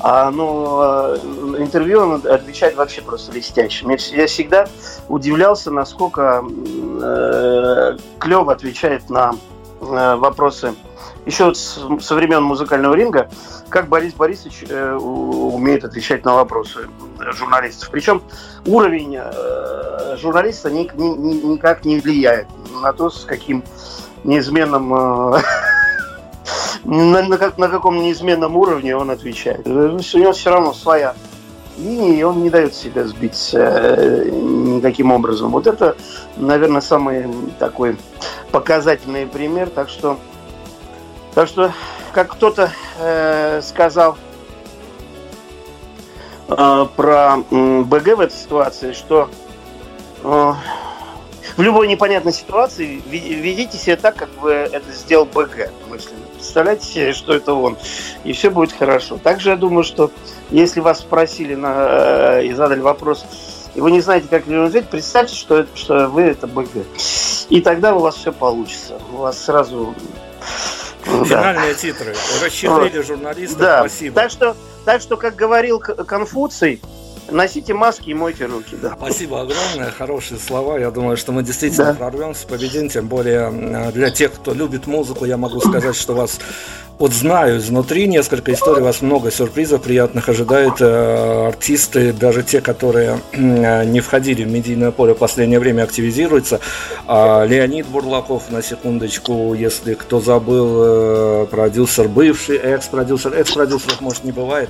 А, 0.00 0.30
ну, 0.30 0.80
э, 0.82 1.16
интервью 1.58 2.00
он 2.00 2.22
отвечает 2.26 2.76
вообще 2.76 3.00
просто 3.00 3.32
блестяще. 3.32 3.86
Я 4.12 4.26
всегда 4.26 4.68
удивлялся, 5.08 5.70
насколько 5.70 6.44
э, 7.02 7.96
клево 8.18 8.52
отвечает 8.52 9.08
на 9.08 9.32
э, 9.80 10.16
вопросы 10.16 10.74
еще 11.26 11.54
со 11.54 12.14
времен 12.14 12.42
музыкального 12.42 12.94
ринга, 12.94 13.28
как 13.68 13.88
Борис 13.88 14.14
Борисович 14.14 14.64
э, 14.68 14.94
умеет 14.94 15.84
отвечать 15.84 16.24
на 16.24 16.34
вопросы 16.34 16.88
журналистов. 17.32 17.88
Причем 17.90 18.22
уровень 18.66 19.16
э, 19.18 20.16
журналиста 20.20 20.70
ни, 20.70 20.90
ни, 20.96 21.46
никак 21.52 21.84
не 21.84 21.98
влияет 21.98 22.46
на 22.82 22.92
то, 22.92 23.10
с 23.10 23.24
каким 23.24 23.64
неизменным... 24.24 24.94
Э, 24.94 25.42
на, 26.84 27.22
на, 27.22 27.52
на 27.56 27.68
каком 27.68 27.98
неизменном 27.98 28.56
уровне 28.56 28.94
он 28.94 29.10
отвечает. 29.10 29.66
У 29.66 29.70
него 29.70 30.32
все 30.32 30.50
равно 30.50 30.74
своя 30.74 31.14
линия, 31.78 32.14
и 32.14 32.22
он 32.22 32.42
не 32.42 32.50
дает 32.50 32.74
себя 32.74 33.04
сбить 33.04 33.50
э, 33.52 34.28
никаким 34.30 35.10
образом. 35.10 35.50
Вот 35.50 35.66
это, 35.66 35.96
наверное, 36.36 36.82
самый 36.82 37.26
такой 37.58 37.96
показательный 38.52 39.26
пример. 39.26 39.70
Так 39.70 39.88
что 39.88 40.18
так 41.34 41.48
что, 41.48 41.72
как 42.12 42.32
кто-то 42.32 42.70
э, 42.98 43.60
сказал 43.62 44.16
э, 46.48 46.86
про 46.96 47.38
э, 47.50 47.80
БГ 47.82 48.16
в 48.16 48.20
этой 48.20 48.36
ситуации, 48.36 48.92
что 48.92 49.28
э, 50.22 50.52
в 51.56 51.62
любой 51.62 51.88
непонятной 51.88 52.32
ситуации 52.32 53.02
ведите 53.06 53.78
себя 53.78 53.96
так, 53.96 54.16
как 54.16 54.30
бы 54.40 54.52
это 54.52 54.90
сделал 54.92 55.24
БГ 55.24 55.70
мысленно. 55.88 56.24
Представляете 56.34 56.86
себе, 56.86 57.12
что 57.12 57.34
это 57.34 57.54
он, 57.54 57.76
и 58.22 58.32
все 58.32 58.50
будет 58.50 58.72
хорошо. 58.72 59.18
Также 59.18 59.50
я 59.50 59.56
думаю, 59.56 59.82
что 59.82 60.10
если 60.50 60.80
вас 60.80 61.00
спросили 61.00 61.54
на, 61.54 62.38
э, 62.38 62.46
и 62.46 62.52
задали 62.52 62.80
вопрос, 62.80 63.24
и 63.74 63.80
вы 63.80 63.90
не 63.90 64.00
знаете, 64.00 64.28
как 64.30 64.46
его 64.46 64.64
ответить, 64.64 64.88
представьте, 64.88 65.34
что, 65.34 65.66
что 65.74 66.06
вы 66.08 66.22
это 66.22 66.46
БГ. 66.46 66.68
И 67.48 67.60
тогда 67.60 67.94
у 67.94 67.98
вас 67.98 68.14
все 68.14 68.32
получится. 68.32 68.98
У 69.12 69.16
вас 69.16 69.42
сразу 69.42 69.94
Финальные 71.04 71.74
титры. 71.74 72.14
Расщедрили 72.42 72.98
вот. 72.98 73.06
журналисты. 73.06 73.58
Да. 73.58 73.80
Спасибо. 73.80 74.14
Так 74.14 74.30
что, 74.30 74.56
так 74.84 75.00
что, 75.00 75.16
как 75.16 75.36
говорил 75.36 75.78
Конфуций, 75.78 76.80
Носите 77.30 77.72
маски 77.72 78.10
и 78.10 78.14
мойте 78.14 78.44
руки, 78.44 78.76
да. 78.80 78.94
Спасибо 78.98 79.40
огромное, 79.40 79.90
хорошие 79.90 80.38
слова. 80.38 80.78
Я 80.78 80.90
думаю, 80.90 81.16
что 81.16 81.32
мы 81.32 81.42
действительно 81.42 81.86
да. 81.86 81.94
прорвемся, 81.94 82.46
победим. 82.46 82.90
Тем 82.90 83.08
более 83.08 83.50
для 83.92 84.10
тех, 84.10 84.32
кто 84.34 84.52
любит 84.52 84.86
музыку, 84.86 85.24
я 85.24 85.38
могу 85.38 85.60
сказать, 85.60 85.96
что 85.96 86.12
вас 86.12 86.38
вот 86.98 87.12
знаю 87.12 87.58
изнутри 87.58 88.06
несколько 88.06 88.52
историй, 88.52 88.82
вас 88.82 89.02
много 89.02 89.30
сюрпризов 89.30 89.82
приятных 89.82 90.28
ожидают 90.28 90.76
э, 90.80 91.48
артисты, 91.48 92.12
даже 92.12 92.42
те, 92.44 92.60
которые 92.60 93.18
э, 93.32 93.84
не 93.84 94.00
входили 94.00 94.44
в 94.44 94.50
медийное 94.50 94.92
поле 94.92 95.14
в 95.14 95.18
последнее 95.18 95.58
время, 95.58 95.82
активизируются. 95.82 96.60
А 97.06 97.44
Леонид 97.44 97.86
Бурлаков, 97.86 98.50
на 98.50 98.62
секундочку, 98.62 99.54
если 99.54 99.94
кто 99.94 100.20
забыл, 100.20 100.68
э, 100.76 101.46
продюсер, 101.50 102.06
бывший 102.06 102.58
экс-продюсер, 102.58 103.34
экс-продюсеров, 103.34 104.00
может, 104.00 104.22
не 104.22 104.32
бывает. 104.32 104.68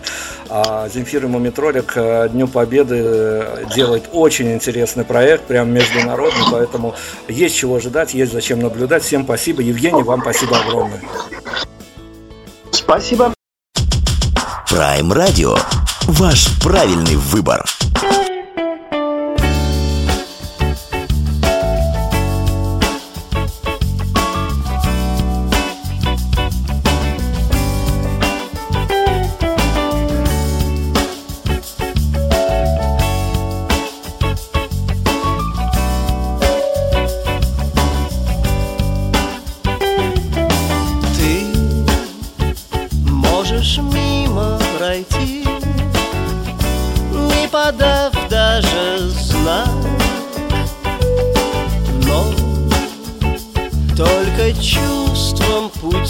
А 0.49 0.89
Земфир 0.89 1.25
и 1.25 1.29
Мумитролик 1.29 1.95
Дню 2.33 2.49
Победы 2.49 3.47
делает 3.75 4.05
очень 4.13 4.53
интересный 4.53 5.05
проект, 5.05 5.45
прям 5.45 5.71
международный, 5.71 6.45
поэтому 6.51 6.95
есть 7.29 7.57
чего 7.57 7.77
ожидать, 7.77 8.15
есть 8.15 8.33
зачем 8.33 8.61
наблюдать. 8.61 9.03
Всем 9.03 9.25
спасибо. 9.25 9.61
Евгений, 9.61 10.03
вам 10.03 10.23
спасибо 10.23 10.57
огромное. 10.59 11.03
Спасибо. 12.75 13.33
Prime 14.69 15.13
Radio. 15.13 15.59
Ваш 16.07 16.49
правильный 16.61 17.17
выбор. 17.17 17.65